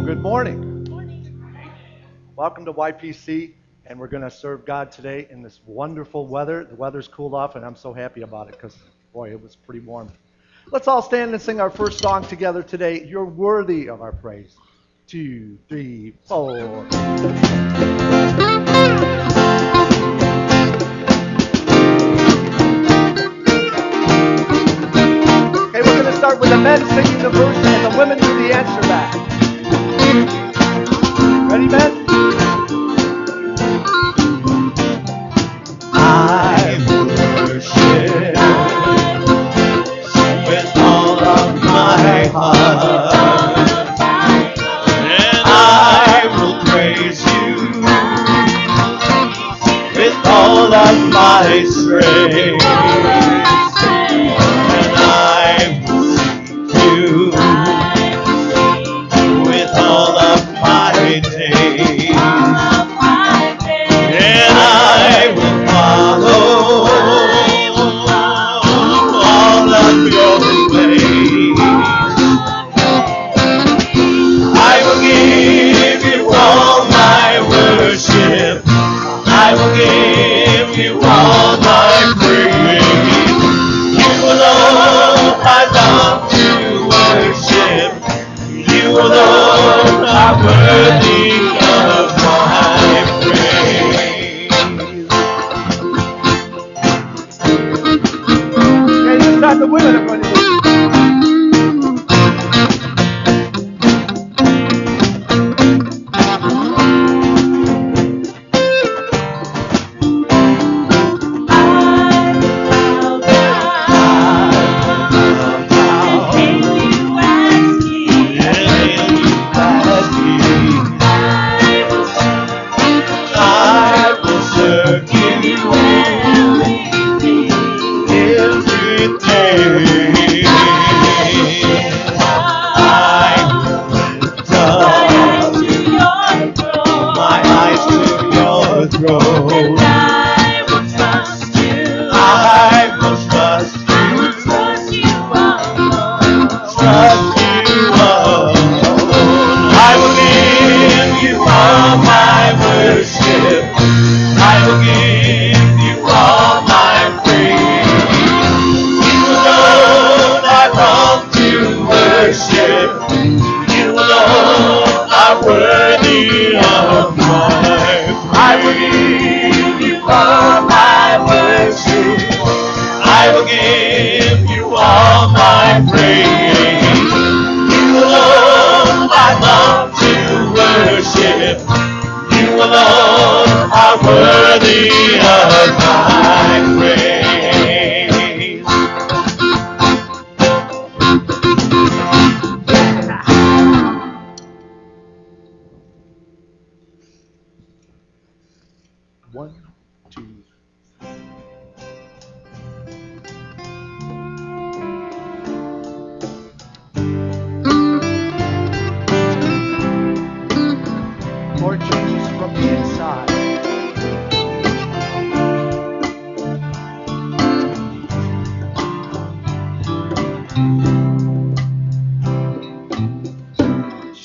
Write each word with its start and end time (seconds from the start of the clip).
Well, 0.00 0.06
good 0.06 0.22
morning. 0.22 0.84
good 0.84 0.88
morning. 0.88 1.74
Welcome 2.34 2.64
to 2.64 2.72
YPC, 2.72 3.52
and 3.84 4.00
we're 4.00 4.08
going 4.08 4.22
to 4.22 4.30
serve 4.30 4.64
God 4.64 4.90
today 4.90 5.26
in 5.28 5.42
this 5.42 5.60
wonderful 5.66 6.26
weather. 6.26 6.64
The 6.64 6.74
weather's 6.74 7.06
cooled 7.06 7.34
off, 7.34 7.54
and 7.54 7.66
I'm 7.66 7.76
so 7.76 7.92
happy 7.92 8.22
about 8.22 8.48
it 8.48 8.52
because, 8.52 8.78
boy, 9.12 9.30
it 9.30 9.42
was 9.42 9.56
pretty 9.56 9.80
warm. 9.80 10.10
Let's 10.72 10.88
all 10.88 11.02
stand 11.02 11.34
and 11.34 11.42
sing 11.42 11.60
our 11.60 11.68
first 11.68 11.98
song 11.98 12.24
together 12.24 12.62
today. 12.62 13.04
You're 13.04 13.26
worthy 13.26 13.90
of 13.90 14.00
our 14.00 14.12
praise. 14.12 14.56
Two, 15.06 15.58
three, 15.68 16.14
four. 16.26 16.86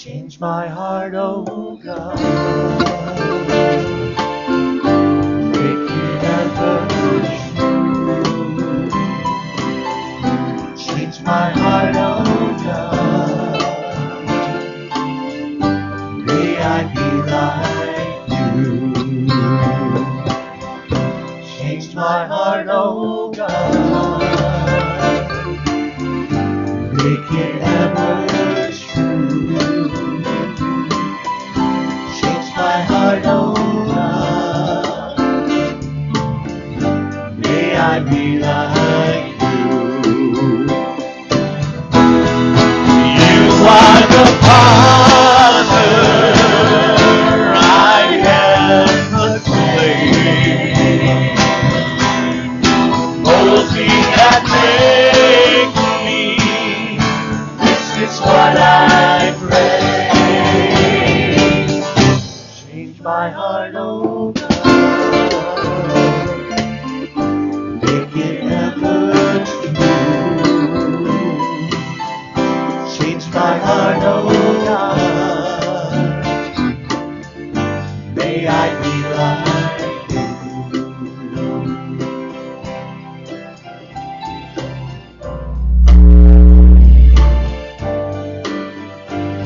Change 0.06 0.40
my 0.40 0.68
heart, 0.68 1.16
oh 1.16 1.80
God. 1.84 2.20
Make 5.52 5.90
it. 5.90 6.22
Change 10.78 11.22
my 11.24 11.50
heart, 11.50 11.96
oh 11.98 12.24
God. 12.64 13.62
May 16.28 16.58
I 16.60 16.84
be 16.94 17.10
like 17.34 18.30
you. 18.30 18.94
Change 21.58 21.96
my 21.96 22.28
heart, 22.28 22.68
oh 22.70 23.15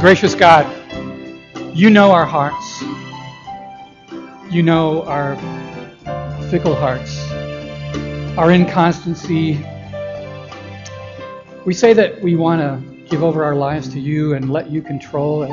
Gracious 0.10 0.34
God, 0.34 0.66
you 1.78 1.92
know 1.92 2.12
our 2.12 2.26
hearts. 2.26 2.82
You 4.50 4.64
know 4.64 5.04
our 5.04 5.36
fickle 6.50 6.74
hearts, 6.74 7.30
our 8.36 8.50
inconstancy. 8.50 9.64
We 11.64 11.76
say 11.76 11.94
that 11.94 12.20
we 12.24 12.36
want 12.36 12.60
to 12.60 13.06
give 13.08 13.22
over 13.22 13.44
our 13.44 13.56
lives 13.56 13.88
to 13.90 14.00
you 14.00 14.34
and 14.34 14.52
let 14.52 14.72
you 14.72 14.82
control 14.82 15.44
it, 15.44 15.52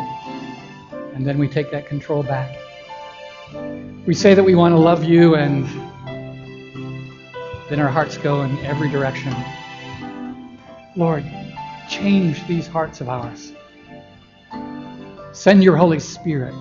and 1.12 1.26
then 1.26 1.36
we 1.36 1.48
take 1.48 1.70
that 1.72 1.86
control 1.86 2.22
back. 2.22 2.56
We 4.06 4.14
say 4.14 4.32
that 4.32 4.42
we 4.42 4.54
want 4.54 4.72
to 4.72 4.78
love 4.78 5.04
you, 5.04 5.34
and 5.34 5.66
then 7.68 7.78
our 7.78 7.90
hearts 7.90 8.16
go 8.16 8.40
in 8.40 8.56
every 8.60 8.88
direction. 8.88 9.36
Lord, 10.96 11.26
change 11.90 12.46
these 12.46 12.66
hearts 12.66 13.02
of 13.02 13.10
ours. 13.10 13.52
Send 15.36 15.62
your 15.62 15.76
Holy 15.76 16.00
Spirit 16.00 16.54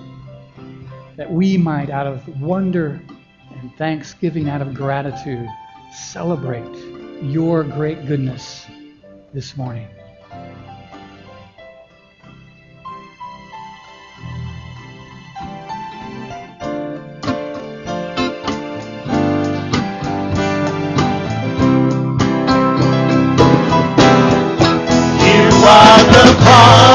that 1.16 1.32
we 1.32 1.56
might, 1.56 1.88
out 1.88 2.06
of 2.06 2.28
wonder 2.42 3.00
and 3.58 3.74
thanksgiving, 3.78 4.50
out 4.50 4.60
of 4.60 4.74
gratitude, 4.74 5.48
celebrate 5.92 6.62
your 7.22 7.64
great 7.64 8.06
goodness 8.06 8.66
this 9.32 9.56
morning. 9.56 9.88
are 25.66 26.02
the. 26.12 26.85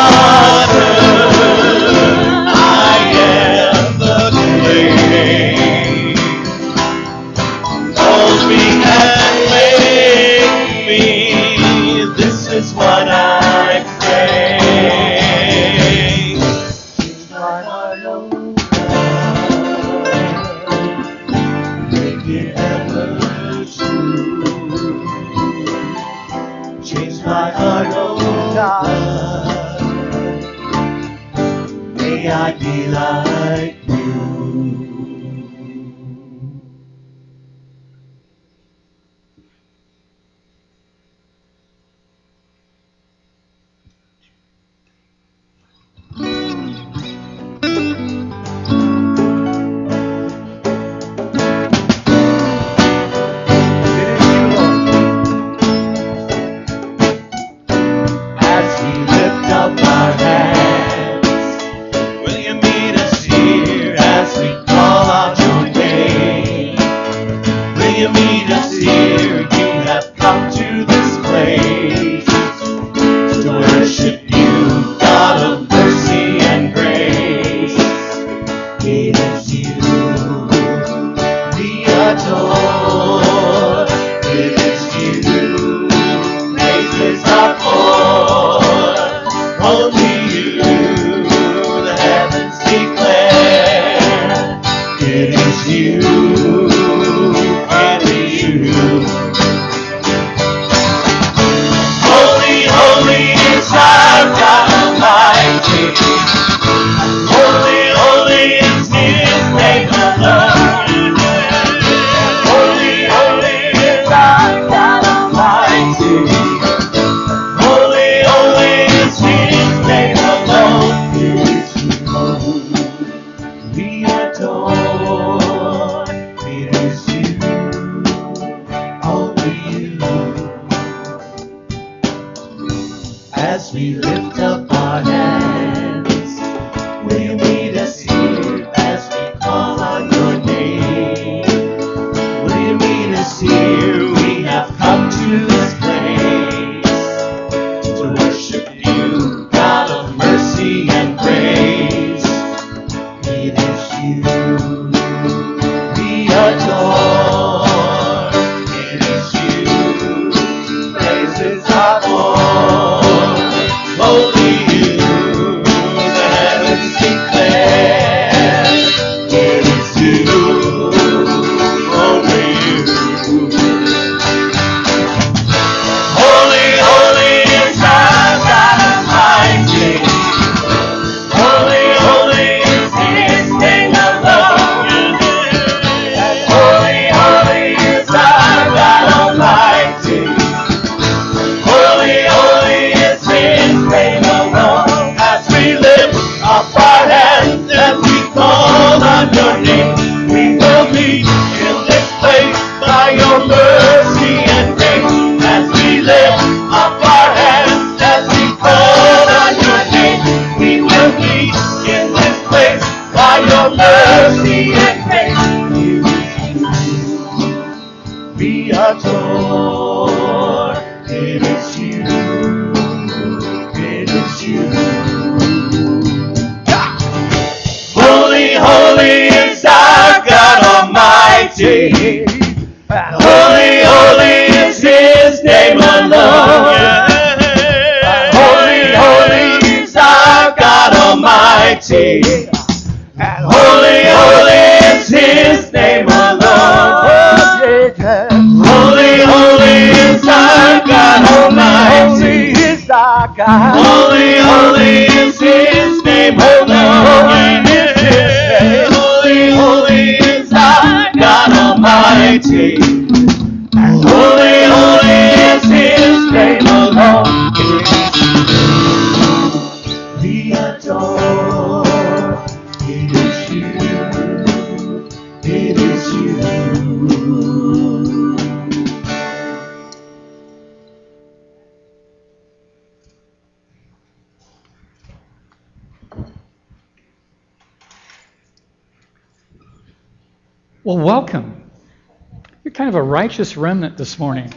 Of 292.92 292.95
a 292.95 293.02
righteous 293.02 293.56
remnant 293.56 293.95
this 293.95 294.19
morning. 294.19 294.54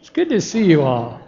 It's 0.00 0.10
good 0.10 0.28
to 0.28 0.42
see 0.42 0.66
you 0.66 0.82
all. 0.82 1.18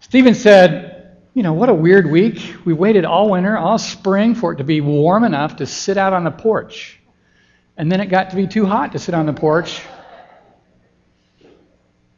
Stephen 0.00 0.34
said, 0.34 1.18
You 1.34 1.44
know, 1.44 1.52
what 1.52 1.68
a 1.68 1.74
weird 1.74 2.10
week. 2.10 2.56
We 2.64 2.72
waited 2.72 3.04
all 3.04 3.30
winter, 3.30 3.56
all 3.56 3.78
spring 3.78 4.34
for 4.34 4.52
it 4.52 4.56
to 4.56 4.64
be 4.64 4.80
warm 4.80 5.22
enough 5.22 5.54
to 5.56 5.66
sit 5.66 5.98
out 5.98 6.12
on 6.12 6.24
the 6.24 6.32
porch. 6.32 6.98
And 7.76 7.92
then 7.92 8.00
it 8.00 8.06
got 8.06 8.30
to 8.30 8.36
be 8.36 8.48
too 8.48 8.66
hot 8.66 8.90
to 8.92 8.98
sit 8.98 9.14
on 9.14 9.26
the 9.26 9.32
porch. 9.32 9.80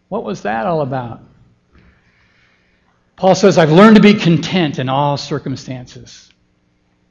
What 0.09 0.25
was 0.25 0.41
that 0.43 0.65
all 0.65 0.81
about? 0.81 1.21
Paul 3.17 3.35
says, 3.35 3.59
I've 3.59 3.73
learned 3.73 3.97
to 3.97 4.03
be 4.03 4.15
content 4.15 4.79
in 4.79 4.89
all 4.89 5.19
circumstances. 5.19 6.33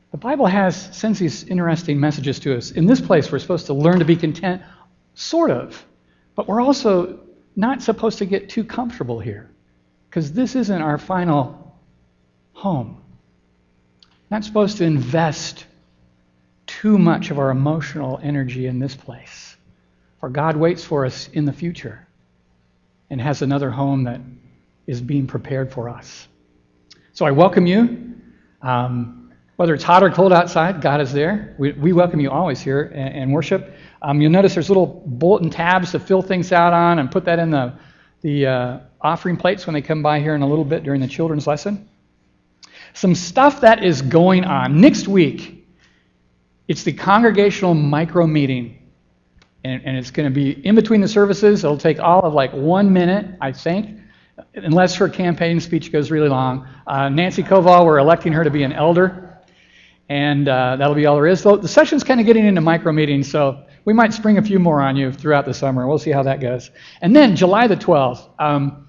The 0.09 0.17
Bible 0.17 0.47
has 0.47 0.75
sends 0.97 1.19
these 1.19 1.43
interesting 1.43 1.99
messages 1.99 2.39
to 2.39 2.57
us. 2.57 2.71
In 2.71 2.87
this 2.87 3.01
place, 3.01 3.31
we're 3.31 3.37
supposed 3.37 3.67
to 3.67 3.75
learn 3.75 3.99
to 3.99 4.05
be 4.05 4.15
content, 4.15 4.63
sort 5.13 5.51
of, 5.51 5.85
but 6.37 6.47
we're 6.47 6.61
also 6.61 7.19
not 7.55 7.81
supposed 7.81 8.19
to 8.19 8.25
get 8.25 8.47
too 8.47 8.63
comfortable 8.63 9.19
here, 9.19 9.49
because 10.09 10.31
this 10.31 10.55
isn't 10.55 10.81
our 10.81 10.97
final 10.97 11.75
home. 12.53 13.01
Not 14.29 14.45
supposed 14.45 14.77
to 14.77 14.83
invest 14.85 15.65
too 16.67 16.97
much 16.97 17.31
of 17.31 17.39
our 17.39 17.49
emotional 17.49 18.19
energy 18.21 18.67
in 18.67 18.77
this 18.77 18.95
place, 18.95 19.57
for 20.19 20.29
God 20.29 20.55
waits 20.55 20.83
for 20.83 21.05
us 21.05 21.27
in 21.29 21.45
the 21.45 21.53
future 21.53 22.07
and 23.09 23.19
has 23.19 23.41
another 23.41 23.71
home 23.71 24.03
that 24.03 24.21
is 24.85 25.01
being 25.01 25.27
prepared 25.27 25.71
for 25.71 25.89
us. 25.89 26.27
So 27.13 27.25
I 27.25 27.31
welcome 27.31 27.65
you. 27.65 28.13
Um, 28.61 29.33
whether 29.55 29.73
it's 29.73 29.83
hot 29.83 30.03
or 30.03 30.11
cold 30.11 30.31
outside, 30.33 30.81
God 30.81 31.01
is 31.01 31.11
there. 31.11 31.55
We, 31.57 31.71
we 31.71 31.93
welcome 31.93 32.19
you 32.19 32.29
always 32.29 32.61
here 32.61 32.91
and, 32.93 33.15
and 33.15 33.33
worship. 33.33 33.73
Um, 34.01 34.21
you'll 34.21 34.31
notice 34.31 34.53
there's 34.53 34.69
little 34.69 35.03
bulletin 35.05 35.49
tabs 35.49 35.91
to 35.91 35.99
fill 35.99 36.21
things 36.21 36.51
out 36.51 36.73
on 36.73 36.99
and 36.99 37.11
put 37.11 37.25
that 37.25 37.39
in 37.39 37.51
the, 37.51 37.73
the 38.21 38.45
uh, 38.45 38.79
offering 39.01 39.37
plates 39.37 39.65
when 39.65 39.73
they 39.73 39.81
come 39.81 40.03
by 40.03 40.19
here 40.19 40.35
in 40.35 40.41
a 40.41 40.47
little 40.47 40.65
bit 40.65 40.83
during 40.83 41.01
the 41.01 41.07
children's 41.07 41.47
lesson. 41.47 41.87
Some 42.93 43.15
stuff 43.15 43.61
that 43.61 43.83
is 43.83 44.01
going 44.01 44.43
on. 44.43 44.81
Next 44.81 45.07
week, 45.07 45.67
it's 46.67 46.83
the 46.83 46.93
congregational 46.93 47.73
micro 47.73 48.27
meeting. 48.27 48.73
And, 49.63 49.81
and 49.85 49.97
it's 49.97 50.11
going 50.11 50.29
to 50.29 50.33
be 50.33 50.51
in 50.65 50.75
between 50.75 51.01
the 51.01 51.07
services. 51.07 51.63
It'll 51.63 51.77
take 51.77 51.99
all 51.99 52.21
of 52.21 52.33
like 52.33 52.53
one 52.53 52.93
minute, 52.93 53.37
I 53.41 53.51
think, 53.51 53.99
unless 54.53 54.95
her 54.95 55.09
campaign 55.09 55.59
speech 55.59 55.91
goes 55.91 56.11
really 56.11 56.29
long. 56.29 56.67
Uh, 56.85 57.09
Nancy 57.09 57.43
Koval, 57.43 57.85
we're 57.85 57.97
electing 57.97 58.31
her 58.33 58.43
to 58.43 58.51
be 58.51 58.63
an 58.63 58.71
elder 58.71 59.27
and 60.09 60.47
uh, 60.47 60.75
that'll 60.77 60.95
be 60.95 61.05
all 61.05 61.15
there 61.15 61.27
is. 61.27 61.41
So 61.41 61.57
the 61.57 61.67
session's 61.67 62.03
kind 62.03 62.19
of 62.19 62.25
getting 62.25 62.45
into 62.45 62.61
micro 62.61 62.91
meetings, 62.91 63.29
so 63.29 63.65
we 63.87 63.93
might 63.93 64.13
spring 64.13 64.37
a 64.37 64.41
few 64.41 64.59
more 64.59 64.81
on 64.81 64.97
you 64.97 65.13
throughout 65.13 65.45
the 65.45 65.53
summer. 65.53 65.87
We'll 65.87 65.97
see 65.97 66.11
how 66.11 66.23
that 66.23 66.41
goes. 66.41 66.71
And 66.99 67.15
then 67.15 67.37
July 67.37 67.67
the 67.67 67.77
12th. 67.77 68.27
Um, 68.37 68.85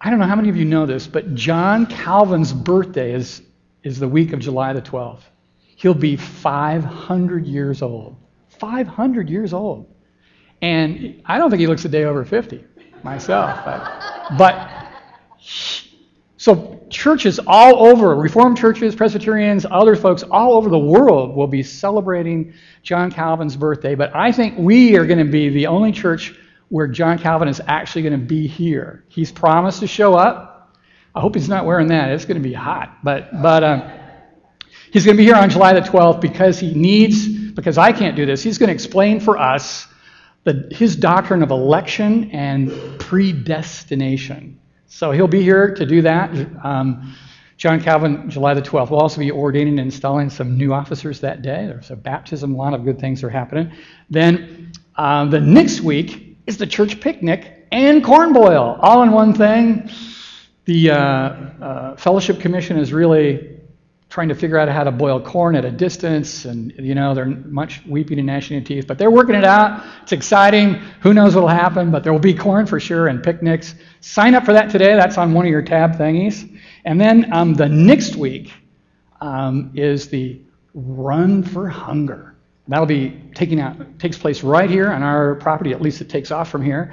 I 0.00 0.10
don't 0.10 0.18
know 0.18 0.26
how 0.26 0.34
many 0.34 0.48
of 0.48 0.56
you 0.56 0.64
know 0.64 0.84
this, 0.84 1.06
but 1.06 1.36
John 1.36 1.86
Calvin's 1.86 2.52
birthday 2.52 3.12
is, 3.12 3.42
is 3.84 4.00
the 4.00 4.08
week 4.08 4.32
of 4.32 4.40
July 4.40 4.72
the 4.72 4.82
12th. 4.82 5.20
He'll 5.60 5.94
be 5.94 6.16
500 6.16 7.46
years 7.46 7.82
old. 7.82 8.16
500 8.48 9.30
years 9.30 9.52
old. 9.52 9.86
And 10.60 11.22
I 11.26 11.38
don't 11.38 11.50
think 11.50 11.60
he 11.60 11.68
looks 11.68 11.84
a 11.84 11.88
day 11.88 12.02
over 12.02 12.24
50 12.24 12.64
myself. 13.04 13.64
But, 13.64 14.36
but 14.36 14.70
so 16.36 16.79
churches 16.90 17.40
all 17.46 17.86
over, 17.86 18.14
Reformed 18.14 18.58
churches, 18.58 18.94
Presbyterians, 18.94 19.64
other 19.70 19.96
folks 19.96 20.22
all 20.22 20.54
over 20.54 20.68
the 20.68 20.78
world 20.78 21.34
will 21.34 21.46
be 21.46 21.62
celebrating 21.62 22.52
John 22.82 23.10
Calvin's 23.10 23.56
birthday. 23.56 23.94
But 23.94 24.14
I 24.14 24.32
think 24.32 24.58
we 24.58 24.96
are 24.96 25.06
going 25.06 25.24
to 25.24 25.30
be 25.30 25.48
the 25.48 25.66
only 25.66 25.92
church 25.92 26.34
where 26.68 26.86
John 26.86 27.18
Calvin 27.18 27.48
is 27.48 27.60
actually 27.66 28.02
going 28.02 28.20
to 28.20 28.26
be 28.26 28.46
here. 28.46 29.04
He's 29.08 29.32
promised 29.32 29.80
to 29.80 29.86
show 29.86 30.14
up. 30.14 30.76
I 31.14 31.20
hope 31.20 31.34
he's 31.34 31.48
not 31.48 31.66
wearing 31.66 31.88
that. 31.88 32.10
It's 32.10 32.24
going 32.24 32.40
to 32.40 32.48
be 32.48 32.54
hot. 32.54 32.98
But 33.02 33.42
but 33.42 33.64
uh, 33.64 33.90
he's 34.92 35.04
going 35.04 35.16
to 35.16 35.20
be 35.20 35.24
here 35.24 35.34
on 35.34 35.50
July 35.50 35.72
the 35.72 35.80
12th 35.80 36.20
because 36.20 36.58
he 36.58 36.74
needs, 36.74 37.26
because 37.52 37.78
I 37.78 37.92
can't 37.92 38.16
do 38.16 38.26
this. 38.26 38.42
He's 38.42 38.58
going 38.58 38.68
to 38.68 38.74
explain 38.74 39.18
for 39.18 39.36
us 39.36 39.88
the, 40.44 40.68
his 40.70 40.96
doctrine 40.96 41.42
of 41.42 41.50
election 41.50 42.30
and 42.30 42.70
predestination. 43.00 44.60
So 44.92 45.12
he'll 45.12 45.28
be 45.28 45.40
here 45.40 45.72
to 45.72 45.86
do 45.86 46.02
that. 46.02 46.30
Um, 46.64 47.14
John 47.56 47.80
Calvin, 47.80 48.28
July 48.28 48.54
the 48.54 48.60
12th, 48.60 48.90
We'll 48.90 49.00
also 49.00 49.20
be 49.20 49.30
ordaining 49.30 49.78
and 49.78 49.86
installing 49.86 50.28
some 50.30 50.58
new 50.58 50.74
officers 50.74 51.20
that 51.20 51.42
day. 51.42 51.66
There's 51.66 51.92
a 51.92 51.96
baptism, 51.96 52.54
a 52.54 52.56
lot 52.56 52.74
of 52.74 52.84
good 52.84 52.98
things 52.98 53.22
are 53.22 53.30
happening. 53.30 53.70
Then 54.10 54.72
uh, 54.96 55.26
the 55.26 55.38
next 55.38 55.82
week 55.82 56.38
is 56.48 56.56
the 56.56 56.66
church 56.66 57.00
picnic 57.00 57.68
and 57.70 58.02
corn 58.02 58.32
boil, 58.32 58.78
all 58.80 59.04
in 59.04 59.12
one 59.12 59.32
thing. 59.32 59.88
The 60.64 60.90
uh, 60.90 60.96
uh, 60.96 61.96
Fellowship 61.96 62.40
Commission 62.40 62.76
is 62.76 62.92
really 62.92 63.49
trying 64.10 64.28
to 64.28 64.34
figure 64.34 64.58
out 64.58 64.68
how 64.68 64.82
to 64.82 64.90
boil 64.90 65.20
corn 65.20 65.54
at 65.54 65.64
a 65.64 65.70
distance, 65.70 66.44
and 66.44 66.74
you 66.76 66.96
know 66.96 67.14
they're 67.14 67.26
much 67.26 67.80
weeping 67.86 68.18
and 68.18 68.26
gnashing 68.26 68.58
of 68.58 68.64
teeth, 68.64 68.86
but 68.86 68.98
they're 68.98 69.10
working 69.10 69.36
it 69.36 69.44
out. 69.44 69.84
It's 70.02 70.12
exciting. 70.12 70.74
Who 71.00 71.14
knows 71.14 71.34
what'll 71.34 71.48
happen? 71.48 71.92
But 71.92 72.02
there 72.02 72.12
will 72.12 72.20
be 72.20 72.34
corn 72.34 72.66
for 72.66 72.80
sure 72.80 73.06
and 73.06 73.22
picnics. 73.22 73.76
Sign 74.00 74.34
up 74.34 74.44
for 74.44 74.52
that 74.52 74.68
today. 74.68 74.96
That's 74.96 75.16
on 75.16 75.32
one 75.32 75.46
of 75.46 75.50
your 75.50 75.62
tab 75.62 75.96
thingies. 75.96 76.58
And 76.84 77.00
then 77.00 77.32
um, 77.32 77.54
the 77.54 77.68
next 77.68 78.16
week 78.16 78.52
um, 79.20 79.70
is 79.74 80.08
the 80.08 80.40
Run 80.74 81.44
for 81.44 81.68
Hunger. 81.68 82.34
That'll 82.66 82.86
be 82.86 83.20
taking 83.34 83.60
out 83.60 83.98
takes 83.98 84.18
place 84.18 84.42
right 84.42 84.68
here 84.68 84.90
on 84.90 85.04
our 85.04 85.36
property. 85.36 85.72
At 85.72 85.80
least 85.80 86.00
it 86.00 86.08
takes 86.08 86.32
off 86.32 86.50
from 86.50 86.64
here. 86.64 86.92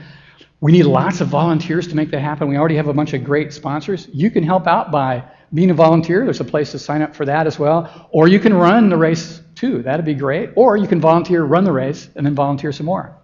We 0.59 0.71
need 0.71 0.83
lots 0.83 1.21
of 1.21 1.27
volunteers 1.29 1.87
to 1.87 1.95
make 1.95 2.11
that 2.11 2.21
happen. 2.21 2.47
We 2.47 2.57
already 2.57 2.75
have 2.75 2.87
a 2.87 2.93
bunch 2.93 3.13
of 3.13 3.23
great 3.23 3.53
sponsors. 3.53 4.07
You 4.11 4.29
can 4.31 4.43
help 4.43 4.65
out 4.67 4.91
by 4.91 5.23
being 5.53 5.69
a 5.71 5.73
volunteer, 5.73 6.23
there's 6.23 6.41
a 6.41 6.45
place 6.45 6.71
to 6.71 6.79
sign 6.79 7.01
up 7.01 7.15
for 7.15 7.25
that 7.25 7.47
as 7.47 7.57
well. 7.57 8.09
Or 8.11 8.27
you 8.27 8.39
can 8.39 8.53
run 8.53 8.89
the 8.89 8.97
race 8.97 9.41
too. 9.55 9.81
That'd 9.81 10.05
be 10.05 10.13
great. 10.13 10.51
Or 10.55 10.77
you 10.77 10.87
can 10.87 10.99
volunteer, 10.99 11.43
run 11.43 11.63
the 11.63 11.71
race, 11.71 12.09
and 12.15 12.25
then 12.25 12.35
volunteer 12.35 12.71
some 12.71 12.85
more. 12.85 13.15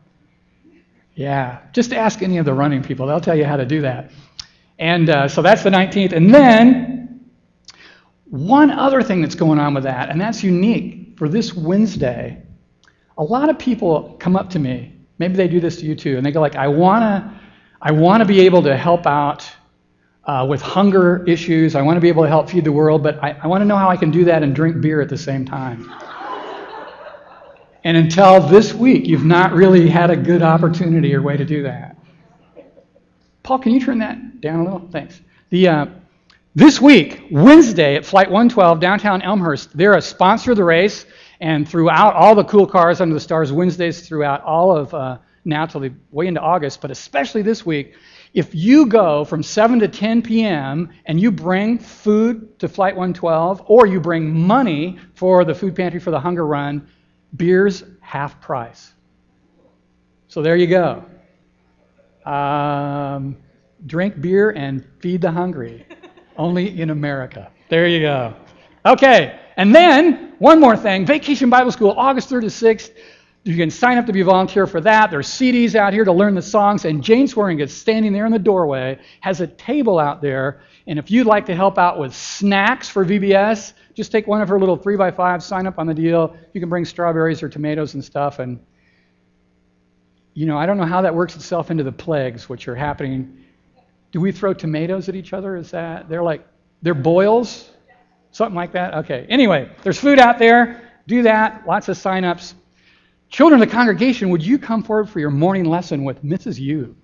Yeah, 1.15 1.59
just 1.73 1.93
ask 1.93 2.21
any 2.21 2.37
of 2.37 2.45
the 2.45 2.53
running 2.53 2.81
people. 2.81 3.05
They'll 3.05 3.21
tell 3.21 3.37
you 3.37 3.45
how 3.45 3.57
to 3.57 3.65
do 3.65 3.81
that. 3.81 4.11
And 4.79 5.09
uh, 5.09 5.27
so 5.27 5.41
that's 5.41 5.63
the 5.63 5.69
19th. 5.69 6.11
And 6.13 6.33
then 6.33 7.29
one 8.25 8.71
other 8.71 9.03
thing 9.03 9.21
that's 9.21 9.35
going 9.35 9.59
on 9.59 9.73
with 9.75 9.83
that, 9.83 10.09
and 10.09 10.19
that's 10.19 10.43
unique 10.43 11.17
for 11.17 11.29
this 11.29 11.53
Wednesday. 11.53 12.41
A 13.17 13.23
lot 13.23 13.49
of 13.49 13.59
people 13.59 14.15
come 14.19 14.35
up 14.35 14.49
to 14.51 14.59
me. 14.59 14.97
Maybe 15.19 15.35
they 15.35 15.47
do 15.47 15.59
this 15.59 15.77
to 15.81 15.85
you 15.85 15.93
too, 15.93 16.17
and 16.17 16.25
they 16.25 16.31
go 16.31 16.41
like, 16.41 16.55
"I 16.55 16.67
wanna, 16.67 17.39
I 17.79 17.91
wanna 17.91 18.25
be 18.25 18.41
able 18.41 18.63
to 18.63 18.75
help 18.75 19.05
out 19.05 19.47
uh, 20.25 20.45
with 20.47 20.61
hunger 20.61 21.23
issues. 21.27 21.75
I 21.75 21.81
want 21.81 21.97
to 21.97 22.01
be 22.01 22.07
able 22.07 22.23
to 22.23 22.29
help 22.29 22.49
feed 22.49 22.63
the 22.63 22.71
world, 22.71 23.03
but 23.03 23.21
I, 23.23 23.31
I 23.43 23.47
want 23.47 23.61
to 23.61 23.65
know 23.65 23.75
how 23.75 23.89
I 23.89 23.97
can 23.97 24.11
do 24.11 24.25
that 24.25 24.43
and 24.43 24.55
drink 24.55 24.81
beer 24.81 25.01
at 25.01 25.09
the 25.09 25.17
same 25.17 25.45
time. 25.45 25.91
and 27.83 27.97
until 27.97 28.39
this 28.47 28.73
week, 28.73 29.05
you've 29.07 29.25
not 29.25 29.53
really 29.53 29.89
had 29.89 30.09
a 30.09 30.15
good 30.15 30.41
opportunity 30.41 31.13
or 31.13 31.21
way 31.21 31.35
to 31.35 31.45
do 31.45 31.63
that. 31.63 31.97
Paul, 33.43 33.59
can 33.59 33.73
you 33.73 33.81
turn 33.81 33.99
that 33.99 34.39
down 34.39 34.61
a 34.61 34.63
little? 34.63 34.87
Thanks. 34.89 35.19
The, 35.49 35.67
uh, 35.67 35.85
this 36.55 36.79
week, 36.79 37.23
Wednesday 37.29 37.95
at 37.95 38.05
Flight 38.05 38.27
112, 38.29 38.79
downtown 38.79 39.21
Elmhurst, 39.21 39.75
they're 39.75 39.97
a 39.97 40.01
sponsor 40.01 40.51
of 40.51 40.57
the 40.57 40.63
race, 40.63 41.05
and 41.41 41.67
throughout 41.67 42.13
all 42.13 42.35
the 42.35 42.45
cool 42.45 42.65
cars 42.65 43.01
under 43.01 43.13
the 43.13 43.19
stars, 43.19 43.51
Wednesdays 43.51 44.07
throughout 44.07 44.41
all 44.43 44.75
of 44.75 44.93
uh, 44.93 45.17
now 45.43 45.65
till 45.65 45.81
the 45.81 45.91
way 46.11 46.27
into 46.27 46.39
August, 46.39 46.79
but 46.79 46.91
especially 46.91 47.41
this 47.41 47.65
week, 47.65 47.95
if 48.33 48.55
you 48.55 48.87
go 48.87 49.23
from 49.23 49.43
7 49.43 49.79
to 49.79 49.87
10 49.87 50.23
p.m. 50.23 50.89
and 51.05 51.19
you 51.19 51.31
bring 51.31 51.77
food 51.77 52.57
to 52.59 52.67
Flight 52.67 52.95
112 52.95 53.63
or 53.67 53.85
you 53.85 53.99
bring 53.99 54.33
money 54.33 54.97
for 55.13 55.45
the 55.45 55.53
food 55.53 55.75
pantry 55.75 55.99
for 55.99 56.11
the 56.11 56.19
hunger 56.19 56.45
run, 56.45 56.87
beer's 57.35 57.83
half 58.01 58.41
price. 58.41 58.93
So 60.27 60.41
there 60.41 60.55
you 60.55 60.67
go. 60.67 61.05
Um, 62.29 63.37
drink 63.85 64.19
beer 64.19 64.49
and 64.51 64.83
feed 64.99 65.21
the 65.21 65.31
hungry. 65.31 65.85
Only 66.35 66.81
in 66.81 66.89
America. 66.89 67.51
There 67.69 67.87
you 67.87 67.99
go. 67.99 68.33
Okay, 68.85 69.39
and 69.57 69.75
then 69.75 70.33
one 70.39 70.59
more 70.59 70.75
thing 70.75 71.05
Vacation 71.05 71.49
Bible 71.51 71.71
School, 71.71 71.91
August 71.91 72.29
3rd 72.29 72.41
to 72.41 72.47
6th. 72.47 72.91
You 73.45 73.57
can 73.57 73.69
sign 73.69 73.97
up 73.97 74.05
to 74.05 74.13
be 74.13 74.21
a 74.21 74.25
volunteer 74.25 74.65
for 74.65 74.79
that. 74.81 75.11
There's 75.11 75.27
CDs 75.27 75.75
out 75.75 75.91
here 75.91 76.05
to 76.05 76.13
learn 76.13 76.33
the 76.33 76.41
songs, 76.41 76.85
and 76.85 77.03
Jane 77.03 77.27
Swearing 77.27 77.59
is 77.59 77.73
standing 77.73 78.13
there 78.13 78.25
in 78.25 78.31
the 78.31 78.39
doorway, 78.39 78.99
has 79.19 79.41
a 79.41 79.47
table 79.47 79.99
out 79.99 80.21
there, 80.21 80.61
and 80.87 80.97
if 80.97 81.11
you'd 81.11 81.27
like 81.27 81.45
to 81.47 81.55
help 81.55 81.77
out 81.77 81.99
with 81.99 82.15
snacks 82.15 82.87
for 82.87 83.03
VBS, 83.03 83.73
just 83.95 84.11
take 84.13 84.27
one 84.27 84.41
of 84.41 84.47
her 84.47 84.59
little 84.59 84.77
3 84.77 84.95
by 84.95 85.11
5 85.11 85.43
sign 85.43 85.67
up 85.67 85.77
on 85.77 85.87
the 85.87 85.93
deal. 85.93 86.37
You 86.53 86.61
can 86.61 86.69
bring 86.69 86.85
strawberries 86.85 87.43
or 87.43 87.49
tomatoes 87.49 87.95
and 87.95 88.03
stuff, 88.03 88.39
and 88.39 88.59
you 90.33 90.45
know, 90.45 90.57
I 90.57 90.65
don't 90.65 90.77
know 90.77 90.85
how 90.85 91.01
that 91.01 91.13
works 91.13 91.35
itself 91.35 91.69
into 91.69 91.83
the 91.83 91.91
plagues 91.91 92.49
which 92.49 92.67
are 92.67 92.75
happening. 92.75 93.43
Do 94.11 94.19
we 94.19 94.31
throw 94.31 94.53
tomatoes 94.53 95.09
at 95.09 95.15
each 95.15 95.33
other? 95.33 95.55
Is 95.57 95.69
that 95.71 96.09
they're 96.09 96.23
like 96.23 96.47
they're 96.81 96.93
boils? 96.93 97.69
Something 98.31 98.55
like 98.55 98.71
that? 98.71 98.95
Okay. 98.95 99.27
Anyway, 99.29 99.69
there's 99.83 99.99
food 99.99 100.17
out 100.17 100.39
there. 100.39 100.89
Do 101.07 101.21
that. 101.23 101.67
Lots 101.67 101.87
of 101.87 101.97
sign-ups. 101.97 102.55
Children 103.33 103.63
of 103.63 103.67
the 103.67 103.75
congregation, 103.75 104.29
would 104.29 104.45
you 104.45 104.59
come 104.59 104.83
forward 104.83 105.09
for 105.09 105.19
your 105.19 105.31
morning 105.31 105.65
lesson 105.65 106.03
with 106.03 106.23
Mrs. 106.23 106.59
Yu? 106.59 106.95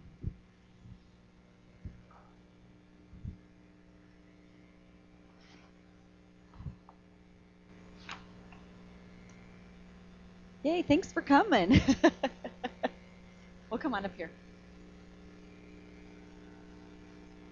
Yay, 10.62 10.83
thanks 10.83 11.12
for 11.12 11.24
coming. 11.24 11.81
well, 13.71 13.79
come 13.79 13.95
on 13.95 14.05
up 14.05 14.15
here. 14.15 14.29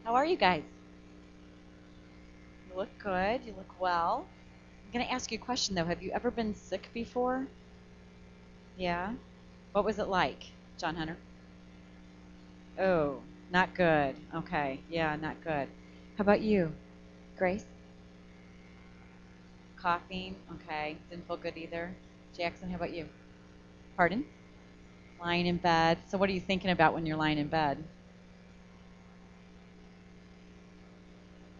How 0.03 0.13
are 0.13 0.23
you 0.23 0.37
guys? 0.37 0.61
You 2.69 2.77
look 2.77 2.95
good. 2.99 3.41
You 3.43 3.55
look 3.57 3.81
well. 3.81 4.27
I'm 4.85 4.91
going 4.93 5.03
to 5.03 5.11
ask 5.11 5.31
you 5.31 5.39
a 5.39 5.41
question, 5.41 5.73
though. 5.73 5.85
Have 5.85 6.03
you 6.03 6.11
ever 6.11 6.29
been 6.29 6.53
sick 6.53 6.91
before? 6.93 7.47
Yeah? 8.77 9.13
What 9.73 9.83
was 9.85 9.99
it 9.99 10.07
like, 10.07 10.43
John 10.77 10.95
Hunter? 10.95 11.17
Oh, 12.79 13.21
not 13.51 13.75
good. 13.75 14.15
Okay. 14.33 14.81
Yeah, 14.89 15.15
not 15.15 15.41
good. 15.43 15.67
How 16.17 16.21
about 16.21 16.41
you, 16.41 16.73
Grace? 17.37 17.65
Coughing. 19.77 20.35
Okay. 20.55 20.97
Didn't 21.09 21.25
feel 21.27 21.37
good 21.37 21.57
either. 21.57 21.95
Jackson, 22.35 22.69
how 22.69 22.75
about 22.75 22.93
you? 22.93 23.07
Pardon? 23.97 24.25
Lying 25.19 25.47
in 25.47 25.57
bed. 25.57 25.99
So, 26.07 26.17
what 26.17 26.29
are 26.29 26.33
you 26.33 26.41
thinking 26.41 26.71
about 26.71 26.93
when 26.93 27.05
you're 27.05 27.17
lying 27.17 27.37
in 27.37 27.47
bed? 27.47 27.83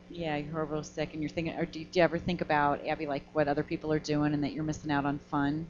Yeah, 0.10 0.38
you're 0.38 0.66
real 0.66 0.84
sick, 0.84 1.14
and 1.14 1.22
you're 1.22 1.30
thinking, 1.30 1.54
or 1.58 1.66
do 1.66 1.80
you, 1.80 1.86
do 1.86 2.00
you 2.00 2.04
ever 2.04 2.18
think 2.18 2.42
about 2.42 2.86
Abby, 2.88 3.08
like 3.08 3.24
what 3.34 3.48
other 3.48 3.64
people 3.64 3.92
are 3.94 4.00
doing, 4.00 4.34
and 4.34 4.44
that 4.44 4.54
you're 4.54 4.64
missing 4.64 4.92
out 4.92 5.06
on 5.06 5.20
fun? 5.20 5.68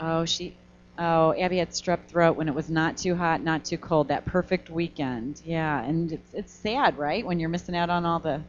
Oh, 0.00 0.24
she. 0.24 0.56
Oh, 0.98 1.32
Abby 1.34 1.58
had 1.58 1.70
strep 1.70 2.06
throat 2.08 2.36
when 2.36 2.48
it 2.48 2.54
was 2.54 2.68
not 2.68 2.96
too 2.98 3.14
hot, 3.14 3.40
not 3.42 3.64
too 3.64 3.78
cold. 3.78 4.08
That 4.08 4.24
perfect 4.26 4.68
weekend. 4.68 5.40
Yeah, 5.44 5.82
and 5.82 6.12
it's 6.12 6.34
it's 6.34 6.52
sad, 6.52 6.98
right? 6.98 7.24
When 7.24 7.38
you're 7.38 7.48
missing 7.48 7.76
out 7.76 7.88
on 7.90 8.04
all 8.04 8.18
the. 8.18 8.42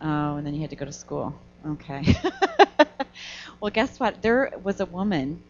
Oh, 0.00 0.36
and 0.36 0.46
then 0.46 0.54
you 0.54 0.60
had 0.60 0.70
to 0.70 0.76
go 0.76 0.84
to 0.84 0.92
school. 0.92 1.34
Okay. 1.66 2.04
well, 3.60 3.70
guess 3.70 3.98
what? 3.98 4.22
There 4.22 4.52
was 4.62 4.80
a 4.80 4.86
woman 4.86 5.42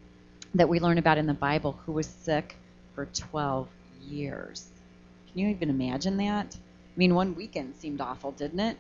that 0.55 0.68
we 0.68 0.81
learn 0.81 0.99
about 0.99 1.18
in 1.18 1.27
the 1.27 1.35
Bible 1.35 1.79
who 1.87 1.92
was 1.92 2.07
sick 2.07 2.57
for 2.94 3.07
12 3.07 3.68
years. 4.03 4.68
Can 5.31 5.40
you 5.40 5.49
even 5.49 5.70
imagine 5.70 6.16
that? 6.18 6.57
I 6.57 6.99
mean, 6.99 7.14
one 7.14 7.35
weekend 7.35 7.77
seemed 7.77 8.01
awful, 8.01 8.33
didn't 8.33 8.61
it? 8.61 8.79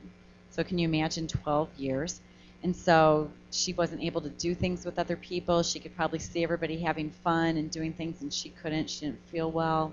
So, 0.50 0.64
can 0.64 0.78
you 0.78 0.88
imagine 0.88 1.28
12 1.28 1.68
years? 1.76 2.20
And 2.62 2.74
so 2.74 3.30
she 3.56 3.72
wasn't 3.72 4.02
able 4.02 4.20
to 4.20 4.28
do 4.28 4.54
things 4.54 4.84
with 4.84 4.98
other 4.98 5.16
people. 5.16 5.62
She 5.62 5.80
could 5.80 5.96
probably 5.96 6.18
see 6.18 6.44
everybody 6.44 6.78
having 6.78 7.10
fun 7.10 7.56
and 7.56 7.70
doing 7.70 7.92
things, 7.92 8.22
and 8.22 8.32
she 8.32 8.50
couldn't. 8.50 8.90
She 8.90 9.06
didn't 9.06 9.26
feel 9.28 9.50
well. 9.50 9.92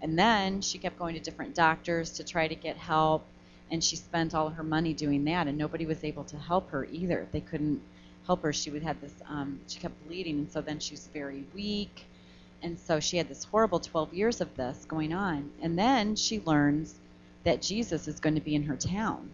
And 0.00 0.18
then 0.18 0.60
she 0.60 0.78
kept 0.78 0.98
going 0.98 1.14
to 1.14 1.20
different 1.20 1.54
doctors 1.54 2.10
to 2.12 2.24
try 2.24 2.48
to 2.48 2.54
get 2.54 2.76
help, 2.76 3.24
and 3.70 3.82
she 3.82 3.96
spent 3.96 4.34
all 4.34 4.48
her 4.50 4.62
money 4.62 4.92
doing 4.92 5.24
that, 5.24 5.46
and 5.46 5.56
nobody 5.56 5.86
was 5.86 6.02
able 6.02 6.24
to 6.24 6.36
help 6.36 6.70
her 6.70 6.86
either. 6.86 7.28
They 7.30 7.40
couldn't 7.40 7.80
help 8.26 8.42
her. 8.42 8.52
She 8.52 8.70
would 8.70 8.82
have 8.82 9.00
this. 9.00 9.14
Um, 9.28 9.60
she 9.68 9.78
kept 9.78 10.06
bleeding, 10.06 10.38
and 10.38 10.50
so 10.50 10.60
then 10.60 10.80
she 10.80 10.94
was 10.94 11.06
very 11.08 11.44
weak, 11.54 12.04
and 12.62 12.78
so 12.78 13.00
she 13.00 13.16
had 13.16 13.28
this 13.28 13.44
horrible 13.44 13.80
12 13.80 14.14
years 14.14 14.40
of 14.40 14.56
this 14.56 14.84
going 14.86 15.12
on. 15.12 15.50
And 15.60 15.78
then 15.78 16.16
she 16.16 16.40
learns 16.40 16.94
that 17.44 17.62
Jesus 17.62 18.08
is 18.08 18.20
going 18.20 18.34
to 18.34 18.40
be 18.40 18.54
in 18.54 18.64
her 18.64 18.76
town 18.76 19.30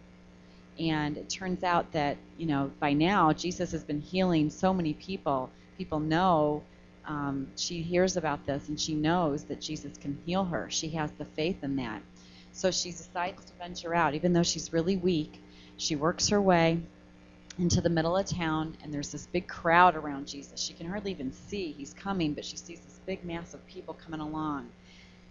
and 0.79 1.17
it 1.17 1.29
turns 1.29 1.63
out 1.63 1.91
that, 1.91 2.17
you 2.37 2.45
know, 2.45 2.71
by 2.79 2.93
now 2.93 3.33
Jesus 3.33 3.71
has 3.71 3.83
been 3.83 4.01
healing 4.01 4.49
so 4.49 4.73
many 4.73 4.93
people. 4.93 5.49
People 5.77 5.99
know 5.99 6.63
um, 7.05 7.47
she 7.55 7.81
hears 7.81 8.17
about 8.17 8.45
this 8.45 8.69
and 8.69 8.79
she 8.79 8.93
knows 8.93 9.43
that 9.45 9.59
Jesus 9.59 9.97
can 9.97 10.17
heal 10.25 10.45
her. 10.45 10.69
She 10.69 10.89
has 10.89 11.11
the 11.13 11.25
faith 11.25 11.63
in 11.63 11.75
that. 11.77 12.01
So 12.51 12.71
she 12.71 12.91
decides 12.91 13.45
to 13.45 13.53
venture 13.53 13.93
out, 13.93 14.15
even 14.15 14.33
though 14.33 14.43
she's 14.43 14.71
really 14.73 14.97
weak. 14.97 15.41
She 15.77 15.95
works 15.95 16.29
her 16.29 16.41
way 16.41 16.81
into 17.57 17.81
the 17.81 17.89
middle 17.89 18.15
of 18.15 18.25
town, 18.25 18.77
and 18.81 18.93
there's 18.93 19.11
this 19.11 19.27
big 19.27 19.47
crowd 19.47 19.95
around 19.95 20.27
Jesus. 20.27 20.59
She 20.59 20.73
can 20.73 20.87
hardly 20.87 21.11
even 21.11 21.31
see 21.31 21.73
he's 21.77 21.93
coming, 21.93 22.33
but 22.33 22.45
she 22.45 22.55
sees 22.55 22.79
this 22.79 22.99
big 23.05 23.23
mass 23.25 23.53
of 23.53 23.65
people 23.67 23.93
coming 23.93 24.21
along. 24.21 24.69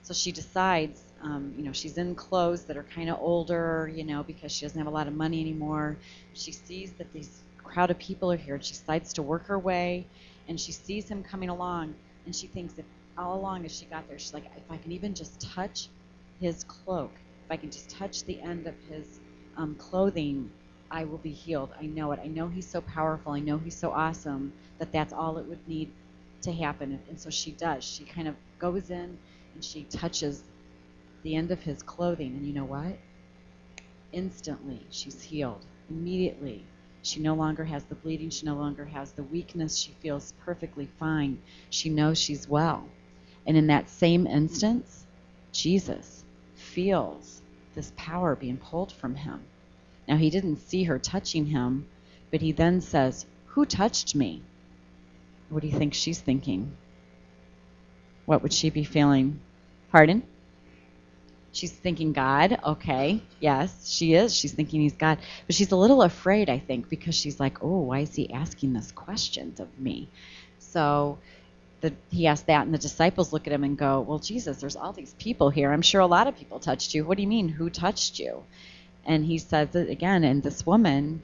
So 0.03 0.15
she 0.15 0.31
decides, 0.31 1.03
um, 1.23 1.53
you 1.57 1.65
know, 1.65 1.73
she's 1.73 1.99
in 1.99 2.15
clothes 2.15 2.65
that 2.67 2.77
are 2.77 2.85
kind 2.85 3.11
of 3.11 3.19
older, 3.21 3.91
you 3.95 4.05
know, 4.05 4.23
because 4.23 4.53
she 4.53 4.65
doesn't 4.65 4.79
have 4.79 4.87
a 4.87 4.91
lot 4.91 5.09
of 5.09 5.15
money 5.15 5.41
anymore. 5.41 5.99
She 6.33 6.53
sees 6.53 6.95
that 6.95 7.13
these 7.13 7.45
crowd 7.59 7.91
of 7.91 7.99
people 7.99 8.31
are 8.33 8.37
here, 8.37 8.55
and 8.55 8.65
she 8.65 8.75
decides 8.75 9.13
to 9.15 9.23
work 9.23 9.47
her 9.47 9.59
way, 9.59 10.09
and 10.49 10.59
she 10.61 10.73
sees 10.73 11.09
him 11.11 11.23
coming 11.23 11.49
along, 11.49 11.97
and 12.25 12.35
she 12.35 12.47
thinks 12.47 12.79
if 12.79 12.87
all 13.17 13.39
along 13.39 13.65
as 13.65 13.77
she 13.77 13.87
got 13.87 14.09
there, 14.09 14.19
she's 14.19 14.33
like, 14.35 14.47
if 14.57 14.65
I 14.71 14.77
can 14.79 14.93
even 14.93 15.15
just 15.15 15.41
touch 15.41 15.91
his 16.39 16.65
cloak, 16.65 17.17
if 17.17 17.51
I 17.51 17.57
can 17.57 17.71
just 17.71 17.91
touch 17.91 18.25
the 18.25 18.41
end 18.43 18.67
of 18.67 18.77
his 18.89 19.21
um, 19.57 19.75
clothing, 19.77 20.53
I 20.91 21.05
will 21.05 21.19
be 21.19 21.33
healed. 21.33 21.73
I 21.81 21.87
know 21.87 22.13
it. 22.13 22.21
I 22.23 22.29
know 22.29 22.49
he's 22.49 22.71
so 22.71 22.81
powerful. 22.81 23.33
I 23.33 23.41
know 23.41 23.59
he's 23.59 23.79
so 23.79 23.91
awesome 23.93 24.55
that 24.79 24.93
that's 24.93 25.13
all 25.13 25.39
it 25.39 25.47
would 25.47 25.67
need 25.67 25.95
to 26.43 26.53
happen. 26.53 27.01
And 27.09 27.21
so 27.21 27.31
she 27.31 27.53
does. 27.53 27.85
She 27.85 28.05
kind 28.05 28.29
of 28.29 28.37
goes 28.59 28.91
in 28.91 29.19
and 29.55 29.65
she 29.65 29.85
touches 29.85 30.45
the 31.23 31.35
end 31.35 31.51
of 31.51 31.63
his 31.63 31.83
clothing. 31.83 32.37
And 32.37 32.47
you 32.47 32.53
know 32.53 32.65
what? 32.65 32.99
Instantly, 34.13 34.81
she's 34.91 35.23
healed. 35.23 35.65
Immediately. 35.91 36.65
She 37.03 37.21
no 37.21 37.35
longer 37.35 37.65
has 37.65 37.85
the 37.85 37.95
bleeding. 37.95 38.31
She 38.31 38.47
no 38.47 38.55
longer 38.55 38.85
has 38.85 39.13
the 39.13 39.23
weakness. 39.23 39.77
She 39.79 39.93
feels 40.01 40.33
perfectly 40.45 40.89
fine. 40.99 41.39
She 41.71 41.89
knows 41.89 42.19
she's 42.19 42.49
well. 42.49 42.89
And 43.47 43.57
in 43.57 43.67
that 43.69 43.89
same 43.89 44.27
instance, 44.27 45.07
Jesus 45.53 46.25
feels 46.55 47.43
this 47.75 47.93
power 47.97 48.35
being 48.35 48.57
pulled 48.57 48.93
from 48.93 49.15
him. 49.15 49.41
Now, 50.07 50.17
he 50.17 50.31
didn't 50.31 50.57
see 50.57 50.85
her 50.85 50.99
touching 50.99 51.47
him, 51.47 51.87
but 52.31 52.41
he 52.41 52.53
then 52.53 52.81
says, 52.81 53.27
Who 53.47 53.65
touched 53.65 54.15
me? 54.15 54.43
What 55.49 55.63
do 55.63 55.69
you 55.69 55.79
think 55.79 55.95
she's 55.95 56.21
thinking? 56.21 56.77
What 58.27 58.43
would 58.43 58.53
she 58.53 58.69
be 58.69 58.85
feeling? 58.85 59.41
Pardon? 59.91 60.23
She's 61.59 61.73
thinking 61.73 62.13
God. 62.13 62.61
Okay. 62.65 63.21
Yes, 63.41 63.91
she 63.91 64.15
is. 64.15 64.33
She's 64.33 64.53
thinking 64.53 64.81
he's 64.81 64.93
God. 64.93 65.19
But 65.47 65.57
she's 65.57 65.73
a 65.73 65.77
little 65.77 66.03
afraid, 66.03 66.49
I 66.49 66.61
think, 66.61 66.89
because 66.89 67.17
she's 67.17 67.41
like, 67.41 67.65
oh, 67.65 67.81
why 67.81 68.01
is 68.01 68.15
he 68.15 68.33
asking 68.33 68.75
this 68.75 68.93
question 68.93 69.53
of 69.59 69.69
me? 69.77 70.09
So 70.61 71.19
the, 71.81 71.93
he 72.13 72.29
asked 72.29 72.47
that, 72.47 72.65
and 72.65 72.73
the 72.73 72.79
disciples 72.79 73.33
look 73.33 73.49
at 73.49 73.53
him 73.53 73.65
and 73.65 73.77
go, 73.77 74.01
well, 74.03 74.21
Jesus, 74.21 74.61
there's 74.61 74.77
all 74.77 74.93
these 74.93 75.15
people 75.15 75.51
here. 75.51 75.73
I'm 75.73 75.83
sure 75.83 76.01
a 76.01 76.07
lot 76.07 76.29
of 76.29 76.37
people 76.37 76.61
touched 76.61 76.95
you. 76.95 77.05
What 77.05 77.17
do 77.17 77.23
you 77.23 77.29
mean, 77.29 77.49
who 77.49 77.71
touched 77.71 78.21
you? 78.21 78.45
And 79.05 79.25
he 79.25 79.39
says 79.39 79.75
it 79.75 79.91
again, 79.91 80.23
and 80.23 80.43
this 80.43 80.65
woman 80.65 81.23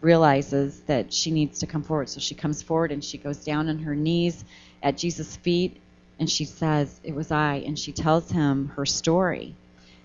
realizes 0.00 0.80
that 0.82 1.12
she 1.12 1.30
needs 1.30 1.58
to 1.58 1.66
come 1.66 1.82
forward. 1.82 2.08
So 2.08 2.20
she 2.20 2.34
comes 2.34 2.62
forward 2.62 2.92
and 2.92 3.04
she 3.04 3.18
goes 3.18 3.44
down 3.44 3.68
on 3.68 3.80
her 3.80 3.94
knees 3.94 4.42
at 4.82 4.96
Jesus' 4.96 5.36
feet 5.36 5.80
and 6.18 6.30
she 6.30 6.44
says, 6.44 7.00
It 7.02 7.14
was 7.14 7.30
I. 7.30 7.56
And 7.66 7.78
she 7.78 7.92
tells 7.92 8.30
him 8.30 8.68
her 8.76 8.86
story. 8.86 9.54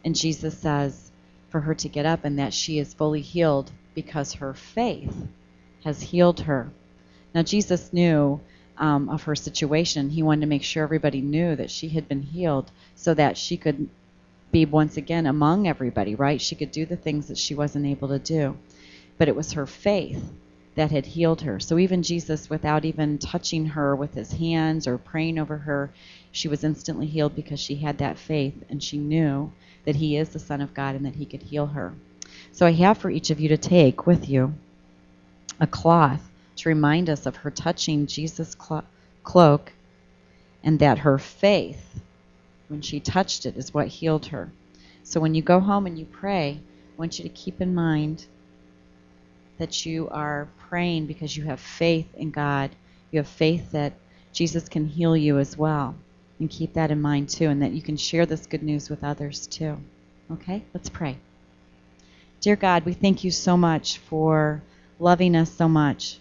And 0.04 0.16
Jesus 0.16 0.58
says 0.58 1.12
for 1.50 1.62
her 1.62 1.76
to 1.76 1.90
get 1.90 2.06
up 2.06 2.24
and 2.24 2.40
that 2.40 2.54
she 2.54 2.80
is 2.80 2.94
fully 2.94 3.22
healed 3.22 3.72
because 3.94 4.34
her 4.34 4.54
faith 4.54 5.28
has 5.84 6.02
healed 6.02 6.42
her. 6.42 6.70
Now, 7.34 7.44
Jesus 7.44 7.92
knew 7.94 8.40
um, 8.78 9.10
of 9.10 9.24
her 9.24 9.36
situation. 9.36 10.10
He 10.10 10.24
wanted 10.24 10.42
to 10.42 10.48
make 10.48 10.64
sure 10.64 10.84
everybody 10.84 11.22
knew 11.22 11.56
that 11.56 11.70
she 11.70 11.90
had 11.90 12.08
been 12.08 12.24
healed 12.24 12.72
so 12.96 13.14
that 13.14 13.38
she 13.38 13.58
could 13.58 13.90
be 14.52 14.66
once 14.66 14.98
again 14.98 15.26
among 15.26 15.68
everybody, 15.68 16.16
right? 16.16 16.42
She 16.42 16.56
could 16.56 16.72
do 16.72 16.86
the 16.86 16.98
things 16.98 17.28
that 17.28 17.38
she 17.38 17.56
wasn't 17.56 17.86
able 17.86 18.10
to 18.10 18.20
do. 18.20 18.58
But 19.18 19.28
it 19.28 19.36
was 19.36 19.54
her 19.54 19.66
faith 19.66 20.32
that 20.76 20.92
had 20.92 21.06
healed 21.06 21.42
her. 21.42 21.60
So 21.60 21.78
even 21.78 22.02
Jesus, 22.02 22.50
without 22.50 22.86
even 22.86 23.18
touching 23.18 23.68
her 23.68 23.96
with 23.96 24.14
his 24.14 24.32
hands 24.34 24.88
or 24.88 24.98
praying 24.98 25.38
over 25.38 25.58
her, 25.58 25.92
she 26.32 26.48
was 26.48 26.64
instantly 26.64 27.08
healed 27.08 27.36
because 27.36 27.60
she 27.60 27.76
had 27.76 27.98
that 28.00 28.18
faith 28.18 28.64
and 28.70 28.82
she 28.82 28.98
knew 28.98 29.52
that 29.86 29.96
he 29.96 30.18
is 30.18 30.30
the 30.30 30.40
Son 30.40 30.62
of 30.62 30.74
God 30.74 30.96
and 30.96 31.06
that 31.06 31.16
he 31.16 31.26
could 31.26 31.44
heal 31.44 31.68
her. 31.68 31.94
So 32.52 32.66
I 32.66 32.72
have 32.74 32.98
for 32.98 33.10
each 33.10 33.30
of 33.30 33.40
you 33.40 33.50
to 33.50 33.58
take 33.58 34.06
with 34.06 34.30
you 34.30 34.54
a 35.60 35.68
cloth 35.68 36.22
to 36.58 36.70
remind 36.70 37.10
us 37.10 37.26
of 37.26 37.38
her 37.38 37.52
touching 37.52 38.08
Jesus' 38.08 38.56
clo- 38.56 38.84
cloak 39.24 39.72
and 40.64 40.80
that 40.80 41.00
her 41.00 41.18
faith, 41.18 42.02
when 42.68 42.82
she 42.82 43.00
touched 43.00 43.46
it, 43.46 43.58
is 43.58 43.74
what 43.74 43.88
healed 43.88 44.28
her. 44.28 44.52
So 45.04 45.20
when 45.20 45.34
you 45.34 45.42
go 45.42 45.60
home 45.60 45.88
and 45.88 45.98
you 45.98 46.06
pray, 46.06 46.60
I 46.62 47.00
want 47.00 47.18
you 47.18 47.24
to 47.24 47.30
keep 47.30 47.62
in 47.62 47.74
mind 47.74 48.26
that 49.58 49.86
you 49.86 50.10
are 50.10 50.48
praying 50.70 51.06
because 51.06 51.36
you 51.36 51.44
have 51.44 51.60
faith 51.60 52.08
in 52.16 52.32
God. 52.32 52.72
You 53.12 53.20
have 53.20 53.28
faith 53.28 53.72
that 53.72 53.94
Jesus 54.34 54.70
can 54.70 54.86
heal 54.86 55.16
you 55.18 55.38
as 55.40 55.58
well. 55.58 55.96
And 56.42 56.50
keep 56.50 56.74
that 56.74 56.90
in 56.90 57.00
mind 57.00 57.30
too, 57.30 57.50
and 57.50 57.62
that 57.62 57.74
you 57.74 57.84
can 57.84 57.96
share 57.96 58.26
this 58.26 58.48
good 58.48 58.64
news 58.64 58.90
with 58.90 59.04
others 59.04 59.46
too. 59.46 59.78
Okay? 60.32 60.64
Let's 60.74 60.90
pray. 60.90 61.20
Dear 62.40 62.56
God, 62.56 62.84
we 62.84 62.94
thank 62.94 63.24
you 63.24 63.30
so 63.30 63.56
much 63.56 64.00
for 64.00 64.64
loving 64.98 65.36
us 65.36 65.52
so 65.52 65.70
much, 65.70 66.18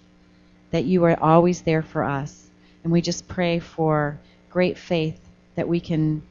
that 0.72 0.84
you 0.84 1.04
are 1.04 1.18
always 1.18 1.62
there 1.62 1.80
for 1.80 2.04
us. 2.04 2.50
And 2.84 2.92
we 2.92 3.00
just 3.00 3.28
pray 3.28 3.60
for 3.60 4.20
great 4.50 4.76
faith 4.76 5.18
that 5.54 5.66
we 5.66 5.80
can 5.80 6.22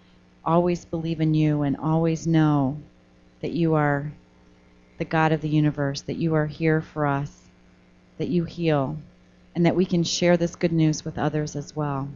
always 0.45 0.85
believe 0.85 1.19
in 1.19 1.33
you 1.33 1.63
and 1.63 1.75
always 1.75 2.27
know 2.27 2.77
that 3.41 3.53
you 3.53 3.73
are 3.73 4.11
the 4.99 5.05
God 5.05 5.31
of 5.31 5.41
the 5.41 5.49
universe, 5.49 6.03
that 6.03 6.17
you 6.17 6.35
are 6.35 6.45
here 6.45 6.81
for 6.81 7.07
us, 7.07 7.35
that 8.19 8.27
you 8.27 8.43
heal, 8.43 8.97
and 9.55 9.65
that 9.65 9.75
we 9.75 9.85
can 9.85 10.03
share 10.03 10.37
this 10.37 10.55
good 10.55 10.71
news 10.71 11.03
with 11.03 11.17
others 11.17 11.55
as 11.55 11.75
well. 11.75 12.07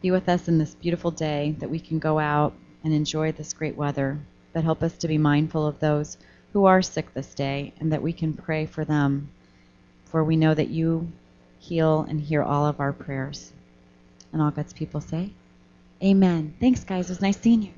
Be 0.00 0.10
with 0.10 0.28
us 0.28 0.48
in 0.48 0.58
this 0.58 0.74
beautiful 0.74 1.10
day, 1.10 1.56
that 1.58 1.70
we 1.70 1.80
can 1.80 1.98
go 1.98 2.18
out 2.18 2.54
and 2.84 2.92
enjoy 2.94 3.32
this 3.32 3.52
great 3.52 3.76
weather, 3.76 4.18
but 4.52 4.64
help 4.64 4.82
us 4.82 4.96
to 4.98 5.08
be 5.08 5.18
mindful 5.18 5.66
of 5.66 5.80
those 5.80 6.16
who 6.52 6.66
are 6.66 6.82
sick 6.82 7.12
this 7.14 7.34
day, 7.34 7.72
and 7.80 7.92
that 7.92 8.02
we 8.02 8.12
can 8.12 8.32
pray 8.32 8.66
for 8.66 8.84
them, 8.84 9.28
for 10.06 10.24
we 10.24 10.36
know 10.36 10.54
that 10.54 10.68
you 10.68 11.10
heal 11.58 12.06
and 12.08 12.20
hear 12.20 12.42
all 12.42 12.66
of 12.66 12.80
our 12.80 12.92
prayers. 12.92 13.52
And 14.32 14.40
all 14.40 14.50
God's 14.50 14.72
people 14.72 15.00
say, 15.00 15.30
Amen. 16.02 16.54
Thanks, 16.60 16.84
guys. 16.84 17.06
It 17.06 17.12
was 17.12 17.20
nice 17.20 17.40
seeing 17.40 17.62
you. 17.62 17.72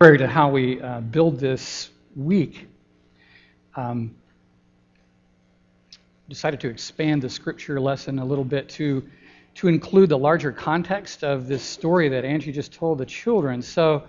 Prior 0.00 0.16
to 0.16 0.26
how 0.26 0.48
we 0.48 0.80
uh, 0.80 1.02
build 1.02 1.38
this 1.38 1.90
week, 2.16 2.66
um, 3.76 4.14
decided 6.26 6.58
to 6.60 6.70
expand 6.70 7.20
the 7.20 7.28
scripture 7.28 7.78
lesson 7.78 8.18
a 8.18 8.24
little 8.24 8.42
bit 8.42 8.66
to 8.70 9.06
to 9.56 9.68
include 9.68 10.08
the 10.08 10.16
larger 10.16 10.52
context 10.52 11.22
of 11.22 11.48
this 11.48 11.62
story 11.62 12.08
that 12.08 12.24
Angie 12.24 12.50
just 12.50 12.72
told 12.72 12.96
the 12.96 13.04
children. 13.04 13.60
So, 13.60 14.04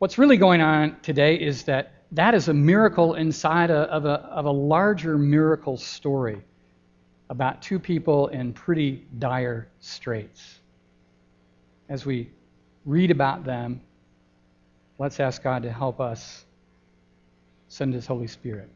what's 0.00 0.18
really 0.18 0.36
going 0.36 0.60
on 0.60 0.96
today 1.02 1.36
is 1.36 1.62
that 1.66 1.92
that 2.10 2.34
is 2.34 2.48
a 2.48 2.54
miracle 2.54 3.14
inside 3.14 3.70
a, 3.70 3.82
of, 3.92 4.06
a, 4.06 4.14
of 4.32 4.46
a 4.46 4.50
larger 4.50 5.16
miracle 5.16 5.76
story 5.76 6.42
about 7.30 7.62
two 7.62 7.78
people 7.78 8.26
in 8.26 8.52
pretty 8.52 9.06
dire 9.20 9.68
straits. 9.78 10.58
As 11.88 12.04
we 12.04 12.28
read 12.84 13.12
about 13.12 13.44
them, 13.44 13.82
let's 14.98 15.20
ask 15.20 15.42
God 15.42 15.62
to 15.62 15.72
help 15.72 16.00
us 16.00 16.44
send 17.68 17.94
His 17.94 18.06
Holy 18.06 18.26
Spirit. 18.26 18.68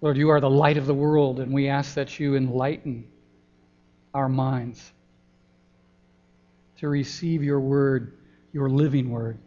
Lord, 0.00 0.16
you 0.16 0.30
are 0.30 0.40
the 0.40 0.50
light 0.50 0.76
of 0.76 0.86
the 0.86 0.94
world, 0.94 1.40
and 1.40 1.52
we 1.52 1.68
ask 1.68 1.94
that 1.94 2.18
you 2.18 2.36
enlighten 2.36 3.06
our 4.12 4.28
minds 4.28 4.92
to 6.78 6.88
receive 6.88 7.42
your 7.42 7.60
word, 7.60 8.18
your 8.52 8.68
living 8.68 9.10
word. 9.10 9.38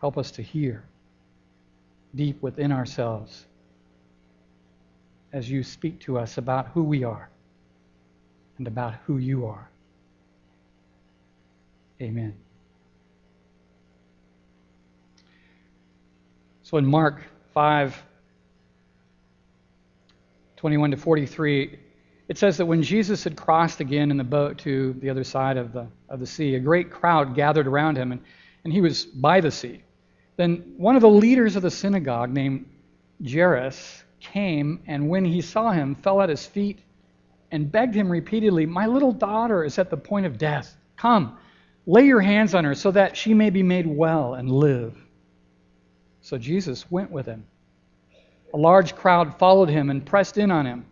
Help 0.00 0.16
us 0.16 0.30
to 0.32 0.42
hear 0.42 0.84
deep 2.14 2.40
within 2.42 2.72
ourselves 2.72 3.44
as 5.36 5.50
you 5.50 5.62
speak 5.62 6.00
to 6.00 6.18
us 6.18 6.38
about 6.38 6.68
who 6.68 6.82
we 6.82 7.04
are 7.04 7.28
and 8.56 8.66
about 8.66 8.94
who 9.04 9.18
you 9.18 9.44
are. 9.44 9.68
Amen. 12.00 12.34
So 16.62 16.78
in 16.78 16.86
Mark 16.86 17.22
5 17.52 18.02
21 20.56 20.90
to 20.92 20.96
43, 20.96 21.78
it 22.28 22.38
says 22.38 22.56
that 22.56 22.64
when 22.64 22.82
Jesus 22.82 23.22
had 23.22 23.36
crossed 23.36 23.80
again 23.80 24.10
in 24.10 24.16
the 24.16 24.24
boat 24.24 24.56
to 24.60 24.94
the 24.94 25.10
other 25.10 25.22
side 25.22 25.58
of 25.58 25.74
the, 25.74 25.86
of 26.08 26.18
the 26.18 26.26
sea, 26.26 26.54
a 26.54 26.60
great 26.60 26.90
crowd 26.90 27.34
gathered 27.34 27.66
around 27.66 27.98
him, 27.98 28.10
and, 28.10 28.22
and 28.64 28.72
he 28.72 28.80
was 28.80 29.04
by 29.04 29.42
the 29.42 29.50
sea. 29.50 29.82
Then 30.36 30.72
one 30.78 30.96
of 30.96 31.02
the 31.02 31.10
leaders 31.10 31.56
of 31.56 31.62
the 31.62 31.70
synagogue, 31.70 32.32
named 32.32 32.64
Jairus, 33.22 34.02
came, 34.32 34.80
and 34.86 35.08
when 35.08 35.24
he 35.24 35.40
saw 35.40 35.70
him, 35.70 35.94
fell 35.94 36.20
at 36.20 36.28
his 36.28 36.46
feet 36.46 36.80
and 37.50 37.70
begged 37.70 37.94
him 37.94 38.10
repeatedly, 38.10 38.66
My 38.66 38.86
little 38.86 39.12
daughter 39.12 39.64
is 39.64 39.78
at 39.78 39.90
the 39.90 39.96
point 39.96 40.26
of 40.26 40.38
death. 40.38 40.76
Come, 40.96 41.38
lay 41.86 42.06
your 42.06 42.20
hands 42.20 42.54
on 42.54 42.64
her 42.64 42.74
so 42.74 42.90
that 42.90 43.16
she 43.16 43.34
may 43.34 43.50
be 43.50 43.62
made 43.62 43.86
well 43.86 44.34
and 44.34 44.50
live. 44.50 44.96
So 46.20 46.38
Jesus 46.38 46.90
went 46.90 47.10
with 47.10 47.26
him. 47.26 47.44
A 48.52 48.56
large 48.56 48.96
crowd 48.96 49.38
followed 49.38 49.68
him 49.68 49.90
and 49.90 50.04
pressed 50.04 50.38
in 50.38 50.50
on 50.50 50.66
him. 50.66 50.86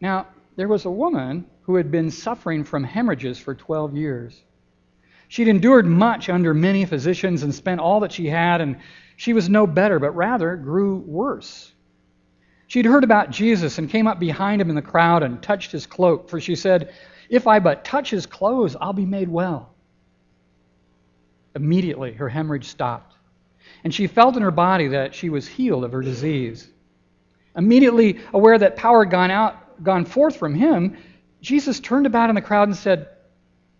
Now, 0.00 0.28
there 0.56 0.68
was 0.68 0.84
a 0.84 0.90
woman 0.90 1.46
who 1.62 1.76
had 1.76 1.90
been 1.90 2.10
suffering 2.10 2.62
from 2.62 2.84
hemorrhages 2.84 3.38
for 3.38 3.54
12 3.54 3.96
years. 3.96 4.42
She'd 5.28 5.48
endured 5.48 5.86
much 5.86 6.28
under 6.28 6.54
many 6.54 6.84
physicians 6.84 7.42
and 7.42 7.54
spent 7.54 7.80
all 7.80 8.00
that 8.00 8.12
she 8.12 8.26
had, 8.26 8.60
and 8.60 8.76
she 9.16 9.32
was 9.32 9.48
no 9.48 9.66
better, 9.66 9.98
but 9.98 10.12
rather 10.12 10.56
grew 10.56 10.96
worse. 10.98 11.72
She'd 12.66 12.86
heard 12.86 13.04
about 13.04 13.30
Jesus 13.30 13.78
and 13.78 13.90
came 13.90 14.06
up 14.06 14.18
behind 14.18 14.60
him 14.60 14.70
in 14.70 14.76
the 14.76 14.82
crowd 14.82 15.22
and 15.22 15.42
touched 15.42 15.70
his 15.70 15.86
cloak, 15.86 16.28
for 16.28 16.40
she 16.40 16.56
said, 16.56 16.92
If 17.28 17.46
I 17.46 17.58
but 17.58 17.84
touch 17.84 18.10
his 18.10 18.26
clothes, 18.26 18.76
I'll 18.80 18.92
be 18.92 19.06
made 19.06 19.28
well. 19.28 19.74
Immediately, 21.54 22.14
her 22.14 22.28
hemorrhage 22.28 22.66
stopped, 22.66 23.14
and 23.84 23.94
she 23.94 24.06
felt 24.06 24.36
in 24.36 24.42
her 24.42 24.50
body 24.50 24.88
that 24.88 25.14
she 25.14 25.28
was 25.28 25.46
healed 25.46 25.84
of 25.84 25.92
her 25.92 26.02
disease. 26.02 26.68
Immediately 27.56 28.18
aware 28.32 28.58
that 28.58 28.76
power 28.76 29.04
had 29.04 29.12
gone 29.12 29.30
out, 29.30 29.84
gone 29.84 30.04
forth 30.04 30.36
from 30.36 30.54
him, 30.54 30.96
Jesus 31.40 31.78
turned 31.78 32.06
about 32.06 32.30
in 32.30 32.34
the 32.34 32.40
crowd 32.40 32.68
and 32.68 32.76
said, 32.76 33.08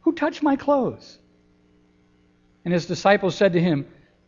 Who 0.02 0.12
touched 0.12 0.42
my 0.42 0.54
clothes? 0.54 1.18
And 2.64 2.72
his 2.72 2.86
disciples 2.86 3.34
said 3.34 3.54
to 3.54 3.60
him, 3.60 3.86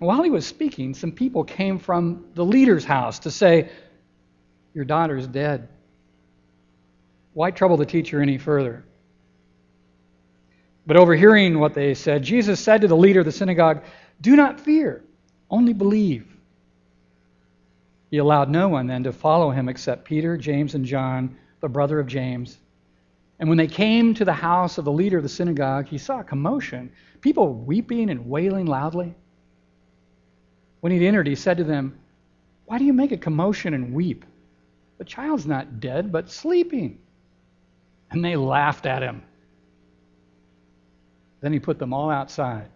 And 0.00 0.06
while 0.06 0.22
he 0.22 0.30
was 0.30 0.46
speaking, 0.46 0.94
some 0.94 1.12
people 1.12 1.44
came 1.44 1.78
from 1.78 2.24
the 2.34 2.44
leader's 2.44 2.84
house 2.84 3.18
to 3.20 3.30
say, 3.30 3.70
Your 4.72 4.84
daughter 4.84 5.16
is 5.16 5.26
dead. 5.26 5.68
Why 7.34 7.50
trouble 7.50 7.76
the 7.76 7.86
teacher 7.86 8.20
any 8.22 8.38
further? 8.38 8.84
But 10.86 10.96
overhearing 10.96 11.58
what 11.58 11.74
they 11.74 11.94
said, 11.94 12.22
Jesus 12.22 12.58
said 12.58 12.80
to 12.80 12.88
the 12.88 12.96
leader 12.96 13.20
of 13.20 13.26
the 13.26 13.32
synagogue, 13.32 13.84
Do 14.20 14.34
not 14.34 14.58
fear, 14.58 15.04
only 15.50 15.74
believe. 15.74 16.26
He 18.10 18.18
allowed 18.18 18.48
no 18.48 18.68
one 18.68 18.86
then 18.86 19.04
to 19.04 19.12
follow 19.12 19.50
him 19.50 19.68
except 19.68 20.06
Peter, 20.06 20.36
James, 20.36 20.74
and 20.74 20.84
John, 20.84 21.36
the 21.60 21.68
brother 21.68 22.00
of 22.00 22.06
James. 22.06 22.58
And 23.38 23.48
when 23.48 23.58
they 23.58 23.68
came 23.68 24.14
to 24.14 24.24
the 24.24 24.32
house 24.32 24.78
of 24.78 24.84
the 24.84 24.92
leader 24.92 25.18
of 25.18 25.22
the 25.22 25.28
synagogue, 25.28 25.86
he 25.86 25.98
saw 25.98 26.20
a 26.20 26.24
commotion, 26.24 26.90
people 27.20 27.54
weeping 27.54 28.10
and 28.10 28.28
wailing 28.28 28.66
loudly. 28.66 29.14
When 30.80 30.92
he'd 30.92 31.06
entered, 31.06 31.26
he 31.26 31.34
said 31.34 31.58
to 31.58 31.64
them, 31.64 31.98
Why 32.66 32.78
do 32.78 32.84
you 32.84 32.92
make 32.92 33.12
a 33.12 33.16
commotion 33.16 33.74
and 33.74 33.92
weep? 33.92 34.24
The 34.98 35.04
child's 35.04 35.46
not 35.46 35.80
dead, 35.80 36.10
but 36.12 36.30
sleeping. 36.30 36.98
And 38.10 38.24
they 38.24 38.36
laughed 38.36 38.86
at 38.86 39.02
him. 39.02 39.22
Then 41.40 41.52
he 41.52 41.60
put 41.60 41.78
them 41.78 41.92
all 41.92 42.10
outside 42.10 42.68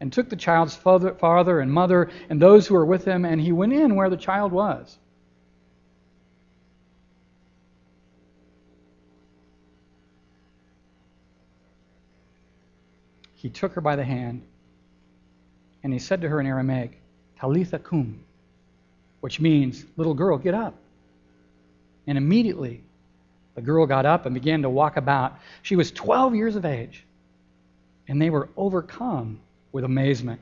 and 0.00 0.12
took 0.12 0.28
the 0.28 0.36
child's 0.36 0.74
father, 0.74 1.14
father 1.14 1.60
and 1.60 1.72
mother 1.72 2.10
and 2.28 2.40
those 2.40 2.66
who 2.66 2.74
were 2.74 2.86
with 2.86 3.04
him, 3.04 3.24
and 3.24 3.40
he 3.40 3.52
went 3.52 3.72
in 3.72 3.94
where 3.94 4.10
the 4.10 4.16
child 4.16 4.52
was. 4.52 4.98
He 13.34 13.50
took 13.50 13.72
her 13.74 13.80
by 13.80 13.96
the 13.96 14.04
hand, 14.04 14.42
and 15.84 15.92
he 15.92 15.98
said 15.98 16.22
to 16.22 16.28
her 16.28 16.40
in 16.40 16.46
Aramaic, 16.46 16.98
Talitha 17.38 17.78
cum, 17.78 18.24
which 19.20 19.38
means, 19.38 19.84
little 19.96 20.14
girl, 20.14 20.38
get 20.38 20.54
up. 20.54 20.74
And 22.06 22.18
immediately 22.18 22.82
the 23.54 23.60
girl 23.60 23.86
got 23.86 24.06
up 24.06 24.24
and 24.24 24.34
began 24.34 24.62
to 24.62 24.70
walk 24.70 24.96
about. 24.96 25.38
She 25.62 25.76
was 25.76 25.92
12 25.92 26.34
years 26.34 26.56
of 26.56 26.64
age, 26.64 27.04
and 28.08 28.20
they 28.20 28.30
were 28.30 28.48
overcome 28.56 29.40
with 29.72 29.84
amazement. 29.84 30.40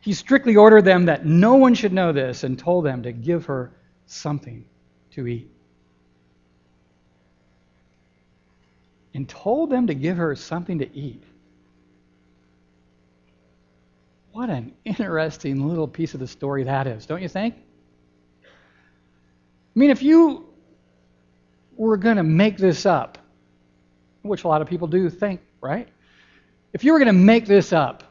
He 0.00 0.14
strictly 0.14 0.56
ordered 0.56 0.84
them 0.84 1.06
that 1.06 1.26
no 1.26 1.56
one 1.56 1.74
should 1.74 1.92
know 1.92 2.12
this 2.12 2.42
and 2.42 2.58
told 2.58 2.86
them 2.86 3.02
to 3.02 3.12
give 3.12 3.46
her 3.46 3.70
something 4.06 4.64
to 5.12 5.26
eat. 5.26 5.50
And 9.12 9.28
told 9.28 9.70
them 9.70 9.88
to 9.88 9.94
give 9.94 10.16
her 10.16 10.34
something 10.36 10.78
to 10.78 10.96
eat. 10.96 11.22
What 14.36 14.50
an 14.50 14.74
interesting 14.84 15.66
little 15.66 15.88
piece 15.88 16.12
of 16.12 16.20
the 16.20 16.26
story 16.26 16.62
that 16.64 16.86
is, 16.86 17.06
don't 17.06 17.22
you 17.22 17.28
think? 17.28 17.54
I 18.44 18.48
mean, 19.74 19.88
if 19.88 20.02
you 20.02 20.50
were 21.74 21.96
going 21.96 22.18
to 22.18 22.22
make 22.22 22.58
this 22.58 22.84
up, 22.84 23.16
which 24.20 24.44
a 24.44 24.48
lot 24.48 24.60
of 24.60 24.68
people 24.68 24.88
do 24.88 25.08
think, 25.08 25.40
right? 25.62 25.88
If 26.74 26.84
you 26.84 26.92
were 26.92 26.98
going 26.98 27.06
to 27.06 27.14
make 27.14 27.46
this 27.46 27.72
up 27.72 28.04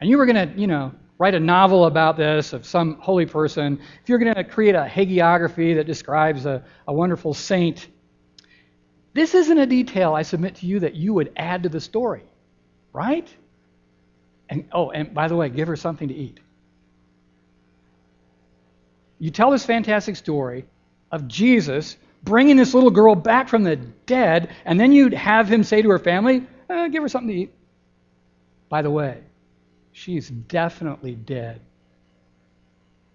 and 0.00 0.08
you 0.08 0.18
were 0.18 0.24
going 0.24 0.54
to, 0.54 0.56
you 0.56 0.68
know, 0.68 0.92
write 1.18 1.34
a 1.34 1.40
novel 1.40 1.86
about 1.86 2.16
this 2.16 2.52
of 2.52 2.64
some 2.64 3.00
holy 3.00 3.26
person, 3.26 3.80
if 4.04 4.08
you're 4.08 4.20
going 4.20 4.36
to 4.36 4.44
create 4.44 4.76
a 4.76 4.88
hagiography 4.88 5.74
that 5.74 5.88
describes 5.88 6.46
a, 6.46 6.62
a 6.86 6.92
wonderful 6.92 7.34
saint, 7.34 7.88
this 9.14 9.34
isn't 9.34 9.58
a 9.58 9.66
detail 9.66 10.14
I 10.14 10.22
submit 10.22 10.54
to 10.56 10.66
you 10.66 10.78
that 10.78 10.94
you 10.94 11.12
would 11.12 11.32
add 11.34 11.64
to 11.64 11.68
the 11.68 11.80
story, 11.80 12.22
right? 12.92 13.28
And 14.52 14.68
oh, 14.70 14.90
and 14.90 15.14
by 15.14 15.28
the 15.28 15.36
way, 15.36 15.48
give 15.48 15.66
her 15.68 15.76
something 15.76 16.08
to 16.08 16.14
eat. 16.14 16.38
You 19.18 19.30
tell 19.30 19.50
this 19.50 19.64
fantastic 19.64 20.14
story 20.14 20.66
of 21.10 21.26
Jesus 21.26 21.96
bringing 22.22 22.58
this 22.58 22.74
little 22.74 22.90
girl 22.90 23.14
back 23.14 23.48
from 23.48 23.62
the 23.62 23.76
dead, 23.76 24.50
and 24.66 24.78
then 24.78 24.92
you'd 24.92 25.14
have 25.14 25.50
him 25.50 25.64
say 25.64 25.80
to 25.80 25.88
her 25.88 25.98
family, 25.98 26.46
eh, 26.68 26.88
give 26.88 27.02
her 27.02 27.08
something 27.08 27.34
to 27.34 27.34
eat. 27.34 27.54
By 28.68 28.82
the 28.82 28.90
way, 28.90 29.22
she's 29.92 30.28
definitely 30.28 31.14
dead, 31.14 31.62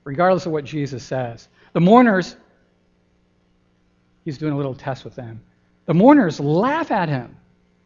regardless 0.05 0.47
of 0.47 0.53
what 0.53 0.65
Jesus 0.65 1.03
says. 1.03 1.47
The 1.73 1.81
mourners, 1.81 2.35
he's 4.25 4.39
doing 4.39 4.53
a 4.53 4.57
little 4.57 4.73
test 4.73 5.05
with 5.05 5.13
them. 5.13 5.41
The 5.85 5.93
mourners 5.93 6.39
laugh 6.39 6.89
at 6.89 7.09
him 7.09 7.35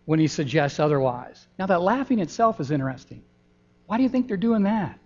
when 0.05 0.19
he 0.19 0.27
suggests 0.27 0.79
otherwise. 0.79 1.45
Now, 1.59 1.65
that 1.65 1.81
laughing 1.81 2.19
itself 2.19 2.61
is 2.61 2.71
interesting. 2.71 3.23
Why 3.91 3.97
do 3.97 4.03
you 4.03 4.09
think 4.09 4.29
they're 4.29 4.37
doing 4.37 4.63
that? 4.63 4.97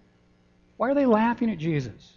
Why 0.78 0.92
are 0.92 0.94
they 0.94 1.08
laughing 1.08 1.50
at 1.50 1.58
Jesus? 1.58 2.14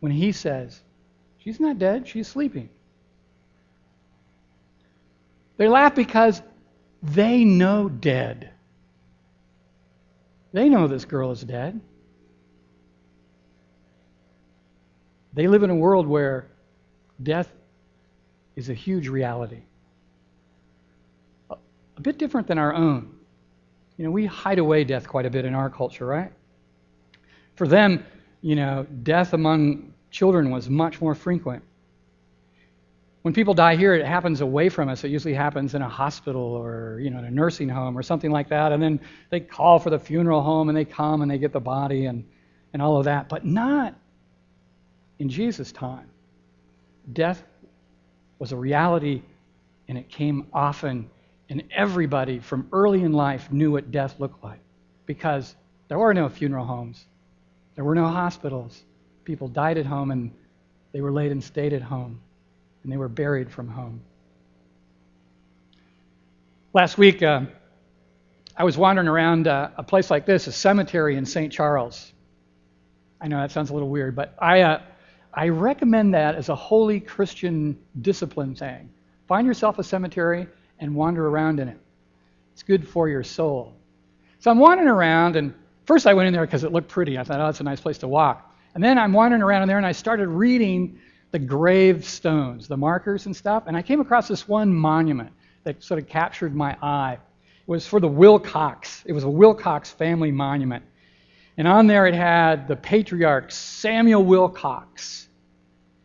When 0.00 0.10
he 0.10 0.32
says, 0.32 0.80
She's 1.38 1.60
not 1.60 1.78
dead, 1.78 2.08
she's 2.08 2.26
sleeping. 2.26 2.68
They 5.58 5.68
laugh 5.68 5.94
because 5.94 6.42
they 7.04 7.44
know 7.44 7.88
dead. 7.88 8.50
They 10.52 10.68
know 10.68 10.88
this 10.88 11.04
girl 11.04 11.30
is 11.30 11.42
dead. 11.42 11.80
They 15.34 15.46
live 15.46 15.62
in 15.62 15.70
a 15.70 15.76
world 15.76 16.08
where 16.08 16.48
death 17.22 17.48
is 18.56 18.70
a 18.70 18.74
huge 18.74 19.06
reality. 19.06 19.62
A 21.96 22.00
bit 22.00 22.18
different 22.18 22.46
than 22.46 22.58
our 22.58 22.74
own. 22.74 23.14
You 23.96 24.04
know, 24.04 24.10
we 24.10 24.26
hide 24.26 24.58
away 24.58 24.84
death 24.84 25.08
quite 25.08 25.26
a 25.26 25.30
bit 25.30 25.44
in 25.44 25.54
our 25.54 25.70
culture, 25.70 26.04
right? 26.04 26.32
For 27.54 27.66
them, 27.66 28.04
you 28.42 28.54
know, 28.54 28.86
death 29.02 29.32
among 29.32 29.94
children 30.10 30.50
was 30.50 30.68
much 30.68 31.00
more 31.00 31.14
frequent. 31.14 31.62
When 33.22 33.34
people 33.34 33.54
die 33.54 33.74
here, 33.74 33.94
it 33.94 34.06
happens 34.06 34.40
away 34.40 34.68
from 34.68 34.88
us. 34.88 35.02
It 35.02 35.08
usually 35.08 35.34
happens 35.34 35.74
in 35.74 35.82
a 35.82 35.88
hospital 35.88 36.42
or, 36.42 37.00
you 37.00 37.10
know, 37.10 37.18
in 37.18 37.24
a 37.24 37.30
nursing 37.30 37.68
home 37.68 37.98
or 37.98 38.02
something 38.02 38.30
like 38.30 38.48
that. 38.50 38.70
And 38.70 38.80
then 38.80 39.00
they 39.30 39.40
call 39.40 39.80
for 39.80 39.90
the 39.90 39.98
funeral 39.98 40.42
home 40.42 40.68
and 40.68 40.78
they 40.78 40.84
come 40.84 41.22
and 41.22 41.30
they 41.30 41.38
get 41.38 41.52
the 41.52 41.60
body 41.60 42.06
and, 42.06 42.24
and 42.72 42.80
all 42.80 42.98
of 42.98 43.06
that. 43.06 43.28
But 43.28 43.44
not 43.44 43.94
in 45.18 45.28
Jesus' 45.28 45.72
time. 45.72 46.08
Death 47.12 47.42
was 48.38 48.52
a 48.52 48.56
reality 48.56 49.22
and 49.88 49.98
it 49.98 50.08
came 50.08 50.46
often 50.52 51.10
and 51.48 51.62
everybody 51.74 52.38
from 52.38 52.68
early 52.72 53.02
in 53.02 53.12
life 53.12 53.50
knew 53.52 53.72
what 53.72 53.90
death 53.90 54.18
looked 54.18 54.42
like 54.42 54.60
because 55.06 55.54
there 55.88 55.98
were 55.98 56.12
no 56.12 56.28
funeral 56.28 56.66
homes, 56.66 57.06
there 57.74 57.84
were 57.84 57.94
no 57.94 58.08
hospitals. 58.08 58.82
People 59.24 59.48
died 59.48 59.78
at 59.78 59.86
home 59.86 60.10
and 60.10 60.32
they 60.92 61.00
were 61.00 61.12
laid 61.12 61.30
and 61.32 61.42
stayed 61.42 61.72
at 61.72 61.82
home, 61.82 62.20
and 62.82 62.90
they 62.90 62.96
were 62.96 63.08
buried 63.08 63.50
from 63.50 63.68
home. 63.68 64.00
Last 66.72 66.96
week, 66.96 67.22
uh, 67.22 67.42
I 68.56 68.64
was 68.64 68.78
wandering 68.78 69.08
around 69.08 69.46
uh, 69.46 69.70
a 69.76 69.82
place 69.82 70.10
like 70.10 70.24
this, 70.24 70.46
a 70.46 70.52
cemetery 70.52 71.16
in 71.16 71.26
St. 71.26 71.52
Charles. 71.52 72.12
I 73.20 73.28
know 73.28 73.38
that 73.40 73.50
sounds 73.50 73.70
a 73.70 73.74
little 73.74 73.90
weird, 73.90 74.16
but 74.16 74.34
I, 74.38 74.62
uh, 74.62 74.80
I 75.34 75.48
recommend 75.48 76.14
that 76.14 76.34
as 76.34 76.48
a 76.48 76.54
holy 76.54 77.00
Christian 77.00 77.78
discipline 78.00 78.54
thing. 78.54 78.90
Find 79.28 79.46
yourself 79.46 79.78
a 79.78 79.84
cemetery 79.84 80.46
and 80.78 80.94
wander 80.94 81.26
around 81.26 81.60
in 81.60 81.68
it. 81.68 81.78
It's 82.52 82.62
good 82.62 82.86
for 82.88 83.08
your 83.08 83.22
soul. 83.22 83.74
So 84.38 84.50
I'm 84.50 84.58
wandering 84.58 84.88
around, 84.88 85.36
and 85.36 85.54
first 85.84 86.06
I 86.06 86.14
went 86.14 86.28
in 86.28 86.32
there 86.32 86.44
because 86.44 86.64
it 86.64 86.72
looked 86.72 86.88
pretty. 86.88 87.18
I 87.18 87.24
thought, 87.24 87.40
oh, 87.40 87.48
it's 87.48 87.60
a 87.60 87.64
nice 87.64 87.80
place 87.80 87.98
to 87.98 88.08
walk. 88.08 88.54
And 88.74 88.82
then 88.82 88.98
I'm 88.98 89.12
wandering 89.12 89.42
around 89.42 89.62
in 89.62 89.68
there, 89.68 89.78
and 89.78 89.86
I 89.86 89.92
started 89.92 90.28
reading 90.28 90.98
the 91.32 91.38
gravestones, 91.38 92.68
the 92.68 92.76
markers 92.76 93.26
and 93.26 93.34
stuff, 93.34 93.64
and 93.66 93.76
I 93.76 93.82
came 93.82 94.00
across 94.00 94.28
this 94.28 94.46
one 94.46 94.72
monument 94.72 95.32
that 95.64 95.82
sort 95.82 96.00
of 96.00 96.08
captured 96.08 96.54
my 96.54 96.76
eye. 96.80 97.14
It 97.14 97.70
was 97.70 97.86
for 97.86 98.00
the 98.00 98.08
Wilcox. 98.08 99.02
It 99.06 99.12
was 99.12 99.24
a 99.24 99.28
Wilcox 99.28 99.90
family 99.90 100.30
monument. 100.30 100.84
And 101.58 101.66
on 101.66 101.86
there 101.86 102.06
it 102.06 102.14
had 102.14 102.68
the 102.68 102.76
patriarch 102.76 103.50
Samuel 103.50 104.24
Wilcox, 104.24 105.28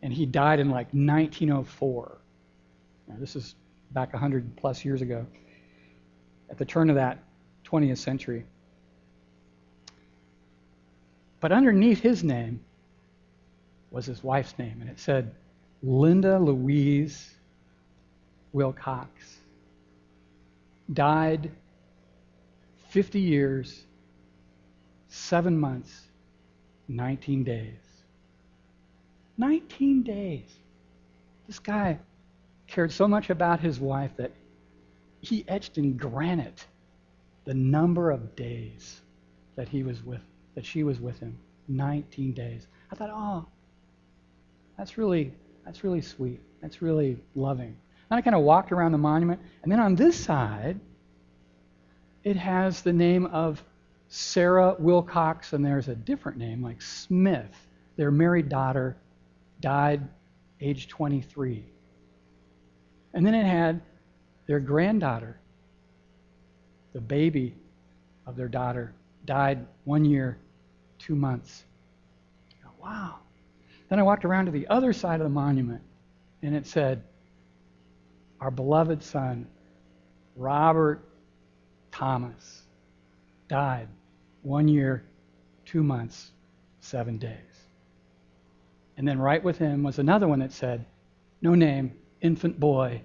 and 0.02 0.12
he 0.12 0.26
died 0.26 0.58
in 0.58 0.68
like 0.68 0.88
1904. 0.92 2.18
Now, 3.08 3.14
this 3.18 3.36
is 3.36 3.54
back 3.92 4.12
100 4.12 4.56
plus 4.56 4.84
years 4.84 5.02
ago, 5.02 5.26
at 6.50 6.58
the 6.58 6.64
turn 6.64 6.90
of 6.90 6.96
that 6.96 7.18
20th 7.64 7.98
century. 7.98 8.44
But 11.40 11.52
underneath 11.52 12.00
his 12.00 12.22
name 12.22 12.60
was 13.90 14.06
his 14.06 14.22
wife's 14.22 14.58
name, 14.58 14.78
and 14.80 14.88
it 14.88 14.98
said 14.98 15.34
Linda 15.82 16.38
Louise 16.38 17.34
Wilcox. 18.52 19.38
Died 20.92 21.50
50 22.90 23.20
years, 23.20 23.84
7 25.08 25.58
months, 25.58 26.02
19 26.88 27.44
days. 27.44 27.74
19 29.38 30.02
days. 30.02 30.44
This 31.46 31.58
guy 31.58 31.98
cared 32.72 32.90
so 32.90 33.06
much 33.06 33.28
about 33.28 33.60
his 33.60 33.78
wife 33.78 34.10
that 34.16 34.32
he 35.20 35.44
etched 35.46 35.76
in 35.76 35.96
granite 35.96 36.66
the 37.44 37.52
number 37.52 38.10
of 38.10 38.34
days 38.34 39.02
that 39.56 39.68
he 39.68 39.82
was 39.82 40.02
with 40.02 40.22
that 40.54 40.64
she 40.64 40.82
was 40.82 41.00
with 41.00 41.18
him. 41.18 41.38
19 41.68 42.32
days. 42.32 42.66
I 42.90 42.96
thought 42.96 43.10
oh 43.12 43.46
that's 44.76 44.98
really 44.98 45.32
that's 45.64 45.84
really 45.84 46.00
sweet. 46.00 46.40
That's 46.60 46.82
really 46.82 47.18
loving. 47.34 47.76
And 48.10 48.18
i 48.18 48.20
kind 48.20 48.34
of 48.34 48.42
walked 48.42 48.72
around 48.72 48.92
the 48.92 48.98
monument 48.98 49.40
and 49.62 49.70
then 49.70 49.78
on 49.78 49.94
this 49.94 50.18
side 50.18 50.80
it 52.24 52.36
has 52.36 52.82
the 52.82 52.92
name 52.92 53.26
of 53.26 53.62
sarah 54.08 54.76
wilcox 54.78 55.52
and 55.52 55.64
there's 55.64 55.88
a 55.88 55.94
different 55.94 56.38
name 56.38 56.62
like 56.62 56.80
smith. 56.80 57.66
Their 57.96 58.10
married 58.10 58.48
daughter 58.48 58.96
died 59.60 60.08
age 60.60 60.88
23 60.88 61.71
and 63.14 63.24
then 63.26 63.34
it 63.34 63.44
had 63.44 63.80
their 64.46 64.60
granddaughter, 64.60 65.38
the 66.92 67.00
baby 67.00 67.54
of 68.26 68.36
their 68.36 68.48
daughter, 68.48 68.94
died 69.24 69.66
one 69.84 70.04
year, 70.04 70.38
two 70.98 71.14
months. 71.14 71.64
wow. 72.80 73.16
Then 73.88 73.98
I 73.98 74.02
walked 74.02 74.24
around 74.24 74.46
to 74.46 74.50
the 74.50 74.66
other 74.68 74.92
side 74.92 75.20
of 75.20 75.24
the 75.24 75.30
monument, 75.30 75.82
and 76.42 76.54
it 76.56 76.66
said, 76.66 77.02
Our 78.40 78.50
beloved 78.50 79.02
son, 79.02 79.46
Robert 80.34 81.04
Thomas, 81.92 82.62
died 83.48 83.88
one 84.42 84.66
year, 84.66 85.04
two 85.64 85.82
months, 85.82 86.32
seven 86.80 87.18
days. 87.18 87.36
And 88.96 89.06
then 89.06 89.18
right 89.18 89.42
with 89.42 89.58
him 89.58 89.82
was 89.82 89.98
another 89.98 90.26
one 90.26 90.40
that 90.40 90.52
said, 90.52 90.84
No 91.40 91.54
name, 91.54 91.92
infant 92.22 92.58
boy, 92.58 93.02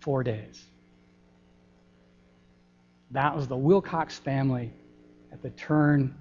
four 0.00 0.22
days. 0.22 0.64
That 3.10 3.36
was 3.36 3.46
the 3.46 3.56
Wilcox 3.56 4.18
family 4.18 4.72
at 5.32 5.42
the 5.42 5.50
turn 5.50 6.14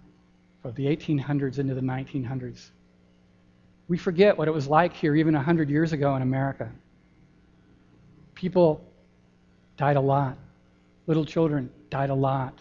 of 0.64 0.76
the 0.76 0.86
1800s 0.86 1.60
into 1.60 1.74
the 1.74 1.82
1900s. 1.82 2.70
We 3.88 3.98
forget 3.98 4.38
what 4.38 4.48
it 4.48 4.52
was 4.52 4.68
like 4.68 4.94
here 4.94 5.16
even 5.16 5.34
100 5.34 5.70
years 5.70 5.94
ago 5.94 6.16
in 6.16 6.22
America. 6.22 6.70
People 8.36 8.84
died 9.78 9.96
a 9.96 10.02
lot. 10.02 10.38
Little 11.08 11.26
children 11.26 11.70
died 11.90 12.10
a 12.10 12.16
lot, 12.16 12.60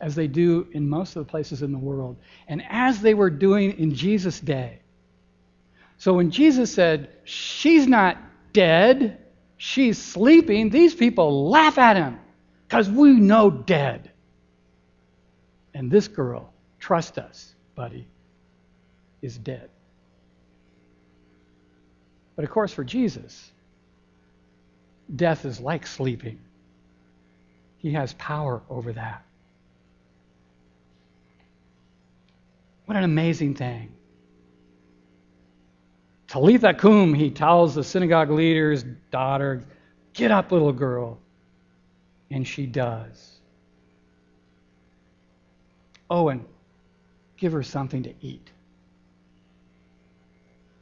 as 0.00 0.14
they 0.14 0.26
do 0.26 0.66
in 0.72 0.88
most 0.88 1.16
of 1.16 1.26
the 1.26 1.30
places 1.30 1.62
in 1.62 1.72
the 1.72 1.78
world. 1.78 2.16
And 2.48 2.62
as 2.68 3.00
they 3.00 3.14
were 3.14 3.30
doing 3.30 3.78
in 3.78 3.94
Jesus' 3.94 4.40
day. 4.40 4.80
So 5.98 6.14
when 6.14 6.30
Jesus 6.30 6.72
said, 6.72 7.10
She's 7.24 7.86
not 7.86 8.18
dead, 8.56 9.18
she's 9.58 10.02
sleeping, 10.02 10.70
these 10.70 10.94
people 10.94 11.50
laugh 11.50 11.76
at 11.76 11.94
him 11.94 12.18
because 12.66 12.88
we 12.88 13.10
know 13.10 13.50
dead. 13.50 14.10
And 15.74 15.90
this 15.90 16.08
girl, 16.08 16.54
trust 16.80 17.18
us, 17.18 17.54
buddy, 17.74 18.08
is 19.20 19.36
dead. 19.36 19.68
But 22.34 22.46
of 22.46 22.50
course, 22.50 22.72
for 22.72 22.82
Jesus, 22.82 23.52
death 25.14 25.44
is 25.44 25.60
like 25.60 25.86
sleeping. 25.86 26.38
He 27.76 27.92
has 27.92 28.14
power 28.14 28.62
over 28.70 28.90
that. 28.94 29.22
What 32.86 32.96
an 32.96 33.04
amazing 33.04 33.54
thing. 33.54 33.92
Talitha 36.28 36.74
Kum, 36.74 37.14
he 37.14 37.30
tells 37.30 37.74
the 37.74 37.84
synagogue 37.84 38.30
leader's 38.30 38.84
daughter, 39.10 39.62
Get 40.12 40.30
up, 40.30 40.50
little 40.50 40.72
girl. 40.72 41.18
And 42.30 42.46
she 42.46 42.66
does. 42.66 43.36
Oh, 46.08 46.28
and 46.28 46.44
give 47.36 47.52
her 47.52 47.62
something 47.62 48.02
to 48.04 48.14
eat. 48.20 48.50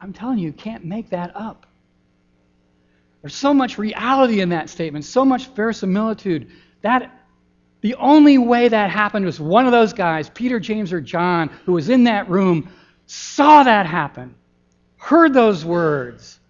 I'm 0.00 0.12
telling 0.12 0.38
you, 0.38 0.46
you 0.46 0.52
can't 0.52 0.84
make 0.84 1.10
that 1.10 1.34
up. 1.34 1.66
There's 3.22 3.34
so 3.34 3.54
much 3.54 3.78
reality 3.78 4.40
in 4.40 4.50
that 4.50 4.68
statement, 4.68 5.04
so 5.04 5.24
much 5.24 5.46
verisimilitude. 5.48 6.50
That 6.82 7.10
the 7.80 7.94
only 7.94 8.36
way 8.38 8.68
that 8.68 8.90
happened 8.90 9.24
was 9.24 9.40
one 9.40 9.66
of 9.66 9.72
those 9.72 9.94
guys, 9.94 10.28
Peter, 10.28 10.60
James, 10.60 10.92
or 10.92 11.00
John, 11.00 11.48
who 11.64 11.72
was 11.72 11.88
in 11.88 12.04
that 12.04 12.28
room, 12.28 12.68
saw 13.06 13.62
that 13.62 13.86
happen, 13.86 14.34
heard 15.04 15.34
those 15.34 15.66
words, 15.66 16.40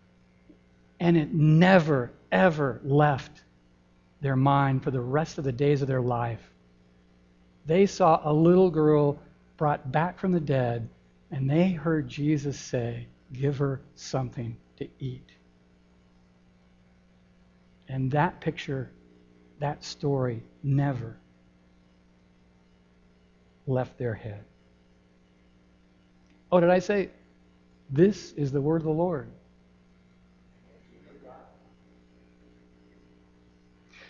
and 1.00 1.16
it 1.16 1.34
never, 1.34 2.12
ever 2.30 2.80
left 2.84 3.42
their 4.20 4.36
mind 4.36 4.80
for 4.84 4.92
the 4.92 5.00
rest 5.00 5.38
of 5.38 5.44
the 5.44 5.50
days 5.50 5.82
of 5.82 5.88
their 5.88 6.00
life. 6.00 6.52
They 7.66 7.84
saw 7.86 8.20
a 8.22 8.32
little 8.32 8.70
girl 8.70 9.18
brought 9.56 9.90
back 9.90 10.20
from 10.20 10.30
the 10.30 10.38
dead, 10.38 10.88
and 11.32 11.50
they 11.50 11.72
heard 11.72 12.08
Jesus 12.08 12.56
say, 12.56 13.08
Give 13.32 13.58
her 13.58 13.80
something 13.96 14.56
to 14.76 14.88
eat. 15.00 15.30
And 17.88 18.08
that 18.12 18.40
picture, 18.40 18.88
that 19.58 19.82
story 19.82 20.44
never 20.62 21.16
left 23.66 23.98
their 23.98 24.14
head. 24.14 24.44
Oh, 26.52 26.60
did 26.60 26.70
I 26.70 26.78
say, 26.78 27.10
This 27.94 28.32
is 28.32 28.50
the 28.50 28.60
word 28.60 28.78
of 28.78 28.86
the 28.86 28.90
Lord? 28.90 29.30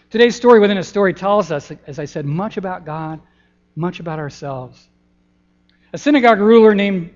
Today's 0.09 0.35
story 0.35 0.59
within 0.59 0.79
a 0.79 0.83
story 0.83 1.12
tells 1.12 1.53
us, 1.53 1.70
as 1.87 1.99
I 1.99 2.07
said, 2.07 2.25
much 2.25 2.57
about 2.57 2.87
God, 2.87 3.20
much 3.77 4.01
about 4.01 4.18
ourselves. 4.18 4.88
A 5.92 5.99
synagogue 5.99 6.38
ruler 6.38 6.75
named 6.75 7.12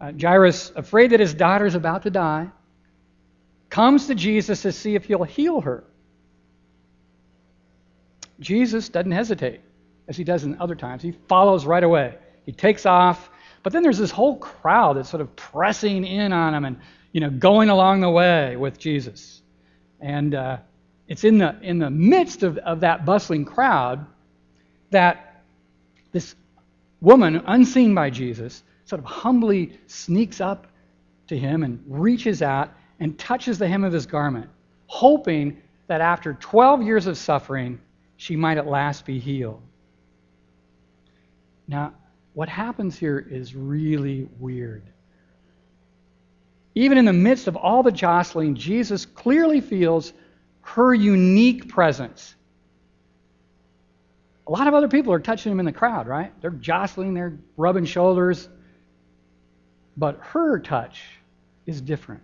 uh, 0.00 0.12
Jairus, 0.12 0.70
afraid 0.76 1.10
that 1.10 1.18
his 1.18 1.34
daughter 1.34 1.66
is 1.66 1.74
about 1.74 2.04
to 2.04 2.10
die, 2.10 2.52
comes 3.68 4.06
to 4.06 4.14
Jesus 4.14 4.62
to 4.62 4.70
see 4.70 4.94
if 4.94 5.06
he'll 5.06 5.24
heal 5.24 5.60
her. 5.62 5.82
Jesus 8.38 8.88
doesn't 8.90 9.10
hesitate, 9.10 9.60
as 10.06 10.16
he 10.16 10.22
does 10.22 10.44
in 10.44 10.56
other 10.60 10.76
times. 10.76 11.02
He 11.02 11.10
follows 11.26 11.66
right 11.66 11.82
away. 11.82 12.14
He 12.46 12.52
takes 12.52 12.86
off, 12.86 13.28
but 13.62 13.72
then 13.72 13.82
there's 13.82 13.98
this 13.98 14.10
whole 14.10 14.36
crowd 14.36 14.96
that's 14.96 15.10
sort 15.10 15.20
of 15.20 15.34
pressing 15.36 16.04
in 16.04 16.32
on 16.32 16.54
him 16.54 16.64
and 16.64 16.78
you 17.12 17.20
know 17.20 17.30
going 17.30 17.68
along 17.68 18.00
the 18.00 18.10
way 18.10 18.56
with 18.56 18.78
Jesus. 18.78 19.42
And 20.00 20.34
uh, 20.34 20.58
it's 21.08 21.24
in 21.24 21.38
the, 21.38 21.56
in 21.62 21.78
the 21.78 21.90
midst 21.90 22.42
of, 22.42 22.58
of 22.58 22.80
that 22.80 23.04
bustling 23.04 23.44
crowd 23.44 24.06
that 24.90 25.42
this 26.10 26.34
woman, 27.00 27.42
unseen 27.46 27.94
by 27.94 28.10
Jesus, 28.10 28.62
sort 28.84 28.98
of 28.98 29.04
humbly 29.04 29.78
sneaks 29.86 30.40
up 30.40 30.66
to 31.28 31.38
him 31.38 31.62
and 31.62 31.82
reaches 31.86 32.42
out 32.42 32.70
and 32.98 33.18
touches 33.18 33.58
the 33.58 33.68
hem 33.68 33.84
of 33.84 33.92
his 33.92 34.06
garment, 34.06 34.48
hoping 34.86 35.60
that 35.86 36.00
after 36.00 36.34
12 36.34 36.82
years 36.82 37.06
of 37.06 37.16
suffering, 37.18 37.80
she 38.16 38.36
might 38.36 38.58
at 38.58 38.66
last 38.66 39.04
be 39.04 39.18
healed. 39.18 39.60
Now, 41.66 41.94
what 42.34 42.48
happens 42.48 42.98
here 42.98 43.18
is 43.18 43.54
really 43.54 44.28
weird. 44.38 44.82
Even 46.74 46.96
in 46.96 47.04
the 47.04 47.12
midst 47.12 47.48
of 47.48 47.56
all 47.56 47.82
the 47.82 47.92
jostling, 47.92 48.54
Jesus 48.54 49.04
clearly 49.04 49.60
feels 49.60 50.12
her 50.62 50.94
unique 50.94 51.68
presence. 51.68 52.34
A 54.46 54.50
lot 54.50 54.66
of 54.66 54.74
other 54.74 54.88
people 54.88 55.12
are 55.12 55.20
touching 55.20 55.52
him 55.52 55.60
in 55.60 55.66
the 55.66 55.72
crowd, 55.72 56.06
right? 56.06 56.32
They're 56.40 56.50
jostling, 56.50 57.14
they're 57.14 57.38
rubbing 57.56 57.84
shoulders. 57.84 58.48
But 59.96 60.18
her 60.22 60.58
touch 60.58 61.02
is 61.66 61.80
different. 61.80 62.22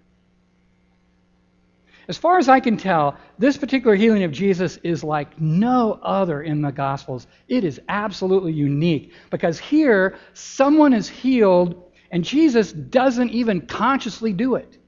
As 2.09 2.17
far 2.17 2.39
as 2.39 2.49
I 2.49 2.59
can 2.59 2.79
tell, 2.79 3.19
this 3.39 3.59
particular 3.59 3.95
healing 3.95 4.23
of 4.25 4.33
Jesus 4.33 4.79
is 4.79 5.05
like 5.05 5.39
no 5.39 6.01
other 6.03 6.43
in 6.43 6.63
the 6.63 6.73
Gospels. 6.73 7.27
It 7.49 7.65
is 7.65 7.81
absolutely 7.91 8.53
unique 8.53 9.13
because 9.31 9.59
here, 9.59 10.17
someone 10.33 10.95
is 10.95 11.07
healed 11.07 11.93
and 12.11 12.25
Jesus 12.25 12.73
doesn't 12.73 13.29
even 13.31 13.67
consciously 13.67 14.33
do 14.33 14.55
it. 14.55 14.79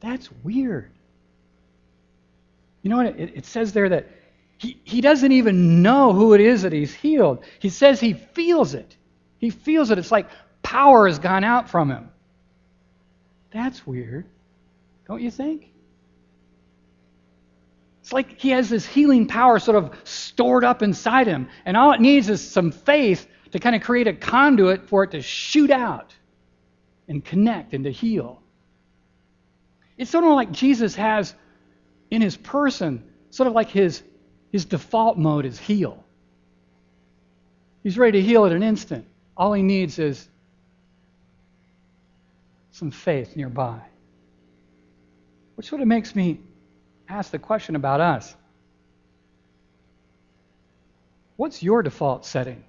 That's 0.00 0.28
weird. 0.44 0.92
You 2.82 2.90
know 2.90 2.98
what? 2.98 3.06
It, 3.18 3.32
it 3.34 3.46
says 3.46 3.72
there 3.72 3.88
that 3.88 4.08
he, 4.58 4.78
he 4.84 5.00
doesn't 5.00 5.32
even 5.32 5.82
know 5.82 6.12
who 6.12 6.34
it 6.34 6.42
is 6.42 6.62
that 6.62 6.74
he's 6.74 6.92
healed. 6.92 7.42
He 7.58 7.70
says 7.70 8.00
he 8.00 8.12
feels 8.12 8.74
it. 8.74 8.96
He 9.38 9.48
feels 9.48 9.90
it. 9.90 9.98
It's 9.98 10.12
like 10.12 10.28
power 10.62 11.06
has 11.06 11.18
gone 11.18 11.44
out 11.44 11.70
from 11.70 11.90
him. 11.90 12.10
That's 13.50 13.86
weird, 13.86 14.26
don't 15.06 15.22
you 15.22 15.30
think? 15.30 15.70
It's 18.08 18.12
like 18.14 18.40
he 18.40 18.48
has 18.52 18.70
this 18.70 18.86
healing 18.86 19.26
power 19.26 19.58
sort 19.58 19.76
of 19.76 19.94
stored 20.04 20.64
up 20.64 20.80
inside 20.80 21.26
him, 21.26 21.46
and 21.66 21.76
all 21.76 21.92
it 21.92 22.00
needs 22.00 22.30
is 22.30 22.40
some 22.40 22.72
faith 22.72 23.28
to 23.52 23.58
kind 23.58 23.76
of 23.76 23.82
create 23.82 24.06
a 24.06 24.14
conduit 24.14 24.88
for 24.88 25.04
it 25.04 25.10
to 25.10 25.20
shoot 25.20 25.70
out 25.70 26.16
and 27.06 27.22
connect 27.22 27.74
and 27.74 27.84
to 27.84 27.92
heal. 27.92 28.40
It's 29.98 30.10
sort 30.10 30.24
of 30.24 30.30
like 30.30 30.50
Jesus 30.52 30.94
has 30.94 31.34
in 32.10 32.22
his 32.22 32.34
person, 32.38 33.04
sort 33.28 33.46
of 33.46 33.52
like 33.52 33.68
his, 33.68 34.02
his 34.52 34.64
default 34.64 35.18
mode 35.18 35.44
is 35.44 35.58
heal. 35.58 36.02
He's 37.82 37.98
ready 37.98 38.22
to 38.22 38.26
heal 38.26 38.46
at 38.46 38.52
an 38.52 38.62
instant. 38.62 39.04
All 39.36 39.52
he 39.52 39.62
needs 39.62 39.98
is 39.98 40.26
some 42.70 42.90
faith 42.90 43.36
nearby. 43.36 43.82
Which 45.56 45.68
sort 45.68 45.82
of 45.82 45.88
makes 45.88 46.16
me 46.16 46.40
ask 47.08 47.30
the 47.30 47.38
question 47.38 47.76
about 47.76 48.00
us. 48.00 48.34
What's 51.36 51.62
your 51.62 51.82
default 51.82 52.26
setting? 52.26 52.64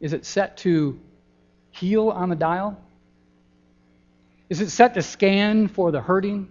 Is 0.00 0.12
it 0.12 0.24
set 0.24 0.58
to 0.58 0.98
heal 1.72 2.08
on 2.08 2.28
the 2.28 2.36
dial? 2.36 2.80
Is 4.48 4.60
it 4.60 4.70
set 4.70 4.94
to 4.94 5.02
scan 5.02 5.68
for 5.68 5.92
the 5.92 6.00
hurting, 6.00 6.48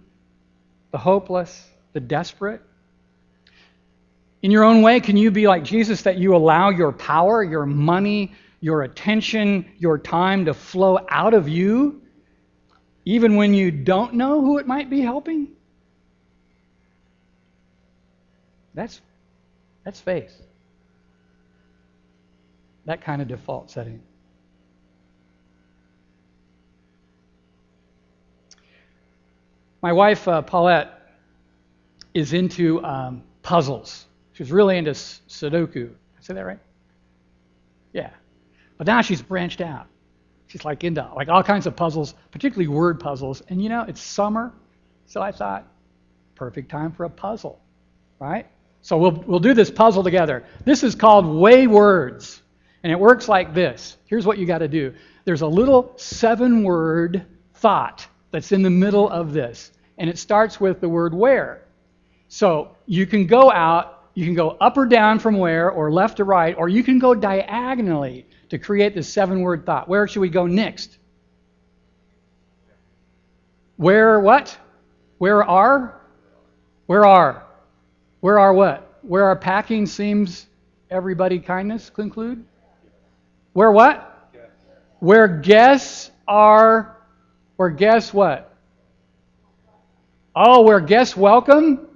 the 0.90 0.98
hopeless, 0.98 1.68
the 1.92 2.00
desperate? 2.00 2.62
In 4.42 4.50
your 4.50 4.64
own 4.64 4.82
way, 4.82 5.00
can 5.00 5.16
you 5.16 5.30
be 5.30 5.46
like 5.46 5.64
Jesus 5.64 6.02
that 6.02 6.16
you 6.16 6.34
allow 6.34 6.70
your 6.70 6.92
power, 6.92 7.42
your 7.42 7.66
money, 7.66 8.32
your 8.60 8.82
attention, 8.82 9.66
your 9.78 9.98
time 9.98 10.44
to 10.46 10.54
flow 10.54 10.98
out 11.08 11.34
of 11.34 11.48
you, 11.48 12.02
even 13.10 13.34
when 13.34 13.54
you 13.54 13.72
don't 13.72 14.14
know 14.14 14.40
who 14.40 14.58
it 14.58 14.68
might 14.68 14.88
be 14.88 15.00
helping? 15.00 15.48
That's, 18.72 19.00
that's 19.84 20.00
faith. 20.00 20.32
That 22.84 23.00
kind 23.02 23.20
of 23.20 23.26
default 23.26 23.68
setting. 23.68 24.00
My 29.82 29.92
wife, 29.92 30.28
uh, 30.28 30.42
Paulette, 30.42 30.92
is 32.14 32.32
into 32.32 32.80
um, 32.84 33.24
puzzles. 33.42 34.06
She's 34.34 34.52
really 34.52 34.78
into 34.78 34.92
Sudoku. 34.92 35.90
I 35.90 36.22
say 36.22 36.34
that 36.34 36.46
right? 36.46 36.60
Yeah. 37.92 38.10
But 38.78 38.86
now 38.86 39.02
she's 39.02 39.20
branched 39.20 39.60
out. 39.60 39.88
She's 40.50 40.64
like 40.64 40.82
into 40.82 41.08
like 41.14 41.28
all 41.28 41.44
kinds 41.44 41.68
of 41.68 41.76
puzzles, 41.76 42.12
particularly 42.32 42.66
word 42.66 42.98
puzzles. 42.98 43.40
And 43.48 43.62
you 43.62 43.68
know, 43.68 43.84
it's 43.86 44.00
summer, 44.00 44.52
so 45.06 45.22
I 45.22 45.30
thought, 45.30 45.64
perfect 46.34 46.72
time 46.72 46.90
for 46.90 47.04
a 47.04 47.10
puzzle, 47.10 47.60
right? 48.18 48.48
So 48.82 48.98
we'll 48.98 49.12
we'll 49.12 49.38
do 49.38 49.54
this 49.54 49.70
puzzle 49.70 50.02
together. 50.02 50.44
This 50.64 50.82
is 50.82 50.96
called 50.96 51.24
Way 51.24 51.68
Words, 51.68 52.42
and 52.82 52.90
it 52.90 52.98
works 52.98 53.28
like 53.28 53.54
this. 53.54 53.96
Here's 54.06 54.26
what 54.26 54.38
you 54.38 54.46
got 54.46 54.58
to 54.58 54.66
do. 54.66 54.92
There's 55.24 55.42
a 55.42 55.46
little 55.46 55.92
seven-word 55.96 57.26
thought 57.54 58.04
that's 58.32 58.50
in 58.50 58.62
the 58.62 58.70
middle 58.70 59.08
of 59.08 59.32
this, 59.32 59.70
and 59.98 60.10
it 60.10 60.18
starts 60.18 60.60
with 60.60 60.80
the 60.80 60.88
word 60.88 61.14
where. 61.14 61.64
So 62.26 62.76
you 62.86 63.06
can 63.06 63.28
go 63.28 63.52
out, 63.52 64.10
you 64.14 64.24
can 64.24 64.34
go 64.34 64.50
up 64.50 64.76
or 64.76 64.86
down 64.86 65.20
from 65.20 65.38
where, 65.38 65.70
or 65.70 65.92
left 65.92 66.16
to 66.16 66.24
right, 66.24 66.56
or 66.58 66.68
you 66.68 66.82
can 66.82 66.98
go 66.98 67.14
diagonally 67.14 68.26
to 68.50 68.58
create 68.58 68.94
this 68.94 69.08
seven 69.08 69.40
word 69.40 69.64
thought. 69.64 69.88
Where 69.88 70.06
should 70.06 70.20
we 70.20 70.28
go 70.28 70.46
next? 70.46 70.98
Where 73.76 74.20
what? 74.20 74.56
Where 75.18 75.42
are? 75.42 76.00
Where 76.86 77.06
are? 77.06 77.46
Where 78.20 78.38
are 78.38 78.52
what? 78.52 78.98
Where 79.02 79.24
our 79.24 79.36
packing 79.36 79.86
seems 79.86 80.46
everybody 80.90 81.38
kindness 81.38 81.88
conclude? 81.88 82.44
Where 83.52 83.72
what? 83.72 84.06
Where 84.98 85.26
guests 85.26 86.10
are, 86.28 86.96
where 87.56 87.70
guests 87.70 88.12
what? 88.12 88.54
Oh, 90.36 90.62
where 90.62 90.80
guests 90.80 91.16
welcome? 91.16 91.88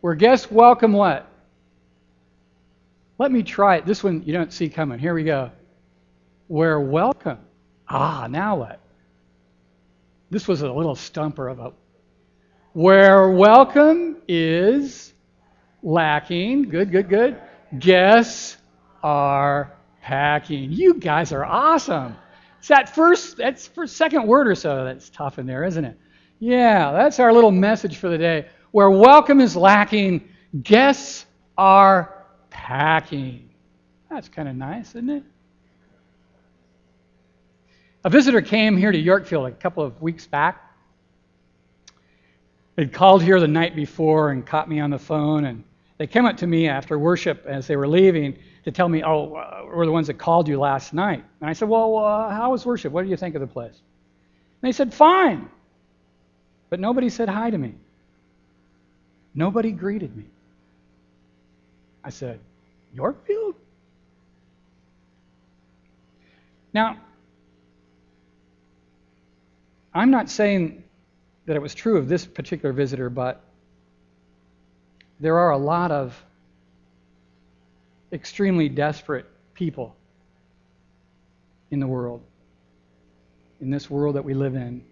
Where 0.00 0.14
guests 0.14 0.50
welcome 0.50 0.92
what? 0.92 1.26
Let 3.18 3.30
me 3.30 3.42
try 3.42 3.76
it. 3.76 3.86
This 3.86 4.02
one 4.02 4.22
you 4.24 4.32
don't 4.32 4.52
see 4.52 4.68
coming. 4.68 4.98
Here 4.98 5.14
we 5.14 5.24
go. 5.24 5.50
Where 6.48 6.80
welcome. 6.80 7.38
Ah, 7.88 8.26
now 8.28 8.56
what? 8.56 8.80
This 10.30 10.48
was 10.48 10.62
a 10.62 10.72
little 10.72 10.94
stumper 10.94 11.46
of 11.46 11.58
a. 11.58 11.72
Where 12.72 13.30
welcome 13.30 14.16
is 14.26 15.12
lacking. 15.82 16.70
Good, 16.70 16.90
good, 16.90 17.10
good. 17.10 17.40
Guests 17.78 18.56
are 19.02 19.74
packing. 20.00 20.72
You 20.72 20.94
guys 20.94 21.32
are 21.32 21.44
awesome. 21.44 22.16
It's 22.58 22.68
that 22.68 22.94
first, 22.94 23.36
that's 23.36 23.66
for 23.66 23.86
second 23.86 24.26
word 24.26 24.48
or 24.48 24.54
so 24.54 24.84
that's 24.84 25.10
tough 25.10 25.38
in 25.38 25.46
there, 25.46 25.64
isn't 25.64 25.84
it? 25.84 25.98
Yeah, 26.38 26.92
that's 26.92 27.20
our 27.20 27.32
little 27.32 27.50
message 27.50 27.98
for 27.98 28.08
the 28.08 28.18
day. 28.18 28.46
Where 28.70 28.90
welcome 28.90 29.40
is 29.40 29.54
lacking, 29.54 30.26
guests 30.62 31.26
are 31.58 32.24
packing. 32.48 33.50
That's 34.10 34.28
kind 34.30 34.48
of 34.48 34.56
nice, 34.56 34.88
isn't 34.90 35.10
it? 35.10 35.24
A 38.04 38.10
visitor 38.10 38.40
came 38.40 38.76
here 38.76 38.92
to 38.92 39.02
Yorkfield 39.02 39.48
a 39.48 39.50
couple 39.52 39.82
of 39.82 40.00
weeks 40.00 40.26
back. 40.26 40.64
They'd 42.76 42.92
called 42.92 43.22
here 43.22 43.40
the 43.40 43.48
night 43.48 43.74
before 43.74 44.30
and 44.30 44.46
caught 44.46 44.68
me 44.68 44.78
on 44.78 44.90
the 44.90 44.98
phone, 44.98 45.46
and 45.46 45.64
they 45.96 46.06
came 46.06 46.24
up 46.24 46.36
to 46.38 46.46
me 46.46 46.68
after 46.68 46.98
worship 46.98 47.44
as 47.46 47.66
they 47.66 47.76
were 47.76 47.88
leaving 47.88 48.38
to 48.64 48.70
tell 48.70 48.88
me, 48.88 49.02
"Oh, 49.02 49.34
uh, 49.34 49.64
we're 49.66 49.84
the 49.84 49.92
ones 49.92 50.06
that 50.06 50.14
called 50.14 50.46
you 50.46 50.60
last 50.60 50.94
night." 50.94 51.24
And 51.40 51.50
I 51.50 51.52
said, 51.52 51.68
"Well, 51.68 51.98
uh, 51.98 52.30
how 52.30 52.52
was 52.52 52.64
worship? 52.64 52.92
What 52.92 53.02
do 53.02 53.08
you 53.08 53.16
think 53.16 53.34
of 53.34 53.40
the 53.40 53.48
place?" 53.48 53.74
And 53.74 54.68
they 54.68 54.72
said, 54.72 54.94
"Fine," 54.94 55.48
but 56.70 56.78
nobody 56.78 57.08
said 57.08 57.28
hi 57.28 57.50
to 57.50 57.58
me. 57.58 57.74
Nobody 59.34 59.72
greeted 59.72 60.16
me. 60.16 60.24
I 62.02 62.10
said, 62.10 62.40
Yorkfield? 62.96 63.54
Now, 66.72 66.96
I'm 69.94 70.10
not 70.10 70.28
saying 70.28 70.84
that 71.46 71.56
it 71.56 71.62
was 71.62 71.74
true 71.74 71.96
of 71.96 72.08
this 72.08 72.26
particular 72.26 72.72
visitor, 72.72 73.08
but 73.10 73.42
there 75.20 75.38
are 75.38 75.50
a 75.50 75.58
lot 75.58 75.90
of 75.90 76.22
extremely 78.12 78.68
desperate 78.68 79.26
people 79.54 79.96
in 81.70 81.80
the 81.80 81.86
world, 81.86 82.22
in 83.60 83.70
this 83.70 83.90
world 83.90 84.16
that 84.16 84.24
we 84.24 84.34
live 84.34 84.54
in. 84.54 84.84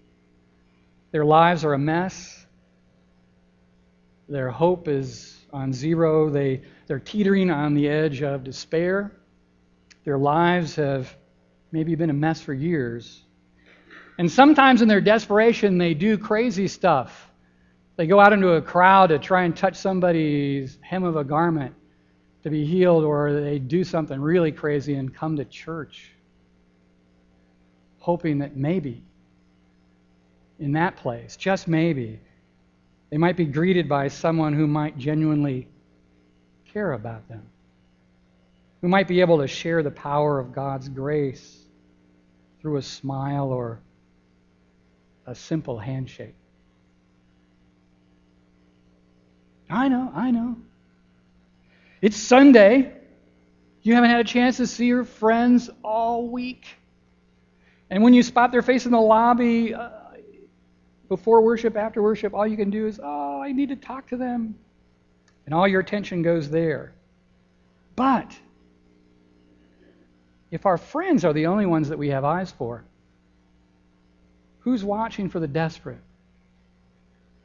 Their 1.13 1.25
lives 1.25 1.65
are 1.65 1.73
a 1.73 1.79
mess. 1.79 2.45
Their 4.29 4.51
hope 4.51 4.89
is 4.89 5.37
on 5.53 5.73
zero. 5.73 6.31
They, 6.31 6.63
they're 6.87 6.99
teetering 6.99 7.51
on 7.51 7.75
the 7.75 7.89
edge 7.89 8.23
of 8.23 8.45
despair. 8.45 9.13
Their 10.05 10.19
lives 10.19 10.77
have 10.77 11.15
maybe 11.71 11.95
been 11.95 12.11
a 12.11 12.15
mess 12.15 12.41
for 12.41 12.53
years. 12.53 13.23
And 14.19 14.31
sometimes 14.31 14.83
in 14.83 14.89
their 14.89 15.01
desperation, 15.01 15.79
they 15.79 15.95
do 15.95 16.17
crazy 16.17 16.69
stuff. 16.69 17.31
They 17.97 18.07
go 18.07 18.19
out 18.19 18.33
into 18.33 18.53
a 18.53 18.63
crowd 18.63 19.09
to 19.09 19.19
try 19.19 19.45
and 19.45 19.57
touch 19.57 19.77
somebody's 19.77 20.79
hem 20.83 21.05
of 21.05 21.17
a 21.17 21.25
garment 21.25 21.75
to 22.43 22.51
be 22.51 22.65
healed, 22.65 23.05
or 23.05 23.33
they 23.33 23.59
do 23.59 23.85
something 23.85 24.21
really 24.21 24.53
crazy 24.53 24.95
and 24.95 25.15
come 25.15 25.37
to 25.37 25.45
church, 25.45 26.13
hoping 27.99 28.39
that 28.39 28.57
maybe 28.57 29.03
in 30.59 30.73
that 30.73 30.97
place, 30.97 31.37
just 31.37 31.69
maybe, 31.69 32.21
they 33.11 33.17
might 33.19 33.37
be 33.37 33.45
greeted 33.45 33.89
by 33.89 34.09
someone 34.09 34.53
who 34.55 34.67
might 34.67 34.97
genuinely 34.97 35.69
care 36.73 36.93
about 36.93 37.29
them, 37.29 37.43
who 38.81 38.89
might 38.89 39.09
be 39.09 39.21
able 39.21 39.39
to 39.39 39.47
share 39.47 39.83
the 39.83 39.91
power 39.91 40.39
of 40.39 40.53
God's 40.53 40.89
grace 40.89 41.65
through 42.61 42.77
a 42.77 42.83
smile 42.83 43.49
or 43.49 43.81
a 45.27 45.35
simple 45.35 45.79
handshake. 45.79 46.35
I 49.69 49.89
know, 49.89 50.13
I 50.15 50.31
know. 50.31 50.57
It's 52.01 52.17
Sunday. 52.17 52.93
You 53.83 53.95
haven't 53.95 54.11
had 54.11 54.21
a 54.21 54.29
chance 54.29 54.59
to 54.59 54.67
see 54.67 54.87
your 54.87 55.05
friends 55.05 55.69
all 55.83 56.29
week. 56.29 56.67
And 57.91 58.03
when 58.03 58.15
you 58.15 58.23
spot 58.23 58.53
their 58.53 58.63
face 58.63 58.87
in 58.87 58.93
the 58.93 59.01
lobby, 59.01 59.75
uh, 59.75 59.91
before 61.09 61.41
worship, 61.43 61.77
after 61.77 62.03
worship, 62.03 62.35
all 62.35 62.47
you 62.47 62.57
can 62.57 62.71
do 62.71 62.87
is, 62.87 63.01
oh, 63.03 63.41
I 63.41 63.53
need 63.53 63.69
to 63.69 63.77
talk 63.77 64.09
to 64.09 64.17
them. 64.17 64.57
And 65.45 65.55
all 65.55 65.69
your 65.69 65.81
attention 65.81 66.23
goes 66.23 66.51
there. 66.51 66.95
But 67.95 68.37
if 70.51 70.67
our 70.67 70.79
friends 70.79 71.25
are 71.25 71.33
the 71.33 71.47
only 71.47 71.67
ones 71.67 71.89
that 71.89 71.99
we 71.99 72.09
have 72.09 72.25
eyes 72.25 72.51
for, 72.51 72.85
who's 74.67 74.83
watching 74.83 75.31
for 75.31 75.39
the 75.39 75.47
desperate, 75.47 76.01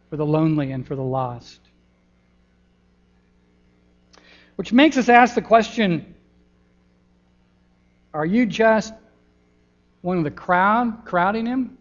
for 0.10 0.18
the 0.18 0.26
lonely, 0.26 0.72
and 0.72 0.88
for 0.88 0.96
the 0.96 1.04
lost? 1.04 1.60
Which 4.56 4.74
makes 4.74 4.98
us 4.98 5.08
ask 5.08 5.36
the 5.36 5.42
question 5.42 6.16
are 8.12 8.26
you 8.26 8.48
just 8.48 8.94
one 10.02 10.18
of 10.18 10.24
the 10.24 10.32
crowd 10.32 11.06
crowding 11.06 11.46
him? 11.46 11.78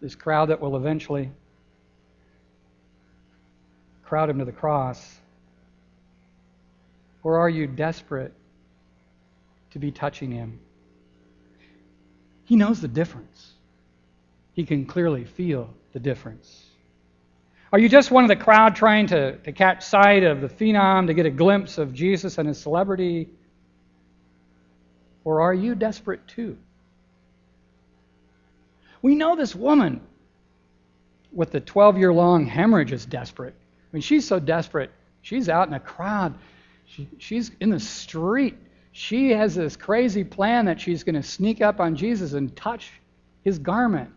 this 0.00 0.14
crowd 0.14 0.46
that 0.46 0.60
will 0.60 0.76
eventually 0.76 1.30
crowd 4.04 4.30
him 4.30 4.38
to 4.38 4.44
the 4.44 4.52
cross? 4.52 5.18
Or 7.24 7.36
are 7.36 7.50
you 7.50 7.66
desperate 7.66 8.32
to 9.72 9.80
be 9.80 9.90
touching 9.90 10.30
him? 10.30 10.60
He 12.44 12.54
knows 12.54 12.80
the 12.80 12.88
difference. 12.88 13.54
He 14.60 14.66
can 14.66 14.84
clearly 14.84 15.24
feel 15.24 15.72
the 15.94 15.98
difference. 15.98 16.66
Are 17.72 17.78
you 17.78 17.88
just 17.88 18.10
one 18.10 18.24
of 18.24 18.28
the 18.28 18.36
crowd 18.36 18.76
trying 18.76 19.06
to, 19.06 19.38
to 19.38 19.52
catch 19.52 19.82
sight 19.82 20.22
of 20.22 20.42
the 20.42 20.50
phenom, 20.50 21.06
to 21.06 21.14
get 21.14 21.24
a 21.24 21.30
glimpse 21.30 21.78
of 21.78 21.94
Jesus 21.94 22.36
and 22.36 22.46
his 22.46 22.60
celebrity? 22.60 23.30
Or 25.24 25.40
are 25.40 25.54
you 25.54 25.74
desperate 25.74 26.28
too? 26.28 26.58
We 29.00 29.14
know 29.14 29.34
this 29.34 29.54
woman 29.54 30.02
with 31.32 31.52
the 31.52 31.60
12 31.60 31.96
year 31.96 32.12
long 32.12 32.44
hemorrhage 32.44 32.92
is 32.92 33.06
desperate. 33.06 33.54
I 33.54 33.88
mean, 33.96 34.02
she's 34.02 34.28
so 34.28 34.38
desperate. 34.38 34.90
She's 35.22 35.48
out 35.48 35.68
in 35.68 35.72
a 35.72 35.80
crowd. 35.80 36.34
She, 36.84 37.08
she's 37.16 37.50
in 37.60 37.70
the 37.70 37.80
street. 37.80 38.58
she 38.92 39.30
has 39.30 39.54
this 39.54 39.74
crazy 39.74 40.22
plan 40.22 40.66
that 40.66 40.82
she's 40.82 41.02
going 41.02 41.14
to 41.14 41.22
sneak 41.22 41.62
up 41.62 41.80
on 41.80 41.96
Jesus 41.96 42.34
and 42.34 42.54
touch 42.54 42.90
his 43.42 43.58
garment. 43.58 44.10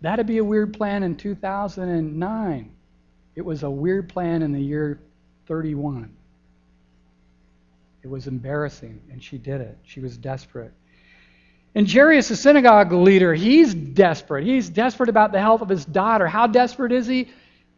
That'd 0.00 0.26
be 0.26 0.38
a 0.38 0.44
weird 0.44 0.74
plan 0.74 1.02
in 1.02 1.16
2009. 1.16 2.70
It 3.34 3.42
was 3.42 3.62
a 3.62 3.70
weird 3.70 4.08
plan 4.08 4.42
in 4.42 4.52
the 4.52 4.60
year 4.60 5.00
31. 5.46 6.14
It 8.02 8.08
was 8.08 8.26
embarrassing, 8.26 9.00
and 9.10 9.22
she 9.22 9.36
did 9.36 9.60
it. 9.60 9.76
She 9.82 10.00
was 10.00 10.16
desperate. 10.16 10.72
And 11.74 11.90
Jairus, 11.90 12.28
the 12.28 12.36
synagogue 12.36 12.92
leader, 12.92 13.34
he's 13.34 13.74
desperate. 13.74 14.44
He's 14.44 14.68
desperate 14.68 15.08
about 15.08 15.32
the 15.32 15.38
health 15.38 15.60
of 15.60 15.68
his 15.68 15.84
daughter. 15.84 16.26
How 16.26 16.46
desperate 16.46 16.92
is 16.92 17.06
he? 17.06 17.28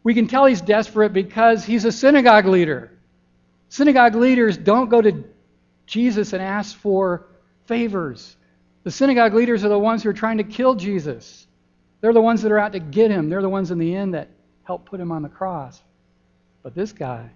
We 0.03 0.13
can 0.13 0.27
tell 0.27 0.45
he's 0.45 0.61
desperate 0.61 1.13
because 1.13 1.63
he's 1.63 1.85
a 1.85 1.91
synagogue 1.91 2.45
leader. 2.45 2.91
Synagogue 3.69 4.15
leaders 4.15 4.57
don't 4.57 4.89
go 4.89 5.01
to 5.01 5.23
Jesus 5.85 6.33
and 6.33 6.41
ask 6.41 6.75
for 6.75 7.25
favors. 7.65 8.35
The 8.83 8.91
synagogue 8.91 9.33
leaders 9.33 9.63
are 9.63 9.69
the 9.69 9.79
ones 9.79 10.03
who 10.03 10.09
are 10.09 10.13
trying 10.13 10.37
to 10.37 10.43
kill 10.43 10.75
Jesus. 10.75 11.47
They're 12.03 12.11
the 12.11 12.21
ones 12.21 12.41
that 12.41 12.51
are 12.51 12.59
out 12.59 12.73
to 12.73 12.79
get 12.79 13.11
him. 13.11 13.29
They're 13.29 13.41
the 13.41 13.47
ones 13.47 13.71
in 13.71 13.77
the 13.77 13.95
end 13.95 14.13
that 14.13 14.27
help 14.65 14.83
put 14.83 14.99
him 14.99 15.09
on 15.09 15.21
the 15.21 15.29
cross. 15.29 15.81
But 16.61 16.75
this 16.75 16.91
guy 16.91 17.29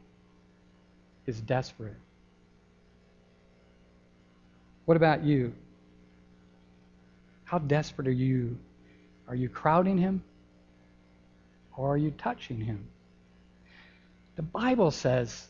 is 1.26 1.40
desperate. 1.40 1.96
What 4.84 4.98
about 4.98 5.24
you? 5.24 5.54
How 7.46 7.60
desperate 7.60 8.10
are 8.10 8.12
you? 8.12 8.58
Are 9.30 9.36
you 9.36 9.48
crowding 9.48 9.98
him? 9.98 10.22
Or 11.78 11.94
are 11.94 11.98
you 11.98 12.12
touching 12.12 12.60
him? 12.60 12.90
The 14.36 14.42
Bible 14.42 14.92
says 14.92 15.48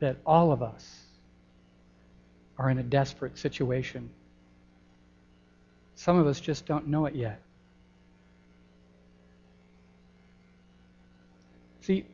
that 0.00 0.16
all 0.26 0.50
of 0.50 0.64
us 0.64 0.84
are 2.58 2.70
in 2.70 2.78
a 2.78 2.82
desperate 2.82 3.38
situation. 3.38 4.10
Some 5.96 6.18
of 6.18 6.26
us 6.26 6.38
just 6.38 6.66
don't 6.66 6.86
know 6.86 7.06
it 7.06 7.14
yet. 7.14 7.40
See, 11.80 12.04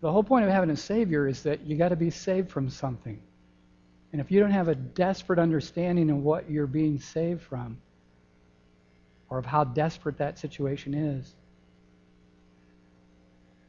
the 0.00 0.12
whole 0.12 0.22
point 0.22 0.44
of 0.44 0.50
having 0.50 0.70
a 0.70 0.76
Savior 0.76 1.26
is 1.26 1.42
that 1.44 1.66
you 1.66 1.76
got 1.76 1.88
to 1.88 1.96
be 1.96 2.10
saved 2.10 2.50
from 2.50 2.68
something. 2.68 3.20
And 4.12 4.20
if 4.20 4.30
you 4.30 4.40
don't 4.40 4.50
have 4.50 4.68
a 4.68 4.74
desperate 4.74 5.38
understanding 5.38 6.10
of 6.10 6.18
what 6.18 6.50
you're 6.50 6.66
being 6.66 6.98
saved 6.98 7.40
from, 7.42 7.78
or 9.30 9.38
of 9.38 9.46
how 9.46 9.64
desperate 9.64 10.18
that 10.18 10.38
situation 10.38 10.92
is, 10.92 11.34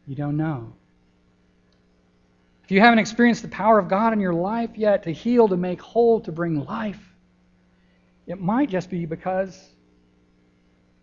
you 0.05 0.15
don't 0.15 0.35
know. 0.35 0.73
If 2.65 2.71
you 2.71 2.81
haven't 2.81 2.99
experienced 2.99 3.43
the 3.43 3.47
power 3.47 3.79
of 3.79 3.87
God 3.87 4.11
in 4.11 4.19
your 4.19 4.33
life 4.33 4.71
yet 4.75 5.03
to 5.03 5.11
heal, 5.11 5.47
to 5.47 5.55
make 5.55 5.81
whole, 5.81 6.19
to 6.21 6.31
bring 6.31 6.65
life, 6.65 7.12
it 8.28 8.39
might 8.39 8.69
just 8.69 8.89
be 8.89 9.05
because 9.05 9.69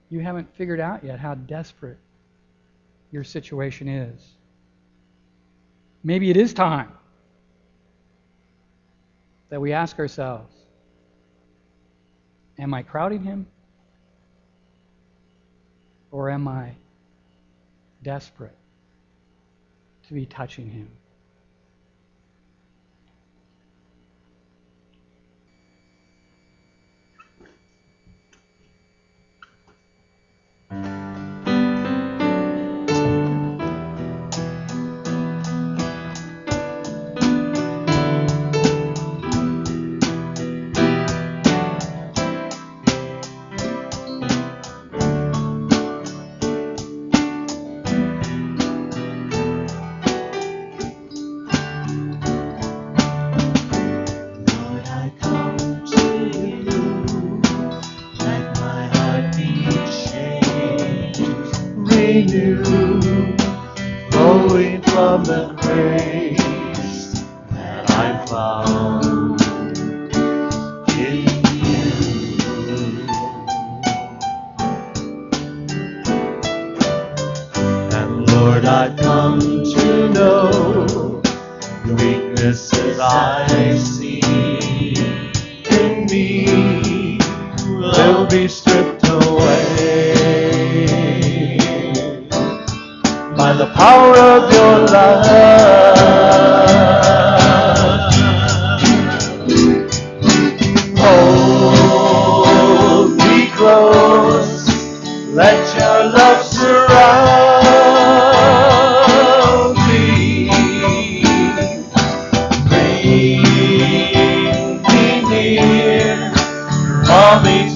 you 0.09 0.21
haven't 0.21 0.55
figured 0.57 0.81
out 0.81 1.05
yet 1.05 1.18
how 1.18 1.35
desperate 1.35 1.99
your 3.11 3.25
situation 3.25 3.89
is. 3.89 4.37
Maybe 6.03 6.31
it 6.31 6.37
is 6.37 6.55
time 6.55 6.93
that 9.51 9.61
we 9.61 9.73
ask 9.73 9.99
ourselves 9.99 10.55
Am 12.59 12.75
I 12.75 12.83
crowding 12.83 13.23
him? 13.23 13.47
Or 16.11 16.29
am 16.29 16.47
I 16.47 16.75
desperate 18.03 18.57
to 20.09 20.14
be 20.14 20.27
touching 20.27 20.68
him? 20.68 20.91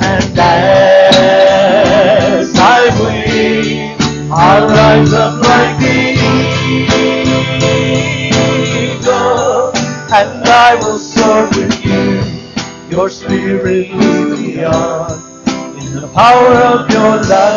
And 0.01 0.39
as 0.39 0.47
I 2.57 2.89
I'll 4.33 4.69
rise 4.69 5.13
up 5.13 5.43
like 5.43 5.79
the 5.81 6.15
eagle, 8.85 9.73
and 10.15 10.49
I 10.49 10.77
will 10.77 10.99
soar 10.99 11.47
with 11.49 11.85
you. 11.85 12.23
Your 12.91 13.11
spirit 13.11 13.91
lead 13.93 14.39
me 14.39 14.65
on 14.65 15.11
in 15.79 15.95
the 15.95 16.09
power 16.15 16.55
of 16.55 16.91
your 16.91 17.23
love. 17.25 17.50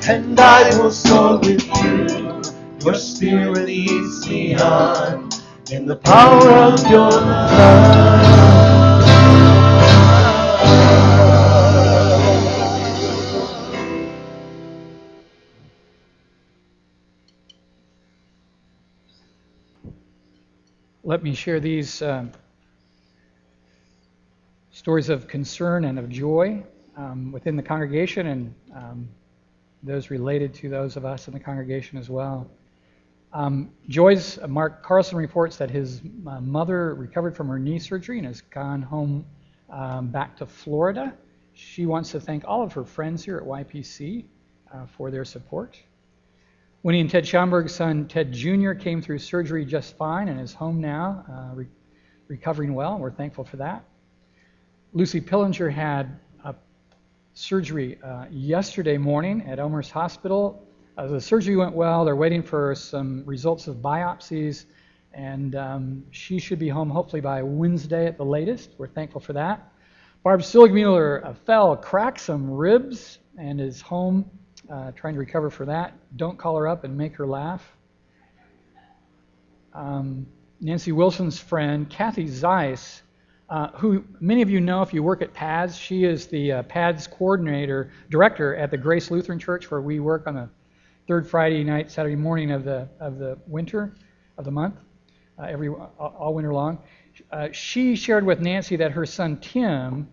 and 0.09 0.41
I 0.41 0.79
will 0.79 0.91
soar 0.93 1.39
with 1.39 1.67
you. 1.83 2.43
Your 2.85 2.95
spirit 2.95 3.67
leads 3.67 4.29
me 4.29 4.55
on 4.57 5.29
in 5.71 5.87
the 5.87 5.97
power 5.97 6.49
of 6.51 6.81
your 6.91 7.11
love. 7.11 8.09
Let 21.05 21.23
me 21.23 21.35
share 21.35 21.61
these 21.61 22.03
um, 22.03 22.33
stories 24.79 25.09
of 25.09 25.27
concern 25.27 25.87
and 25.87 25.99
of 25.99 26.09
joy 26.09 26.63
um, 26.97 27.33
within 27.33 27.57
the 27.57 27.63
congregation 27.63 28.29
and 28.29 28.55
um, 28.73 29.09
those 29.83 30.09
related 30.09 30.55
to 30.55 30.69
those 30.69 30.97
of 30.97 31.05
us 31.05 31.27
in 31.27 31.35
the 31.35 31.41
congregation 31.41 31.99
as 31.99 32.09
well. 32.09 32.49
Um, 33.33 33.73
Joy's 33.89 34.39
uh, 34.39 34.47
Mark 34.47 34.85
Carlson 34.85 35.19
reports 35.19 35.57
that 35.57 35.69
his 35.69 36.01
uh, 36.29 36.41
mother 36.41 36.95
recovered 36.95 37.37
from 37.37 37.49
her 37.49 37.59
knee 37.59 37.81
surgery 37.81 38.19
and 38.19 38.27
has 38.29 38.41
gone 38.41 38.81
home 38.81 39.27
um, 39.69 40.11
back 40.11 40.37
to 40.37 40.47
Florida. 40.47 41.13
She 41.55 41.85
wants 41.85 42.13
to 42.13 42.21
thank 42.21 42.45
all 42.47 42.63
of 42.63 42.73
her 42.75 42.85
friends 42.85 43.25
here 43.25 43.39
at 43.39 43.43
YPC 43.43 44.27
uh, 44.73 44.87
for 44.87 45.11
their 45.11 45.25
support. 45.25 45.77
Winnie 46.85 47.01
and 47.01 47.11
Ted 47.11 47.25
Schomburg's 47.25 47.75
son, 47.75 48.07
Ted 48.07 48.33
Jr., 48.33 48.75
came 48.75 49.03
through 49.03 49.19
surgery 49.19 49.65
just 49.65 49.97
fine 49.97 50.29
and 50.29 50.41
is 50.41 50.55
home 50.55 50.81
now, 50.81 51.25
uh, 51.29 51.57
re- 51.57 51.67
recovering 52.29 52.75
well. 52.75 52.97
We're 52.97 53.11
thankful 53.11 53.43
for 53.43 53.57
that. 53.57 53.85
Lucy 54.95 55.21
Pillinger 55.21 55.71
had 55.71 56.19
surgery 57.35 57.97
uh, 58.03 58.25
yesterday 58.33 58.99
morning 58.99 59.43
at 59.47 59.61
Elmhurst 59.61 59.93
Hospital. 59.93 60.67
Uh, 60.97 61.07
the 61.07 61.21
surgery 61.21 61.55
went 61.55 61.73
well. 61.73 62.05
They're 62.05 62.17
waiting 62.17 62.43
for 62.43 62.75
some 62.75 63.23
results 63.25 63.69
of 63.69 63.77
biopsies, 63.77 64.65
and 65.13 65.55
um, 65.55 66.05
she 66.11 66.41
should 66.41 66.59
be 66.59 66.69
home 66.69 66.91
hopefully 66.91 67.21
by 67.21 67.43
Wednesday 67.43 68.07
at 68.07 68.17
the 68.17 68.25
latest. 68.25 68.71
We're 68.77 68.89
thankful 68.89 69.21
for 69.21 69.35
that. 69.35 69.73
Barb 70.25 70.41
Silgmuller 70.41 71.25
uh, 71.25 71.35
fell, 71.35 71.77
cracked 71.77 72.19
some 72.19 72.51
ribs, 72.51 73.19
and 73.39 73.61
is 73.61 73.81
home 73.81 74.29
uh, 74.69 74.91
trying 74.97 75.15
to 75.15 75.21
recover 75.21 75.49
for 75.49 75.65
that. 75.67 75.93
Don't 76.17 76.37
call 76.37 76.57
her 76.57 76.67
up 76.67 76.83
and 76.83 76.97
make 76.97 77.15
her 77.15 77.27
laugh. 77.27 77.63
Um, 79.75 80.27
Nancy 80.61 80.91
Wilson's 80.91 81.39
friend, 81.39 81.89
Kathy 81.89 82.27
Zeiss, 82.27 83.03
uh, 83.49 83.69
who 83.69 84.05
many 84.21 84.43
of 84.43 84.51
you 84.51 84.61
know 84.61 84.83
if 84.83 84.93
you 84.93 85.03
work 85.03 85.23
at 85.23 85.33
PADS. 85.33 85.77
She 85.77 86.05
is 86.05 86.27
the 86.27 86.53
uh, 86.53 86.63
PADS 86.65 87.07
coordinator, 87.07 87.91
director 88.11 88.55
at 88.57 88.71
the 88.71 88.77
Grace 88.77 89.11
Lutheran 89.11 89.39
Church, 89.39 89.71
where 89.71 89.81
we 89.81 90.01
work 90.01 90.27
on 90.27 90.35
the 90.35 90.49
third 91.07 91.27
Friday 91.27 91.65
night, 91.65 91.91
Saturday 91.91 92.17
morning 92.17 92.51
of 92.51 92.65
the 92.65 92.89
of 93.01 93.19
the 93.19 93.39
winter 93.47 93.95
of 94.37 94.45
the 94.45 94.51
month, 94.51 94.75
uh, 95.39 95.45
every 95.45 95.69
all 95.69 96.35
winter 96.35 96.53
long. 96.53 96.79
Uh, 97.33 97.49
she 97.53 97.97
shared 97.97 98.25
with 98.25 98.41
Nancy 98.41 98.77
that 98.77 98.93
her 98.93 99.07
son 99.07 99.39
Tim, 99.39 100.09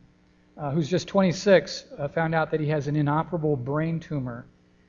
uh, 0.57 0.71
who's 0.71 0.89
just 0.89 1.07
26, 1.07 1.85
uh, 1.97 2.07
found 2.07 2.33
out 2.33 2.49
that 2.51 2.59
he 2.59 2.67
has 2.67 2.87
an 2.87 2.95
inoperable 2.95 3.57
brain 3.57 3.99
tumor, 3.99 4.47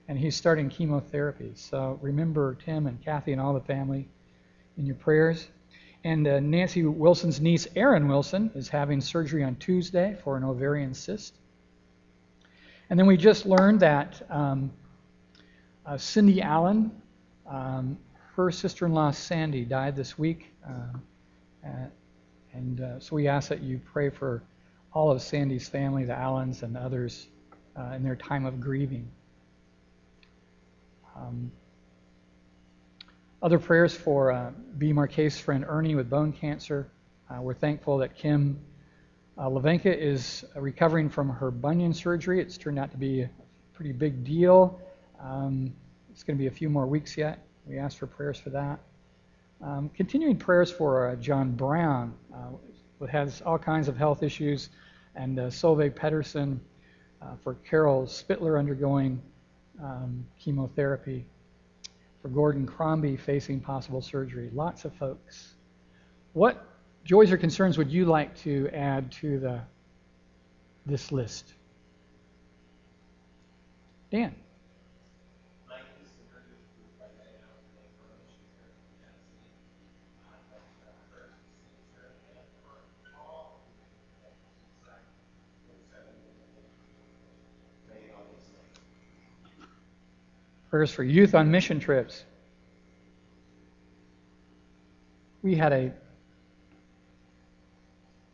and 0.09 0.17
he's 0.17 0.37
starting 0.37 0.69
chemotherapy. 0.69 1.53
So 1.57 1.99
remember 2.01 2.55
Tim 2.55 2.87
and 2.87 3.05
Kathy 3.05 3.33
and 3.33 3.41
all 3.41 3.53
the 3.53 3.61
family 3.61 4.09
in 4.79 4.87
your 4.87 4.95
prayers. 4.95 5.49
And 6.07 6.29
uh, 6.29 6.39
Nancy 6.39 6.85
Wilson's 6.85 7.41
niece, 7.41 7.67
Erin 7.75 8.07
Wilson, 8.07 8.53
is 8.55 8.69
having 8.69 9.01
surgery 9.01 9.43
on 9.43 9.57
Tuesday 9.57 10.17
for 10.23 10.37
an 10.37 10.45
ovarian 10.45 10.95
cyst. 10.95 11.35
And 12.89 12.97
then 12.97 13.09
we 13.09 13.17
just 13.17 13.45
learned 13.45 13.81
that 13.81 14.23
um, 14.31 14.71
uh, 15.85 15.99
Cindy 15.99 16.41
Allen, 16.41 16.93
um, 17.45 17.99
her 18.37 18.53
sister-in-law 18.53 19.11
Sandy, 19.11 19.65
died 19.65 19.97
this 19.97 20.17
week. 20.17 20.55
Uh, 20.65 20.97
and 22.53 22.81
uh, 22.81 23.01
so 23.01 23.17
we 23.17 23.27
ask 23.27 23.49
that 23.49 23.65
you 23.65 23.81
pray 23.93 24.09
for 24.09 24.45
all 24.93 25.11
of 25.11 25.21
Sandy's 25.21 25.69
family, 25.69 26.05
the 26.05 26.17
Allens 26.17 26.63
and 26.63 26.77
others, 26.77 27.27
uh, 27.77 27.95
in 27.97 28.05
their 28.05 28.15
time 28.15 28.47
of 28.47 28.61
grieving. 28.61 29.11
Um, 31.17 31.51
other 33.47 33.61
prayers 33.61 33.95
for 33.95 34.33
uh, 34.33 34.51
B. 34.77 34.93
Marquet's 34.93 35.39
friend 35.39 35.65
Ernie 35.69 35.95
with 35.95 36.11
bone 36.11 36.33
cancer. 36.33 36.91
Uh, 37.31 37.41
we're 37.41 37.55
thankful 37.55 37.99
that 37.99 38.17
Kim 38.17 38.59
uh, 39.39 39.49
is 39.85 40.45
recovering 40.57 41.09
from 41.09 41.29
her 41.29 41.53
bunion 41.53 41.95
surgery. 41.95 42.41
It's 42.41 42.59
turned 42.59 42.77
out 42.77 42.91
to 42.91 42.97
be 42.97 43.23
a 43.23 43.31
pretty 43.73 43.93
big 43.93 44.25
deal. 44.25 44.81
Um, 45.23 45.73
it's 46.11 46.25
going 46.25 46.37
to 46.37 46.43
be 46.43 46.49
a 46.49 46.51
few 46.51 46.69
more 46.69 46.89
weeks 46.89 47.17
yet. 47.17 47.47
We 47.69 47.79
ask 47.79 47.97
for 47.99 48.09
prayers 48.09 48.37
for 48.37 48.51
that. 48.51 48.81
Um, 49.63 49.91
continuing 49.91 50.39
prayers 50.39 50.73
for 50.73 51.11
uh, 51.11 51.15
John 51.15 51.53
Brown, 51.53 52.15
uh, 52.35 52.49
who 52.99 53.07
has 53.07 53.43
all 53.43 53.59
kinds 53.59 53.87
of 53.87 53.97
health 53.97 54.25
issues, 54.25 54.71
and 55.15 55.39
uh, 55.39 55.43
Solveig 55.51 55.95
Pedersen 55.95 56.61
uh, 57.23 57.37
for 57.45 57.55
Carol 57.55 58.07
Spittler 58.07 58.59
undergoing 58.59 59.23
um, 59.81 60.27
chemotherapy, 60.37 61.27
for 62.27 62.33
Gordon 62.33 62.67
Crombie 62.67 63.17
facing 63.17 63.61
possible 63.61 64.03
surgery. 64.03 64.51
Lots 64.53 64.85
of 64.85 64.93
folks. 64.95 65.55
What 66.33 66.67
joys 67.05 67.31
or 67.31 67.37
concerns 67.37 67.79
would 67.79 67.89
you 67.89 68.05
like 68.05 68.37
to 68.39 68.69
add 68.73 69.13
to 69.13 69.39
the 69.39 69.61
this 70.87 71.13
list? 71.13 71.55
Dan. 74.11 74.35
Prayers 90.77 90.93
for 90.93 91.05
youth 91.05 91.35
on 91.35 91.51
mission 91.51 91.81
trips. 91.81 92.23
We 95.41 95.55
had 95.55 95.73
a, 95.73 95.91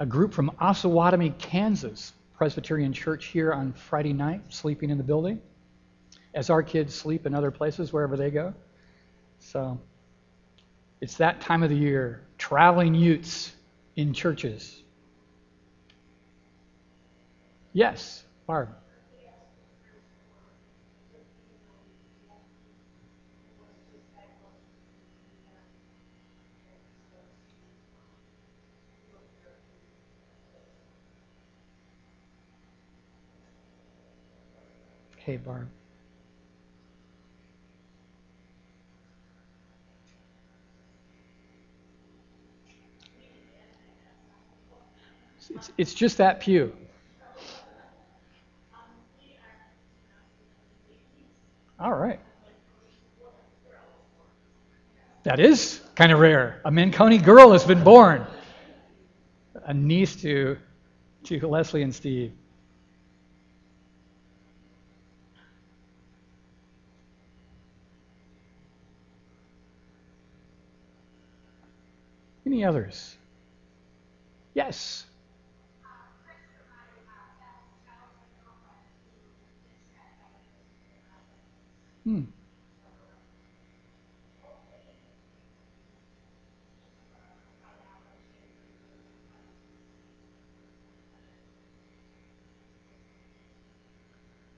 a 0.01 0.07
group 0.07 0.35
from 0.35 0.51
Osawatomie, 0.61 1.39
Kansas, 1.39 2.13
Presbyterian 2.37 2.93
Church 2.93 3.27
here 3.27 3.53
on 3.53 3.73
Friday 3.73 4.13
night, 4.13 4.41
sleeping 4.49 4.91
in 4.91 4.99
the 4.99 5.05
building, 5.05 5.41
as 6.35 6.51
our 6.51 6.65
kids 6.65 6.93
sleep 6.93 7.27
in 7.27 7.35
other 7.37 7.53
places 7.53 7.93
wherever 7.93 8.17
they 8.17 8.33
go. 8.33 8.53
So 9.39 9.79
it's 11.01 11.19
that 11.19 11.43
time 11.43 11.63
of 11.63 11.71
the 11.71 11.77
year, 11.77 12.23
traveling 12.39 12.97
youths 12.97 13.53
in 13.95 14.13
churches. 14.13 14.83
Yes, 17.73 18.25
Barb. 18.49 18.71
Okay, 35.23 35.37
Barb. 35.37 35.69
It's, 45.55 45.71
it's 45.79 45.95
just 45.95 46.19
that 46.19 46.41
pew. 46.41 46.73
All 51.79 51.93
right. 51.93 52.19
That 55.23 55.39
is 55.39 55.81
kind 55.95 56.11
of 56.11 56.19
rare. 56.19 56.61
A 56.65 56.71
Manconi 56.71 57.23
girl 57.23 57.53
has 57.53 57.63
been 57.63 57.85
born. 57.85 58.27
A 59.67 59.75
niece 59.75 60.17
to, 60.23 60.59
to 61.25 61.47
Leslie 61.47 61.83
and 61.83 61.95
Steve. 61.95 62.33
Others? 72.65 73.17
Yes. 74.55 75.07
Hmm. 82.05 82.23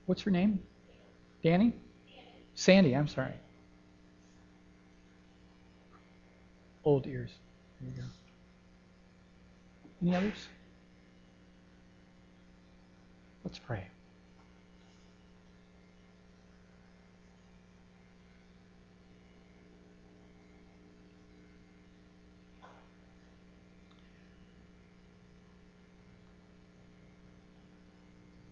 What's 0.06 0.22
her 0.22 0.30
name? 0.30 0.62
Danny? 1.42 1.72
Sandy, 2.54 2.94
I'm 2.94 3.08
sorry. 3.08 3.34
Old 6.84 7.06
ears. 7.06 7.30
There 7.84 8.02
go. 8.02 8.08
Any 10.02 10.16
others? 10.16 10.48
Let's 13.44 13.58
pray. 13.58 13.86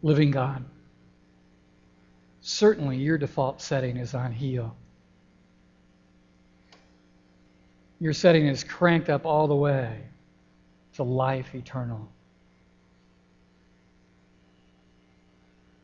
Living 0.05 0.33
God, 0.33 0.65
certainly 2.41 2.97
your 2.97 3.17
default 3.19 3.63
setting 3.63 3.99
is 3.99 4.15
on 4.15 4.33
heal. 4.33 4.77
Your 8.03 8.13
setting 8.13 8.49
is 8.49 8.65
cranked 8.65 9.09
up 9.09 9.25
all 9.25 9.47
the 9.47 9.55
way 9.55 9.97
to 10.95 11.05
life 11.05 11.55
eternal. 11.55 12.09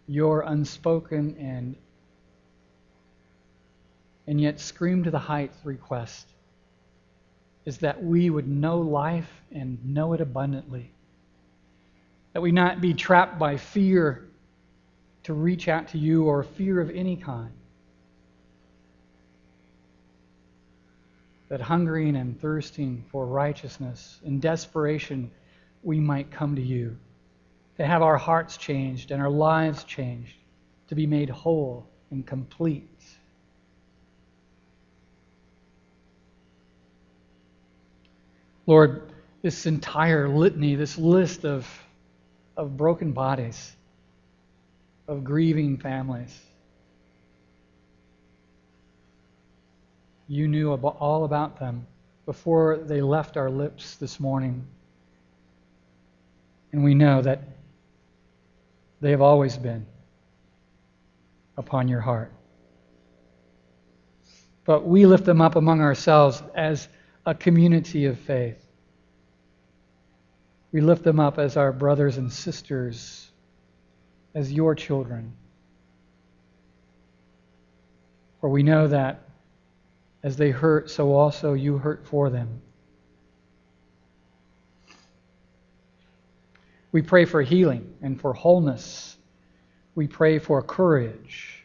Your 0.09 0.41
unspoken 0.41 1.37
and 1.39 1.77
and 4.27 4.41
yet 4.41 4.59
scream 4.59 5.05
to 5.05 5.13
the 5.13 5.19
heights 5.21 5.57
request 5.63 6.27
is 7.65 7.79
that 7.79 8.03
we 8.03 8.31
would 8.31 8.49
know 8.49 8.81
life 8.81 9.31
and 9.53 9.79
know 9.87 10.13
it 10.13 10.21
abundantly. 10.21 10.91
That 12.33 12.41
we 12.41 12.51
not 12.51 12.81
be 12.81 12.95
trapped 12.95 13.39
by 13.39 13.59
fear 13.59 14.27
to 15.23 15.35
reach 15.35 15.69
out 15.69 15.87
to 15.91 15.99
you 15.99 16.25
or 16.25 16.43
fear 16.43 16.81
of 16.81 16.91
any 16.91 17.15
kind. 17.15 17.58
That 21.49 21.61
hungering 21.61 22.17
and 22.17 22.39
thirsting 22.41 23.05
for 23.11 23.27
righteousness, 23.27 24.21
in 24.25 24.39
desperation, 24.41 25.31
we 25.83 25.99
might 25.99 26.31
come 26.31 26.57
to 26.57 26.63
you. 26.63 26.97
To 27.79 27.87
have 27.87 28.03
our 28.03 28.19
hearts 28.19 28.57
changed 28.57 29.11
and 29.11 29.23
our 29.23 29.31
lives 29.31 29.85
changed, 29.85 30.35
to 30.89 30.95
be 30.95 31.07
made 31.07 31.31
whole 31.31 31.87
and 32.11 32.27
complete. 32.27 32.89
Lord, 38.67 39.13
this 39.41 39.65
entire 39.65 40.29
litany, 40.29 40.75
this 40.75 40.99
list 40.99 41.47
of, 41.47 41.67
of 42.57 42.77
broken 42.77 43.13
bodies, 43.13 43.75
of 45.07 45.25
grieving 45.25 45.79
families, 45.79 46.39
you 50.29 50.47
knew 50.47 50.73
about, 50.73 50.97
all 51.01 51.25
about 51.25 51.59
them 51.59 51.87
before 52.27 52.77
they 52.77 53.01
left 53.01 53.39
our 53.39 53.51
lips 53.51 53.97
this 53.97 54.21
morning. 54.21 54.67
And 56.71 56.85
we 56.85 56.95
know 56.95 57.23
that 57.23 57.43
they 59.01 59.11
have 59.11 59.23
always 59.23 59.57
been 59.57 59.87
upon 61.57 61.89
your 61.89 62.01
heart. 62.03 62.31
But 64.67 64.87
we 64.87 65.07
lift 65.07 65.25
them 65.25 65.41
up 65.41 65.57
among 65.57 65.81
ourselves 65.81 66.43
as 66.55 66.87
a 67.25 67.35
community 67.35 68.05
of 68.05 68.19
faith. 68.19 68.63
We 70.73 70.83
lift 70.83 71.03
them 71.05 71.19
up 71.19 71.39
as 71.39 71.57
our 71.57 71.73
brothers 71.73 72.19
and 72.19 72.31
sisters, 72.31 73.31
as 74.35 74.53
your 74.53 74.75
children. 74.75 75.33
For 78.43 78.51
we 78.51 78.63
know 78.63 78.89
that 78.89 79.28
as 80.29 80.37
they 80.37 80.51
hurt, 80.51 80.91
so 80.91 81.15
also 81.15 81.55
you 81.55 81.79
hurt 81.79 82.07
for 82.07 82.29
them. 82.29 82.61
We 86.93 87.01
pray 87.01 87.25
for 87.25 87.41
healing 87.41 87.95
and 88.03 88.21
for 88.21 88.35
wholeness. 88.35 89.17
We 89.95 90.07
pray 90.07 90.39
for 90.39 90.61
courage. 90.61 91.65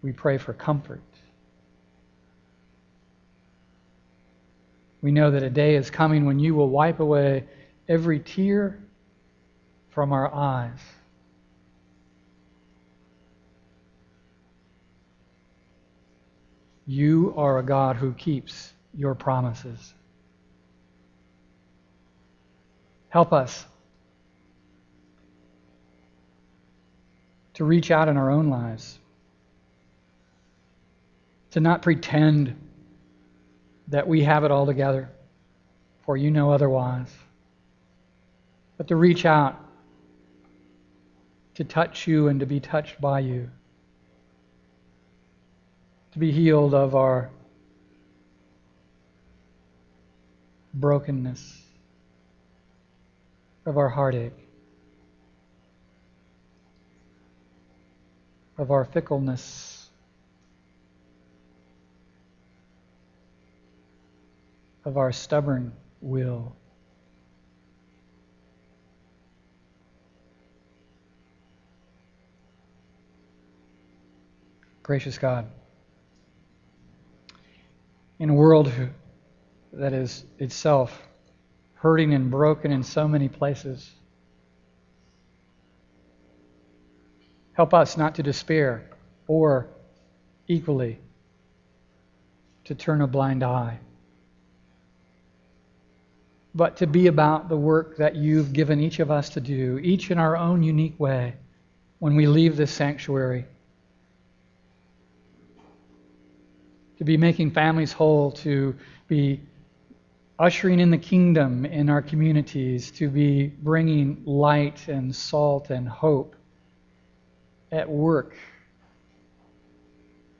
We 0.00 0.12
pray 0.12 0.38
for 0.38 0.52
comfort. 0.52 1.02
We 5.00 5.10
know 5.10 5.32
that 5.32 5.42
a 5.42 5.50
day 5.50 5.74
is 5.74 5.90
coming 5.90 6.24
when 6.24 6.38
you 6.38 6.54
will 6.54 6.68
wipe 6.68 7.00
away 7.00 7.48
every 7.88 8.20
tear 8.20 8.78
from 9.90 10.12
our 10.12 10.32
eyes. 10.32 10.78
You 16.86 17.34
are 17.36 17.58
a 17.58 17.62
God 17.62 17.96
who 17.96 18.12
keeps 18.12 18.72
your 18.94 19.14
promises. 19.14 19.94
Help 23.08 23.32
us 23.32 23.64
to 27.54 27.64
reach 27.64 27.90
out 27.90 28.08
in 28.08 28.16
our 28.16 28.30
own 28.30 28.48
lives, 28.48 28.98
to 31.50 31.60
not 31.60 31.82
pretend 31.82 32.56
that 33.88 34.08
we 34.08 34.22
have 34.24 34.44
it 34.44 34.50
all 34.50 34.64
together, 34.64 35.10
for 36.04 36.16
you 36.16 36.30
know 36.30 36.50
otherwise. 36.50 37.12
But 38.78 38.88
to 38.88 38.96
reach 38.96 39.26
out, 39.26 39.60
to 41.54 41.64
touch 41.64 42.06
you 42.06 42.28
and 42.28 42.40
to 42.40 42.46
be 42.46 42.58
touched 42.58 43.00
by 43.00 43.20
you, 43.20 43.50
to 46.12 46.18
be 46.18 46.30
healed 46.30 46.74
of 46.74 46.94
our 46.94 47.30
brokenness, 50.74 51.62
of 53.66 53.78
our 53.78 53.88
heartache, 53.88 54.32
of 58.58 58.70
our 58.70 58.84
fickleness. 58.84 59.82
of 64.84 64.96
our 64.96 65.12
stubborn 65.12 65.72
will. 66.00 66.54
Gracious 74.82 75.18
God, 75.18 75.46
in 78.22 78.30
a 78.30 78.34
world 78.34 78.72
that 79.72 79.92
is 79.92 80.24
itself 80.38 81.02
hurting 81.74 82.14
and 82.14 82.30
broken 82.30 82.70
in 82.70 82.84
so 82.84 83.08
many 83.08 83.28
places, 83.28 83.90
help 87.54 87.74
us 87.74 87.96
not 87.96 88.14
to 88.14 88.22
despair 88.22 88.88
or 89.26 89.66
equally 90.46 91.00
to 92.62 92.76
turn 92.76 93.00
a 93.00 93.08
blind 93.08 93.42
eye 93.42 93.76
but 96.54 96.76
to 96.76 96.86
be 96.86 97.08
about 97.08 97.48
the 97.48 97.56
work 97.56 97.96
that 97.96 98.14
you've 98.14 98.52
given 98.52 98.78
each 98.78 99.00
of 99.00 99.10
us 99.10 99.30
to 99.30 99.40
do, 99.40 99.78
each 99.78 100.10
in 100.10 100.18
our 100.18 100.36
own 100.36 100.62
unique 100.62 101.00
way, 101.00 101.34
when 101.98 102.14
we 102.14 102.26
leave 102.26 102.56
this 102.56 102.70
sanctuary. 102.70 103.46
To 107.02 107.04
be 107.04 107.16
making 107.16 107.50
families 107.50 107.90
whole, 107.90 108.30
to 108.30 108.76
be 109.08 109.40
ushering 110.38 110.78
in 110.78 110.92
the 110.92 110.98
kingdom 110.98 111.66
in 111.66 111.90
our 111.90 112.00
communities, 112.00 112.92
to 112.92 113.08
be 113.08 113.48
bringing 113.48 114.22
light 114.24 114.86
and 114.86 115.12
salt 115.12 115.70
and 115.70 115.88
hope 115.88 116.36
at 117.72 117.90
work 117.90 118.36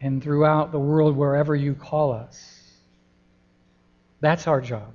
and 0.00 0.22
throughout 0.22 0.70
the 0.70 0.78
world 0.78 1.16
wherever 1.16 1.56
you 1.56 1.74
call 1.74 2.12
us. 2.12 2.62
That's 4.20 4.46
our 4.46 4.60
job 4.60 4.94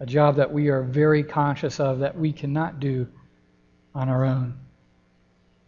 a 0.00 0.04
job 0.04 0.36
that 0.36 0.52
we 0.52 0.68
are 0.68 0.82
very 0.82 1.22
conscious 1.22 1.80
of 1.80 2.00
that 2.00 2.14
we 2.14 2.30
cannot 2.30 2.78
do 2.78 3.08
on 3.94 4.10
our 4.10 4.26
own. 4.26 4.54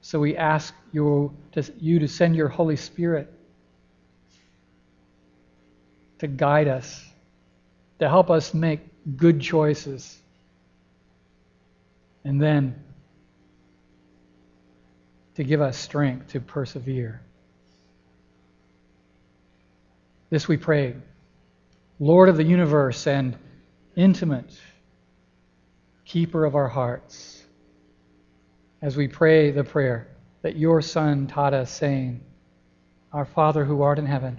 So 0.02 0.20
we 0.20 0.36
ask 0.36 0.74
you 0.92 1.34
to, 1.52 1.64
you 1.80 2.00
to 2.00 2.06
send 2.06 2.36
your 2.36 2.48
Holy 2.48 2.76
Spirit 2.76 3.32
to 6.18 6.26
guide 6.26 6.68
us, 6.68 7.04
to 7.98 8.08
help 8.08 8.30
us 8.30 8.54
make 8.54 8.80
good 9.16 9.40
choices. 9.40 10.18
And 12.24 12.40
then 12.40 12.82
to 15.34 15.44
give 15.44 15.60
us 15.60 15.76
strength 15.76 16.28
to 16.28 16.40
persevere. 16.40 17.20
This 20.30 20.48
we 20.48 20.56
pray, 20.56 20.96
Lord 21.98 22.28
of 22.28 22.36
the 22.36 22.44
universe 22.44 23.06
and 23.06 23.36
intimate 23.96 24.58
keeper 26.04 26.44
of 26.44 26.54
our 26.54 26.68
hearts, 26.68 27.42
as 28.82 28.96
we 28.96 29.08
pray 29.08 29.50
the 29.50 29.64
prayer 29.64 30.08
that 30.42 30.56
your 30.56 30.82
Son 30.82 31.26
taught 31.26 31.54
us, 31.54 31.70
saying, 31.70 32.20
Our 33.12 33.24
Father 33.24 33.64
who 33.64 33.82
art 33.82 33.98
in 33.98 34.06
heaven, 34.06 34.38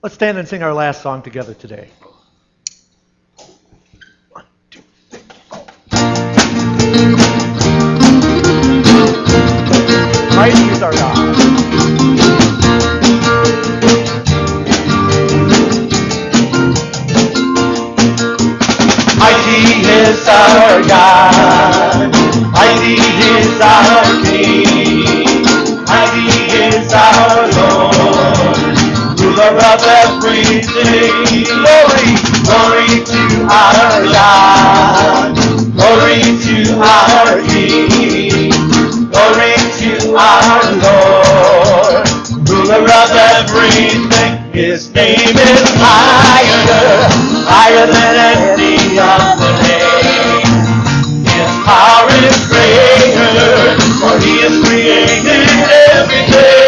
Let's 0.00 0.14
stand 0.14 0.38
and 0.38 0.46
sing 0.46 0.62
our 0.62 0.72
last 0.72 1.02
song 1.02 1.22
together 1.22 1.54
today. 1.54 1.88
Mighty 10.36 10.62
is 10.70 10.82
our 10.82 10.92
God. 10.92 11.18
Mighty 19.18 19.82
is 19.82 20.28
our 20.28 20.82
God. 20.86 22.12
Mighty 22.52 22.94
is 22.94 23.60
our 23.60 24.07
Of 29.48 29.80
everything. 29.82 31.44
Glory, 31.48 32.12
glory 32.44 33.00
to 33.00 33.48
our 33.48 34.04
God. 34.12 35.34
Glory 35.72 36.20
to 36.44 36.76
our 36.84 37.40
King. 37.48 38.52
Glory 39.08 39.56
to 39.80 40.16
our 40.16 40.62
Lord. 40.84 42.04
Ruler 42.46 42.84
of 42.84 43.10
everything. 43.40 44.52
His 44.52 44.92
name 44.94 45.16
is 45.16 45.64
higher, 45.80 47.08
higher 47.48 47.86
than 47.86 48.16
any 48.52 48.98
other 49.00 49.52
name. 49.64 51.24
His 51.24 51.52
power 51.64 52.12
is 52.20 52.36
greater, 52.52 53.80
for 53.96 54.14
He 54.20 54.42
has 54.44 54.68
created 54.68 55.26
everything. 55.96 56.67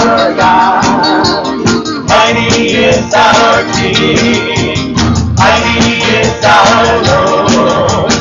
Our 0.00 0.34
God, 0.36 1.28
mighty 2.08 2.68
is 2.74 3.14
our 3.14 3.62
King, 3.74 4.96
mighty 5.36 6.00
is 6.18 6.44
our 6.44 6.86
Lord, 7.08 8.12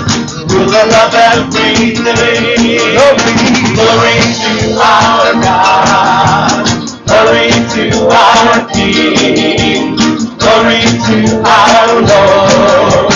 ruler 0.52 0.88
of 1.04 1.14
everything. 1.16 1.96
Glory, 3.76 4.20
to 4.42 4.80
our 4.82 5.34
God, 5.42 6.68
glory 7.08 7.52
to 7.74 8.10
our 8.12 8.70
King, 8.74 9.96
glory 10.40 10.82
to 11.08 11.44
our 11.46 12.02
Lord, 12.02 13.14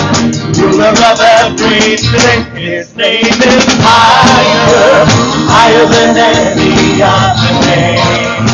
ruler 0.58 0.90
of 0.90 1.20
everything. 1.22 2.56
His 2.56 2.96
name 2.96 3.26
is 3.28 3.66
higher, 3.84 5.06
higher 5.52 5.86
than 5.88 6.18
any 6.18 7.02
other 7.04 7.68
name. 7.68 8.53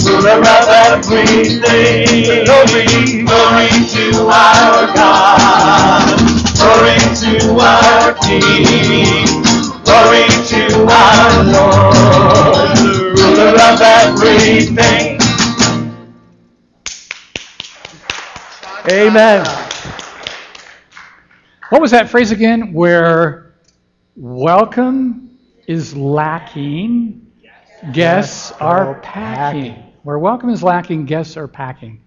ruler 0.04 0.40
of 0.40 0.68
everything. 0.68 2.44
Glory, 2.44 2.86
glory 3.24 3.70
to 3.94 4.28
our 4.28 4.86
God, 4.94 6.18
glory 6.56 6.98
to 7.16 7.58
our 7.60 8.14
King, 8.22 9.44
glory 9.84 10.26
to 10.48 10.86
our 10.90 11.44
Lord, 11.44 12.76
the 12.76 13.14
ruler 13.16 13.54
of 13.60 13.80
everything. 13.80 15.20
Amen. 18.90 19.46
What 21.70 21.80
was 21.80 21.90
that 21.92 22.08
phrase 22.10 22.30
again? 22.30 22.72
Where 22.72 23.54
welcome 24.16 25.38
is 25.66 25.96
lacking, 25.96 27.32
guests 27.92 28.52
are 28.60 29.00
packing. 29.00 29.74
Where 30.02 30.18
welcome 30.18 30.50
is 30.50 30.62
lacking, 30.62 31.06
guests 31.06 31.36
are 31.36 31.48
packing. 31.48 32.02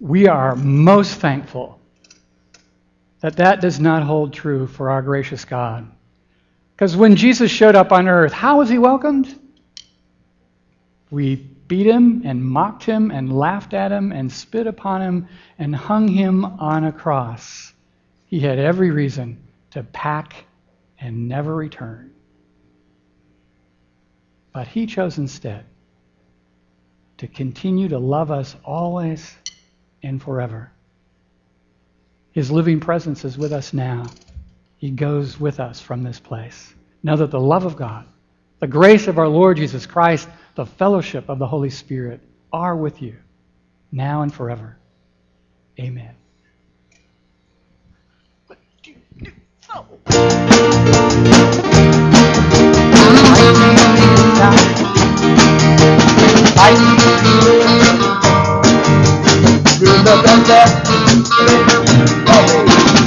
We 0.00 0.28
are 0.28 0.54
most 0.54 1.14
thankful 1.14 1.80
that 3.20 3.36
that 3.36 3.60
does 3.60 3.80
not 3.80 4.02
hold 4.02 4.32
true 4.32 4.66
for 4.66 4.90
our 4.90 5.02
gracious 5.02 5.44
God. 5.44 5.90
Because 6.74 6.96
when 6.96 7.16
Jesus 7.16 7.50
showed 7.50 7.74
up 7.74 7.90
on 7.90 8.08
earth, 8.08 8.32
how 8.32 8.58
was 8.58 8.68
he 8.68 8.78
welcomed? 8.78 9.36
We 11.10 11.34
beat 11.36 11.86
him 11.86 12.22
and 12.24 12.44
mocked 12.44 12.84
him 12.84 13.10
and 13.10 13.36
laughed 13.36 13.74
at 13.74 13.90
him 13.90 14.12
and 14.12 14.30
spit 14.30 14.66
upon 14.66 15.02
him 15.02 15.28
and 15.58 15.74
hung 15.74 16.08
him 16.08 16.44
on 16.44 16.84
a 16.84 16.92
cross. 16.92 17.72
He 18.26 18.40
had 18.40 18.58
every 18.58 18.90
reason 18.90 19.42
to 19.72 19.82
pack 19.82 20.44
and 21.00 21.28
never 21.28 21.54
return. 21.54 22.12
But 24.52 24.66
he 24.68 24.86
chose 24.86 25.18
instead 25.18 25.64
to 27.18 27.26
continue 27.26 27.88
to 27.88 27.98
love 27.98 28.30
us 28.30 28.56
always 28.64 29.36
and 30.02 30.22
forever. 30.22 30.70
His 32.38 32.52
living 32.52 32.78
presence 32.78 33.24
is 33.24 33.36
with 33.36 33.52
us 33.52 33.72
now. 33.72 34.06
He 34.76 34.92
goes 34.92 35.40
with 35.40 35.58
us 35.58 35.80
from 35.80 36.04
this 36.04 36.20
place. 36.20 36.72
Know 37.02 37.16
that 37.16 37.32
the 37.32 37.40
love 37.40 37.64
of 37.64 37.74
God, 37.74 38.06
the 38.60 38.68
grace 38.68 39.08
of 39.08 39.18
our 39.18 39.26
Lord 39.26 39.56
Jesus 39.56 39.86
Christ, 39.86 40.28
the 40.54 40.64
fellowship 40.64 41.28
of 41.28 41.40
the 41.40 41.48
Holy 41.48 41.70
Spirit 41.70 42.20
are 42.52 42.76
with 42.76 43.02
you 43.02 43.16
now 43.90 44.22
and 44.22 44.32
forever. 44.32 44.78
Amen. 45.80 46.14